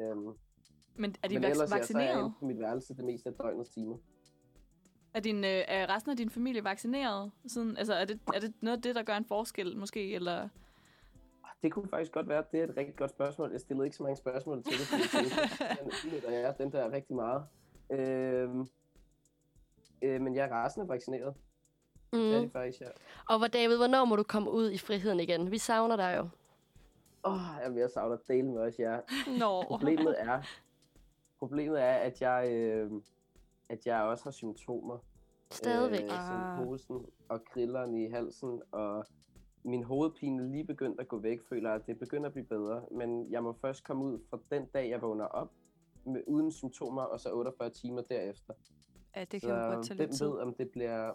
[0.00, 0.28] Øhm,
[0.96, 2.32] Men er de men ellers ja, så er jeg vaccineret?
[2.38, 3.96] på mit værelse det meste af døgnets timer.
[5.14, 7.30] Er, din, øh, er resten af din familie vaccineret?
[7.46, 10.14] Sådan, altså, er det, er det noget af det, der gør en forskel, måske?
[10.14, 10.48] Eller...
[11.62, 13.50] Det kunne faktisk godt være, det er et rigtig godt spørgsmål.
[13.52, 15.24] Jeg stillede ikke så mange spørgsmål til det, fordi
[15.82, 17.42] den udnytter jeg, den der er rigtig meget.
[17.90, 18.68] Øhm,
[20.02, 21.34] øh, men jeg er rasende vaccineret.
[22.12, 22.18] Mm.
[22.18, 22.42] Det er Mm.
[22.42, 22.86] det faktisk, ja.
[23.28, 25.50] Og hvor, David, hvornår må du komme ud i friheden igen?
[25.50, 26.28] Vi savner dig jo.
[27.24, 28.98] Åh, oh, jeg, jeg savner dele med os, ja.
[29.38, 29.62] Nå.
[29.62, 30.42] Problemet er,
[31.38, 32.90] problemet er, at jeg, øh,
[33.68, 34.98] at jeg også har symptomer.
[35.50, 36.02] Stadigvæk.
[36.02, 36.56] Øh, som Ah.
[36.66, 39.04] hosten og krilleren i halsen, og
[39.64, 42.82] min hovedpine lige begyndt at gå væk, føler at det begynder at blive bedre.
[42.90, 45.52] Men jeg må først komme ud fra den dag, jeg vågner op,
[46.06, 48.54] med, uden symptomer, og så 48 timer derefter.
[49.16, 50.26] Ja, det kan jo godt tage lidt tid.
[50.26, 51.12] ved, om det bliver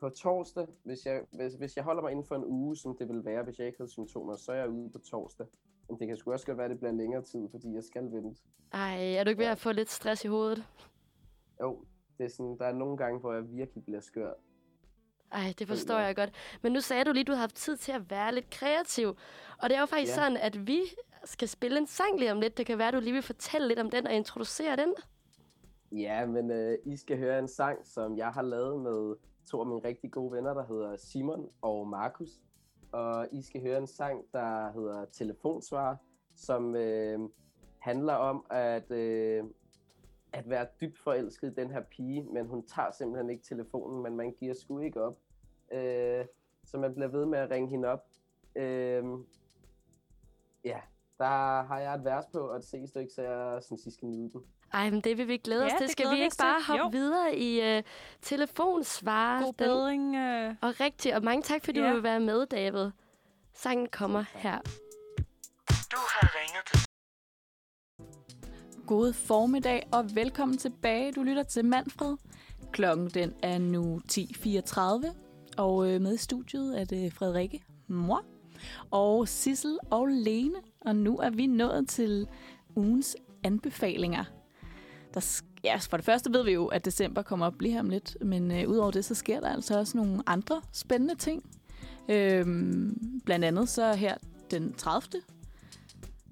[0.00, 3.08] på torsdag, hvis jeg, hvis, hvis jeg holder mig inden for en uge, som det
[3.08, 5.46] vil være, hvis jeg ikke havde symptomer, så er jeg ude på torsdag.
[5.88, 8.12] Men det kan sgu også godt være, at det bliver længere tid, fordi jeg skal
[8.12, 8.42] vente.
[8.72, 10.64] Ej, er du ikke ved at få lidt stress i hovedet?
[11.60, 11.84] Jo,
[12.18, 14.32] det er sådan, der er nogle gange, hvor jeg virkelig bliver skør.
[15.32, 16.16] Ej, det forstår jeg.
[16.16, 16.30] godt.
[16.62, 19.08] Men nu sagde du lige, at du har haft tid til at være lidt kreativ.
[19.62, 20.14] Og det er jo faktisk Ja.
[20.14, 20.80] sådan, at vi
[21.24, 22.58] skal spille en sang lige om lidt.
[22.58, 24.94] Det kan være, at du lige vil fortælle lidt om den og introducere den.
[25.92, 29.16] Ja, men øh, I skal høre en sang, som jeg har lavet med
[29.50, 32.28] to af mine rigtig gode venner, der hedder Simon og Markus.
[32.92, 35.96] Og I skal høre en sang, der hedder Telefonsvar,
[36.36, 37.18] som øh,
[37.78, 39.44] handler om at, øh,
[40.36, 44.16] at være dybt forelsket i den her pige, men hun tager simpelthen ikke telefonen, men
[44.16, 45.18] man giver sgu ikke op.
[45.72, 46.24] Øh,
[46.64, 48.04] så man bliver ved med at ringe hende op.
[48.56, 49.04] Øh,
[50.64, 50.78] ja,
[51.18, 54.30] der har jeg et vers på og et C-stykke, så jeg synes, I skal nyde
[54.32, 54.40] den.
[54.72, 55.82] Ej, men det vil vi glæde os Ja, til.
[55.86, 56.42] det Skal vi ikke os til.
[56.44, 57.02] bare hoppe Jo.
[57.02, 57.82] videre i uh,
[58.22, 59.42] telefonsvar?
[59.42, 60.16] God bedring.
[60.16, 60.54] Øh.
[60.62, 61.88] Og rigtigt, og mange tak, fordi Ja.
[61.88, 62.90] du vil være med, David.
[63.52, 64.58] Sangen kommer her.
[68.86, 71.12] God formiddag og velkommen tilbage.
[71.12, 72.16] Du lytter til Manfred.
[72.72, 75.14] Klokken den er nu 10.34,
[75.56, 78.24] og øh, med i studiet er det Frederikke, mor,
[78.90, 80.58] og Sissel og Lene.
[80.80, 82.28] Og nu er vi nået til
[82.76, 84.24] ugens anbefalinger.
[85.14, 87.90] Der, ja, for det første ved vi jo, at december kommer op lige her om
[87.90, 91.50] lidt, men øh, udover det, så sker der altså også nogle andre spændende ting.
[92.08, 94.14] Øhm, blandt andet så her
[94.50, 95.22] den 30.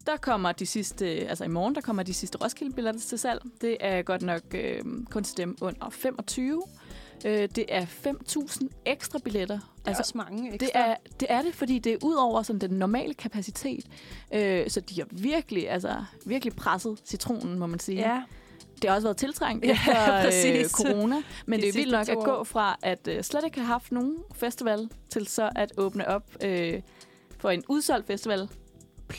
[0.07, 3.43] Der kommer de sidste, altså i morgen, der kommer de sidste Roskilde-billetter til salg.
[3.61, 6.63] Det er godt nok øh, kun til dem under 25.
[7.27, 9.55] Øh, det er 5.000 ekstra billetter.
[9.59, 10.67] Det er altså, også mange ekstra.
[10.67, 13.87] Det er, det er det, fordi det er ud over sådan, den normale kapacitet.
[14.35, 17.99] Øh, så de har virkelig, altså, virkelig presset citronen, må man sige.
[17.99, 18.23] Ja,
[18.83, 20.71] Det har også været tiltrængt Ja, efter øh, præcis.
[20.71, 21.23] corona.
[21.47, 23.93] Men De det er vildt nok at gå fra at øh, slet ikke have haft
[23.93, 26.81] nogen festival, til så at åbne op øh,
[27.39, 28.49] for en udsolgt festival.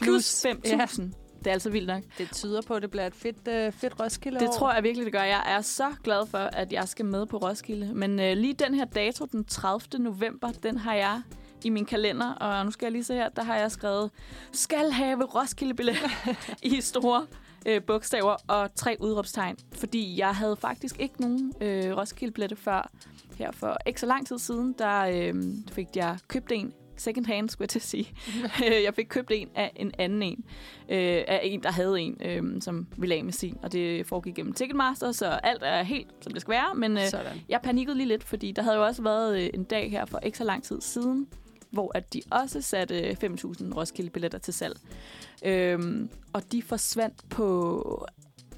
[0.04, 1.02] Plus, Plus, 5.000.
[1.02, 1.08] ja.
[1.40, 2.04] Det er altså vildt nok.
[2.18, 5.06] det tyder på, at det bliver et fedt, øh, fedt Roskilde Det tror jeg virkelig,
[5.06, 5.24] det gør.
[5.24, 7.94] Jeg er så glad for, at jeg skal med på Roskilde.
[7.94, 10.04] Men øh, lige den her dato, den 30.
[10.04, 11.22] november, den har jeg
[11.64, 12.34] i min kalender.
[12.34, 14.12] Og nu skal jeg lige se her, der har jeg skrevet,
[14.52, 15.98] skal have Roskilde-billet
[16.64, 17.26] i store
[17.66, 19.58] øh, bogstaver og tre udråbstegn.
[19.76, 22.92] Fordi jeg havde faktisk ikke nogen øh, Roskilde-billetter før.
[23.38, 27.50] Her for ikke så lang tid siden, der øh, fik jeg købt en second hand,
[27.50, 28.14] skulle jeg til at sige.
[28.66, 30.46] Øh, jeg fik købt en af en anden en.
[30.90, 33.58] Øh, af en, der havde en, øh, som ville af med sin.
[33.64, 36.76] Og det foregik gennem Ticketmaster, så alt er helt, som det skal være.
[36.76, 37.42] Men øh, Sådan.
[37.50, 40.20] jeg panikkede lige lidt, fordi der havde jo også været øh, en dag her for
[40.20, 41.28] ikke så lang tid siden,
[41.72, 44.78] hvor at de også satte øh, 5.000 Roskilde-billetter til salg.
[45.46, 48.06] Øhm, og de forsvandt på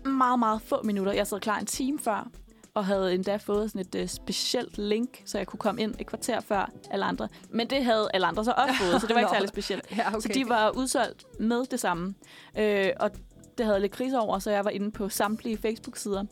[0.05, 1.13] meget, meget få minutter.
[1.13, 2.29] Jeg sad klar en time før,
[2.77, 6.07] og havde endda fået sådan et øh, specielt link, så jeg kunne komme ind et
[6.07, 7.27] kvarter før alle andre.
[7.49, 9.97] Men det havde alle andre så også fået, så det var ikke særlig specielt.
[9.97, 10.19] Ja, okay.
[10.19, 12.15] Så de var udsolgt med det samme.
[12.57, 13.11] Øh, og
[13.57, 16.23] det havde jeg lidt krise over, så jeg var inde på samtlige Facebook-sider,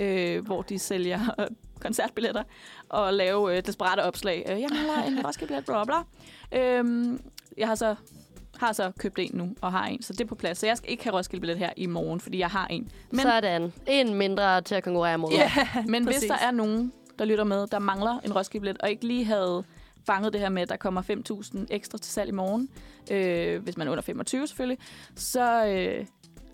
[0.00, 1.46] øh, hvor de sælger øh,
[1.84, 2.42] koncertbilletter
[2.88, 4.46] og lave øh, desperate opslag.
[4.50, 6.58] Øh, jeg mangler en Roskilde-billet, bla bla.
[6.78, 7.20] Øhm,
[7.56, 7.94] jeg har så,
[8.60, 10.58] har så købt en nu og har en, så det er på plads.
[10.58, 12.90] Så jeg skal ikke have Roskilde-billet her i morgen, fordi jeg har en.
[13.10, 13.20] Men.
[13.20, 13.72] Sådan.
[13.86, 15.30] En mindre til at konkurrere mod.
[15.32, 15.50] ja,
[15.92, 19.24] men hvis der er nogen, der lytter med, der mangler en Roskilde-billet og ikke lige
[19.24, 19.64] havde
[20.06, 22.68] fanget det her med, at der kommer 5.000 ekstra til salg i morgen,
[23.10, 24.78] øh, hvis man er under 25 selvfølgelig,
[25.16, 26.06] så øh,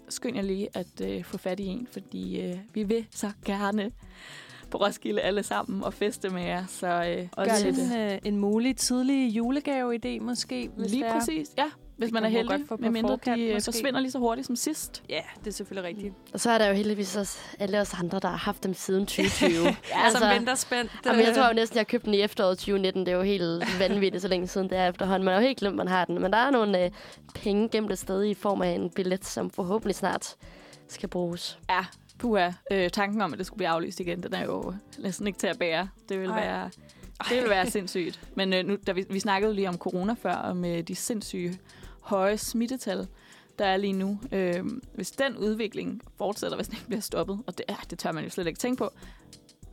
[0.09, 3.91] skynd jeg lige at øh, få fat i en, fordi øh, vi vil så gerne
[4.71, 6.65] på Roskilde alle sammen og feste med jer.
[6.69, 7.93] Så øh, Og gør det.
[7.93, 11.19] en, øh, en mulig tidlig julegave-idé måske, hvis Lige det er.
[11.19, 11.67] præcis, ja.
[11.97, 13.65] Hvis man er heldig, godt få på med mindre forkant, de øh, måske.
[13.65, 15.03] forsvinder lige så hurtigt som sidst.
[15.09, 16.15] Ja, det er selvfølgelig rigtigt.
[16.33, 19.07] Og så er der jo heldigvis også alle os andre, der har haft dem siden
[19.07, 19.65] 2020.
[19.65, 20.93] Ja, altså, som venter spændt.
[21.07, 23.07] Jamen, jeg tror jo næsten, jeg har købt den i efteråret 2019.
[23.07, 25.25] Det er jo helt vanvittigt, så længe siden det er efterhånden.
[25.25, 26.23] Man har jo helt glemt, man har den.
[26.23, 26.91] Men der er nogle øh,
[27.35, 30.37] penge gemt et sted i form af en billet, som forhåbentlig snart
[30.89, 31.59] skal bruges.
[31.71, 31.85] Ja,
[32.19, 32.51] puha.
[32.71, 35.47] Øh, tanken om, at det skulle blive aflyst igen, den er jo næsten ikke til
[35.47, 35.89] at bære.
[36.09, 36.41] Det vil Ej.
[36.45, 36.71] være...
[37.29, 38.21] Det vil være sindssygt.
[38.35, 41.59] Men øh, nu, da vi, vi snakkede lige om corona før, og med de sindssyge
[42.07, 43.07] høje smittetal,
[43.59, 44.19] der er lige nu.
[44.33, 44.65] Øh,
[44.95, 48.25] hvis den udvikling fortsætter, hvis den ikke bliver stoppet, og det, ja, det tør man
[48.25, 48.91] jo slet ikke tænke på,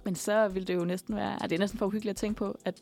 [0.03, 1.37] men så vil det jo næsten være...
[1.41, 2.75] Ja, det er næsten for uhyggeligt at tænke på, at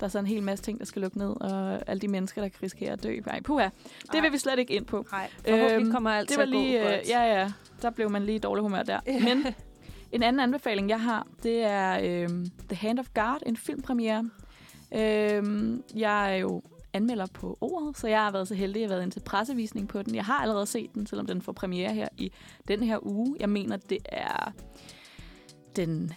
[0.00, 2.42] der er så en hel masse ting, der skal lukke ned, og alle de mennesker,
[2.42, 3.16] der kan risikere at dø.
[3.26, 3.64] Ej, puha.
[3.64, 4.20] Det Ej.
[4.20, 5.06] vil vi slet ikke ind på.
[5.12, 7.08] Nej, forhåbentlig Øhm, kommer alt Det til var at lige, øh, godt.
[7.08, 7.52] ja, ja,
[7.82, 9.00] der blev man lige i dårlig humør der.
[9.06, 9.46] Men
[10.12, 14.30] en anden anbefaling, jeg har, det er øhm, The Hand of God, en filmpremiere.
[14.94, 16.62] Øhm, jeg er jo
[16.92, 19.20] anmelder på ordet, så jeg har været så heldig, at jeg har været ind til
[19.20, 20.14] pressevisning på den.
[20.14, 22.32] Jeg har allerede set den, selvom den får premiere her i
[22.68, 23.36] den her uge.
[23.40, 24.52] Jeg mener, det er
[25.76, 26.14] den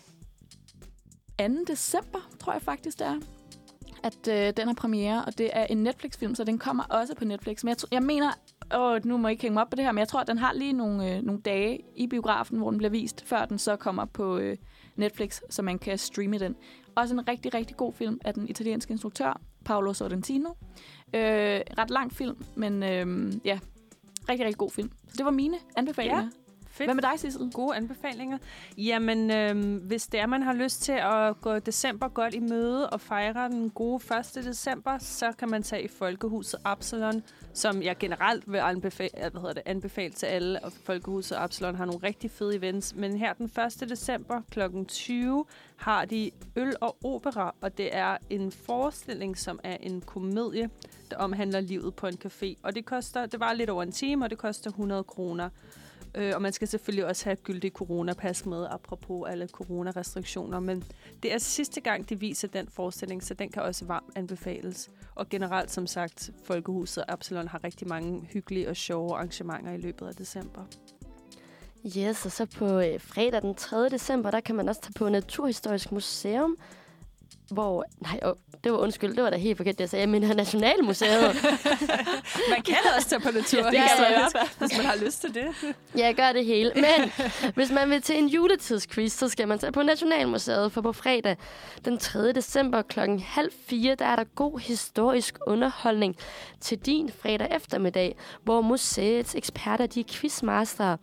[1.39, 1.45] 2.
[1.67, 3.19] december, tror jeg faktisk, det er
[4.05, 7.25] at øh, den har premiere, og det er en Netflix-film, så den kommer også på
[7.25, 7.63] Netflix.
[7.63, 8.31] Men jeg, jeg mener,
[8.75, 10.27] åh, nu må I ikke hænge mig op på det her, men jeg tror, at
[10.27, 13.57] den har lige nogle, øh, nogle dage i biografen, hvor den bliver vist, før den
[13.57, 14.57] så kommer på øh,
[14.95, 16.55] Netflix, så man kan streame den.
[16.95, 20.49] Også en rigtig, rigtig god film af den italienske instruktør, Paolo Sorrentino.
[21.13, 23.59] Øh, ret lang film, men øh, ja,
[24.29, 24.91] rigtig, rigtig god film.
[25.07, 26.21] Så det var mine anbefalinger.
[26.21, 26.29] Ja.
[26.75, 26.87] Fedt.
[26.87, 27.51] Hvad med dig, Sissel?
[27.51, 28.37] Gode anbefalinger.
[28.77, 32.89] Jamen, øhm, hvis det er, man har lyst til at gå december godt i møde
[32.89, 34.01] og fejre den gode
[34.35, 34.43] 1.
[34.45, 37.23] december, så kan man tage i Folkehuset Absalon,
[37.53, 40.63] som jeg generelt vil anbefale, hvad hedder det, anbefale til alle.
[40.63, 42.95] Og Folkehuset Absalon har nogle rigtig fede events.
[42.95, 43.89] Men her den 1.
[43.89, 44.59] december kl.
[44.87, 45.45] 20
[45.75, 50.69] har de øl og opera, og det er en forestilling, som er en komedie,
[51.11, 52.55] der omhandler livet på en café.
[52.63, 55.49] Og det koster, det var lidt over en time, og det koster 100 kroner.
[56.15, 60.59] Øh, og man skal selvfølgelig også have gyldig coronapas med, apropos alle coronarestriktioner.
[60.59, 60.83] Men
[61.23, 64.89] det er sidste gang, de viser den forestilling, så den kan også varmt anbefales.
[65.15, 69.77] Og generelt, som sagt, Folkehuset og Absalon har rigtig mange hyggelige og sjove arrangementer i
[69.77, 70.61] løbet af december.
[71.97, 73.89] Yes, og så på øh, fredag den 3.
[73.89, 76.57] december, der kan man også tage på Naturhistorisk Museum,
[77.51, 77.85] hvor...
[77.99, 80.01] Nej, oh, det var undskyld, det var da helt forkert, det jeg sagde.
[80.01, 81.35] Jeg mener Nationalmuseet.
[82.49, 85.45] Man kan også tage på natur, det kan man hvis man har lyst til det.
[85.97, 86.71] Ja, jeg gør det hele.
[86.75, 87.11] Men
[87.55, 91.37] hvis man vil til en juletidsquiz, så skal man tage på Nationalmuseet, for på fredag
[91.85, 92.31] den 3.
[92.31, 96.15] december klokken halv fire, der er der god historisk underholdning
[96.61, 100.97] til din fredag eftermiddag, hvor museets eksperter, de er quizmastere.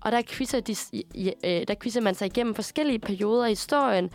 [0.00, 0.76] Og der quizzer, de,
[1.44, 4.10] øh, der quizzer man sig igennem forskellige perioder i historien,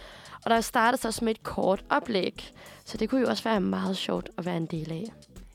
[0.45, 2.53] og der startes også med et kort oplæg.
[2.86, 5.06] Så det kunne jo også være meget sjovt at være en del af.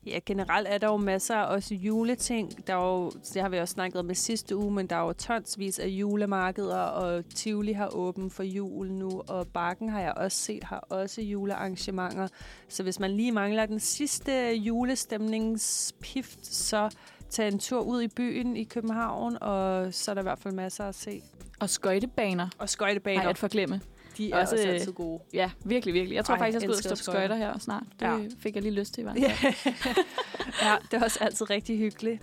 [0.06, 2.66] Ja, generelt er der jo masser af også juleting.
[2.66, 5.00] Der er jo, det har vi også snakket om i sidste uge, men der er
[5.00, 10.12] jo tonsvis af julemarkeder, og Tivoli har åben for jul nu, og Bakken har jeg
[10.16, 12.28] også set, har også julearrangementer.
[12.68, 16.90] Så hvis man lige mangler den sidste julestemningspift, så
[17.30, 20.54] tag en tur ud i byen i København, og så er der i hvert fald
[20.54, 21.22] masser at se.
[21.60, 22.48] Og skøjtebaner.
[22.58, 23.80] Og skøjtebaner, Nej, at forglemme.
[24.18, 25.22] De er også, også, øh, altid gode.
[25.32, 26.16] Ja, virkelig, virkelig.
[26.16, 27.82] Jeg tror Ej, faktisk, jeg skal ud og stå på skøjter her snart.
[28.00, 28.18] Det Ja.
[28.38, 29.54] fik jeg lige lyst til i hvert fald.
[30.62, 32.22] ja, det er også altid rigtig hyggeligt,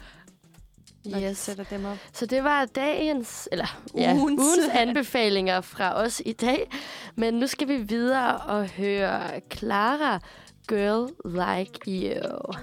[1.06, 1.38] når Yes.
[1.38, 1.98] sætter dem op.
[2.14, 4.22] Så det var dagens, eller ja, Ugens.
[4.24, 4.42] ugens.
[4.42, 6.72] ugens anbefalinger fra os i dag.
[7.16, 10.20] Men nu skal vi videre og høre Clara,
[10.68, 12.54] Girl Like You.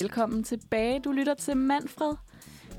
[0.00, 1.00] Velkommen tilbage.
[1.00, 2.14] Du lytter til Manfred.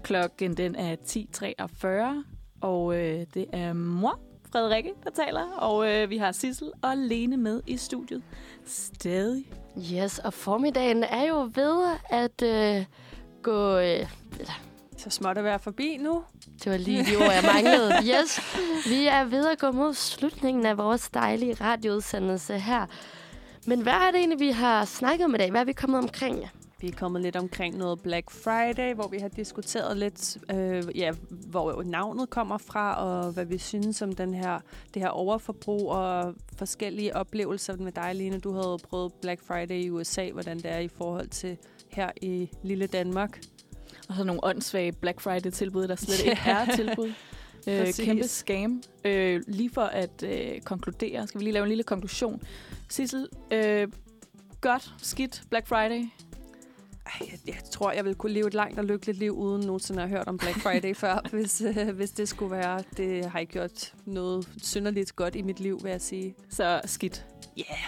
[0.04, 2.24] Klokken den er 10.43,
[2.62, 4.20] og øh, det er mor,
[4.52, 5.52] Frederikke, der taler.
[5.52, 8.24] Og øh, vi har Sissel og Lene med i studiet.
[8.66, 9.46] Stadig.
[9.94, 12.86] Yes, og formiddagen er jo ved at øh,
[13.44, 13.78] gå...
[13.78, 14.08] Øh,
[14.98, 16.24] Så småt at være forbi nu.
[16.64, 17.92] det var lige de ord, jeg manglede.
[17.94, 18.40] Yes,
[18.90, 22.86] vi er ved at gå mod slutningen af vores dejlige radioudsendelse her.
[23.68, 25.52] Men hvad er det egentlig, vi har snakket om i dag?
[25.52, 26.50] Hvad er vi kommet omkring?
[26.86, 31.12] Vi er kommet lidt omkring noget Black Friday, hvor vi har diskuteret lidt, øh, ja,
[31.30, 34.60] hvor navnet kommer fra, og hvad vi synes om den her,
[34.94, 38.40] det her overforbrug og forskellige oplevelser med dig, Line.
[38.40, 41.58] Du havde prøvet Black Friday i USA, hvordan det er i forhold til
[41.90, 43.42] her i lille Danmark.
[44.10, 47.14] Og så nogle åndssvage Black Friday-tilbud, der slet ikke er tilbud.
[47.68, 48.84] Øh, kæmpe scam.
[49.06, 52.42] Øh, lige for at øh, konkludere, skal vi lige lave en lille konklusion.
[52.90, 53.88] Sissel, øh,
[54.62, 56.06] godt, skidt, Black Friday.
[57.20, 60.10] Jeg, jeg tror, jeg ville kunne leve et langt og lykkeligt liv, uden nogensinde at
[60.10, 62.84] have hørt om Black Friday før, hvis, øh, hvis det skulle være.
[62.98, 66.36] Det har ikke gjort noget synderligt godt i mit liv, vil jeg sige.
[66.50, 67.26] Så skidt.
[67.58, 67.80] Ja, yeah.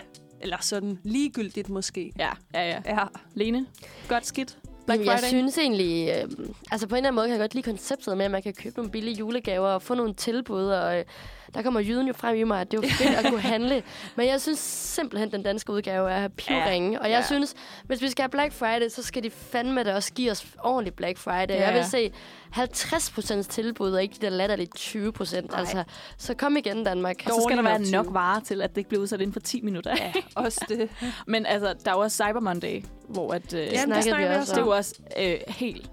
[0.42, 2.14] eller sådan ligegyldigt måske.
[2.20, 2.82] Ja, ja, ja.
[2.86, 3.66] Ja, Lene,
[4.08, 5.28] godt, skidt, Black Jamen, jeg Friday.
[5.30, 8.26] synes egentlig, øh, altså på en eller anden måde kan jeg godt lide konceptet med,
[8.26, 11.06] at man kan købe nogle billige julegaver og få nogle tilbud, og øh,
[11.54, 13.84] der kommer jyden jo frem i mig, at det er jo fedt at kunne handle.
[14.16, 16.92] Men jeg synes simpelthen, at den danske udgave er pivringe.
[16.92, 17.26] Ja, og jeg ja.
[17.26, 17.56] synes,
[17.86, 20.94] hvis vi skal have Black Friday, så skal de fandme da også give os ordentlig
[20.94, 21.56] Black Friday.
[21.56, 21.66] Ja.
[21.66, 22.12] Jeg vil se
[22.56, 25.58] 50% tilbud, og ikke de der latterlige 20%.
[25.58, 25.84] Altså,
[26.18, 27.16] så kom igen, Danmark.
[27.26, 29.22] og så skal der være Dårlig nok nok varer til, at det ikke bliver udsat
[29.22, 29.96] inden for 10 minutter.
[30.00, 30.14] ja,
[30.44, 30.90] også det.
[31.28, 34.30] Men altså, der er også Cyber Monday, hvor at, øh, Jamen, snakkede det vi snakker
[34.30, 35.90] vi også det er jo også øh, helt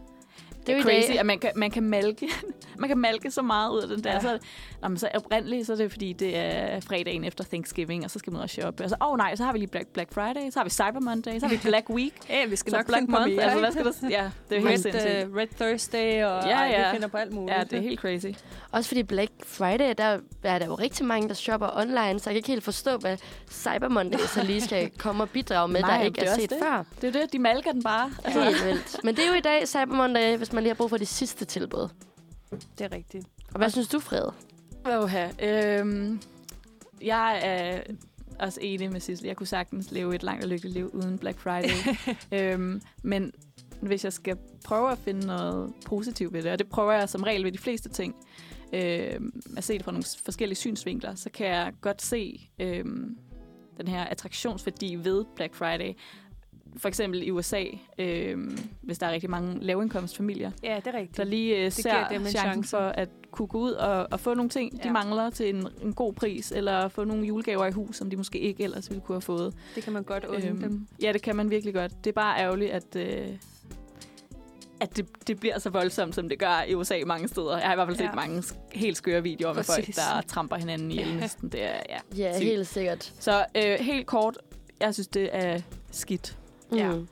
[0.66, 2.28] Det er crazy, at man kan, man kan malke
[2.80, 4.10] man kan malke så meget ud af den der.
[4.10, 4.16] Ja.
[4.16, 4.20] Ja.
[4.20, 4.38] Så,
[4.84, 8.18] nå, men så oprindeligt, så er det fordi, det er fredagen efter Thanksgiving, og så
[8.18, 8.84] skal man også shoppe.
[8.84, 10.70] Og så, åh oh, nej, så har vi lige Black, Black Friday, så har vi
[10.70, 12.12] Cyber Monday, så har vi Black Week.
[12.28, 14.08] Ja, vi skal så nok Black finde på Month, mere, altså hvad skal der...
[14.18, 15.28] Ja, det er jo helt Red, sindssygt.
[15.28, 16.88] uh, Red Thursday, og Ja, ej, ja.
[16.90, 17.56] vi finder på alt muligt.
[17.58, 18.26] Ja, det er helt crazy.
[18.72, 22.34] Også fordi Black Friday, der er der jo rigtig mange, der shopper online, så jeg
[22.34, 23.16] kan ikke helt forstå, hvad
[23.50, 26.34] Cyber Monday så lige skal komme og bidrage med, Nej, der ikke det er er
[26.34, 26.58] set det.
[26.62, 26.84] før.
[27.00, 28.10] Det er jo det, de malker den bare.
[28.24, 29.04] Altså, Helt vildt.
[29.04, 31.06] Men det er jo i dag Cyber Monday, hvis man lige har brug for de
[31.06, 31.88] sidste tilbud.
[32.78, 33.26] Det er rigtigt.
[33.52, 34.28] Og hvad synes du, Fred?
[34.86, 36.20] Åh, øhm,
[37.02, 37.80] jeg er
[38.38, 39.26] også enig med Sissel.
[39.26, 41.96] Jeg kunne sagtens leve et langt og lykkeligt liv uden Black Friday.
[42.38, 43.32] øhm, men
[43.80, 47.22] hvis jeg skal prøve at finde noget positivt ved det, og det prøver jeg som
[47.22, 48.14] regel ved de fleste ting,
[48.72, 53.16] øhm, at se det fra nogle forskellige synsvinkler, så kan jeg godt se øhm,
[53.76, 55.92] den her attraktionsværdi ved Black Friday.
[56.76, 57.64] For eksempel i USA,
[57.98, 61.16] øhm, hvis der er rigtig mange lavindkomstfamilier, Ja, det er rigtigt.
[61.16, 62.70] der lige øh, ser dem en chancen chance.
[62.70, 64.92] for at kunne gå ud og, og få nogle ting, de Ja.
[64.92, 68.38] mangler til en, en god pris, eller få nogle julegaver i hus, som de måske
[68.38, 69.54] ikke ellers ville kunne have fået.
[69.74, 70.86] Det kan man godt unde Øhm, dem.
[71.02, 71.92] Ja, det kan man virkelig godt.
[72.04, 73.28] Det er bare ærgerligt, at, øh,
[74.80, 77.56] at det, det bliver så voldsomt, som det gør i USA mange steder.
[77.58, 78.12] Jeg har i hvert fald set Ja.
[78.14, 78.42] mange
[78.72, 81.48] helt skøre videoer med folk, der tramper hinanden ihjel næsten.
[81.48, 81.98] Det er, ja.
[82.16, 82.48] Ja, Sygt.
[82.48, 83.12] helt sikkert.
[83.20, 84.38] Så øh, helt kort,
[84.80, 85.60] jeg synes, det er
[85.90, 86.38] skidt.
[86.76, 86.92] Ja.
[86.92, 87.08] Mm.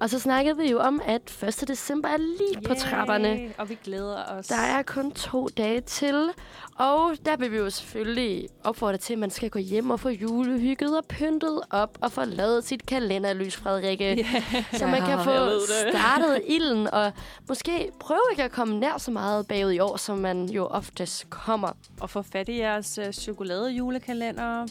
[0.00, 1.68] Og så snakkede vi jo om, at 1.
[1.68, 3.28] december er lige på trapperne.
[3.28, 4.46] Yay, Og vi glæder os.
[4.46, 6.28] Der er kun to dage til,
[6.74, 10.08] og der vil vi jo selvfølgelig opfordre til, at man skal gå hjem og få
[10.08, 14.04] julehygget og pyntet op og få lavet sit kalenderlys, Frederikke.
[14.04, 14.64] Yeah.
[14.72, 15.60] Så man kan få
[15.90, 17.12] startet ilden, og
[17.48, 21.30] måske prøve ikke at komme nær så meget bagud i år, som man jo oftest
[21.30, 21.68] kommer.
[22.00, 24.66] Og få fat i jeres chokolade-julekalender.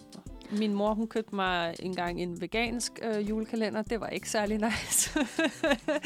[0.52, 3.82] Min mor, hun købte mig engang en vegansk øh, julekalender.
[3.82, 5.20] Det var ikke særlig nice.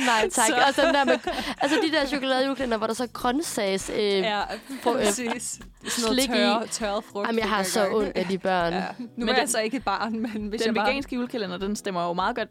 [0.06, 0.32] Nej, tak.
[0.32, 0.64] Så- Så.
[0.68, 1.18] Og sådan der med,
[1.58, 3.90] altså de der chokoladejulekalender, hvor der så grøntsags...
[3.90, 4.20] Øh, ja.
[4.38, 4.42] ja,
[4.84, 5.60] præcis.
[5.88, 6.32] Sådan slik i.
[6.32, 7.28] noget tørre, tørre frugt.
[7.28, 8.74] Jamen, jeg har så ondt af de børn.
[8.74, 8.84] Ja.
[9.00, 11.58] Nu Men er den- jeg så ikke et barn, men hvis Den jeg veganske julekalender,
[11.58, 12.50] den stemmer jo meget godt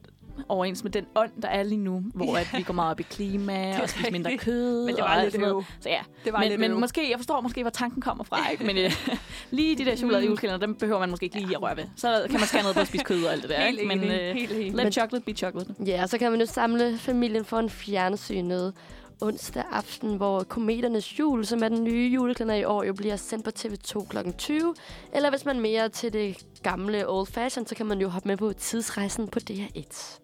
[0.48, 3.02] overens med den ånd, der er lige nu, hvor at vi går meget op i
[3.02, 4.86] klima og spiser mindre kød.
[4.86, 5.66] Men det og var alt lidt noget.
[5.80, 6.78] Så ja, Det var men, lidt men øv.
[6.80, 8.64] måske, jeg forstår måske, hvor tanken kommer fra, ikke?
[8.64, 8.92] Men øh,
[9.50, 11.84] lige de der chokolade julekalender, dem behøver man måske ikke lige at røre ved.
[11.96, 13.96] Så kan man skære ned på at spise kød og alt det der, Helt ikke?
[13.96, 15.74] Men øh, helt let chocolate be chocolate.
[15.86, 18.74] Ja, og så kan man jo samle familien for en fjernsynet
[19.22, 23.44] onsdag aften, hvor Kometernes Jul, som er den nye julekalender i år, jo bliver sendt
[23.44, 24.30] på TV2 kl.
[24.38, 24.74] 20.
[25.12, 28.28] Eller hvis man er mere til det gamle old fashion, så kan man jo hoppe
[28.28, 30.18] med på tidsrejsen på DR1.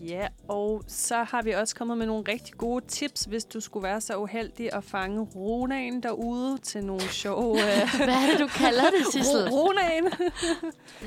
[0.00, 3.84] Ja, og så har vi også kommet med nogle rigtig gode tips, hvis du skulle
[3.84, 7.50] være så uheldig at fange ronaen derude til nogle sjove...
[7.50, 7.58] Uh,
[8.04, 9.48] Hvad er det, du kalder det, Sissel?
[9.50, 10.12] ronaen!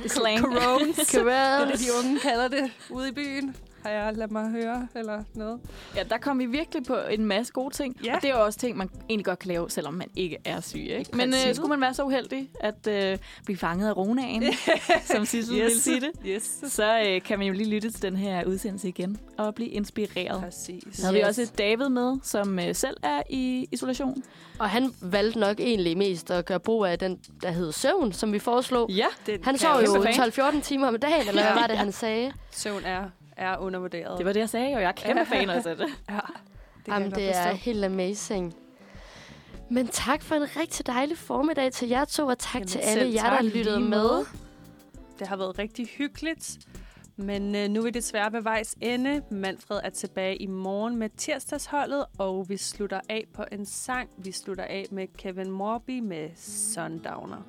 [0.07, 0.39] Slang.
[0.39, 0.95] Corones.
[0.95, 3.55] Det er det, de unge kalder det ude i byen.
[3.87, 5.59] Har jeg ladet mig høre, eller noget?
[5.95, 7.97] Ja, der kom vi virkelig på en masse gode ting.
[8.05, 8.15] Ja.
[8.15, 10.61] Og det er jo også ting, man egentlig godt kan lave, selvom man ikke er
[10.61, 10.79] syg.
[10.79, 11.09] Ikke?
[11.17, 14.43] Men øh, skulle man være så uheldig at øh, blive fanget af ronaen,
[15.11, 15.63] som Sissel yes.
[15.63, 16.59] ville sige det, Yes.
[16.67, 20.41] så øh, kan man jo lige lytte til den her udsendelse igen og blive inspireret.
[20.41, 20.83] Præcis.
[20.93, 21.27] Så havde vi Yes.
[21.27, 24.23] også David med, som øh, selv er i isolation.
[24.59, 28.33] Og han valgte nok egentlig mest at gøre brug af den, der hed søvn, som
[28.33, 28.89] vi foreslog.
[28.89, 30.53] Ja, Den Han sov jo kæmpe fan.
[30.57, 31.53] 12-14 timer om dagen, eller hvad Ja.
[31.59, 32.33] var det, han sagde?
[32.51, 33.03] Søvn er,
[33.37, 34.17] er undervurderet.
[34.17, 35.79] det var det, jeg sagde, og jeg er kæmpe fan af det.
[35.79, 35.91] Ja, det,
[36.85, 38.55] kan Jamen, det er helt amazing.
[39.69, 43.13] Men tak for en rigtig dejlig formiddag til jer to, og tak Jamen, til alle
[43.13, 44.25] jer, der lyttede med.
[45.19, 46.57] Det har været rigtig hyggeligt.
[47.15, 49.21] Men øh, nu er vi desværre ved vejs ende.
[49.31, 54.09] Manfred er tilbage i morgen med tirsdagsholdet, og vi slutter af på en sang.
[54.17, 57.41] Vi slutter af med Kevin Morby med Sundowner.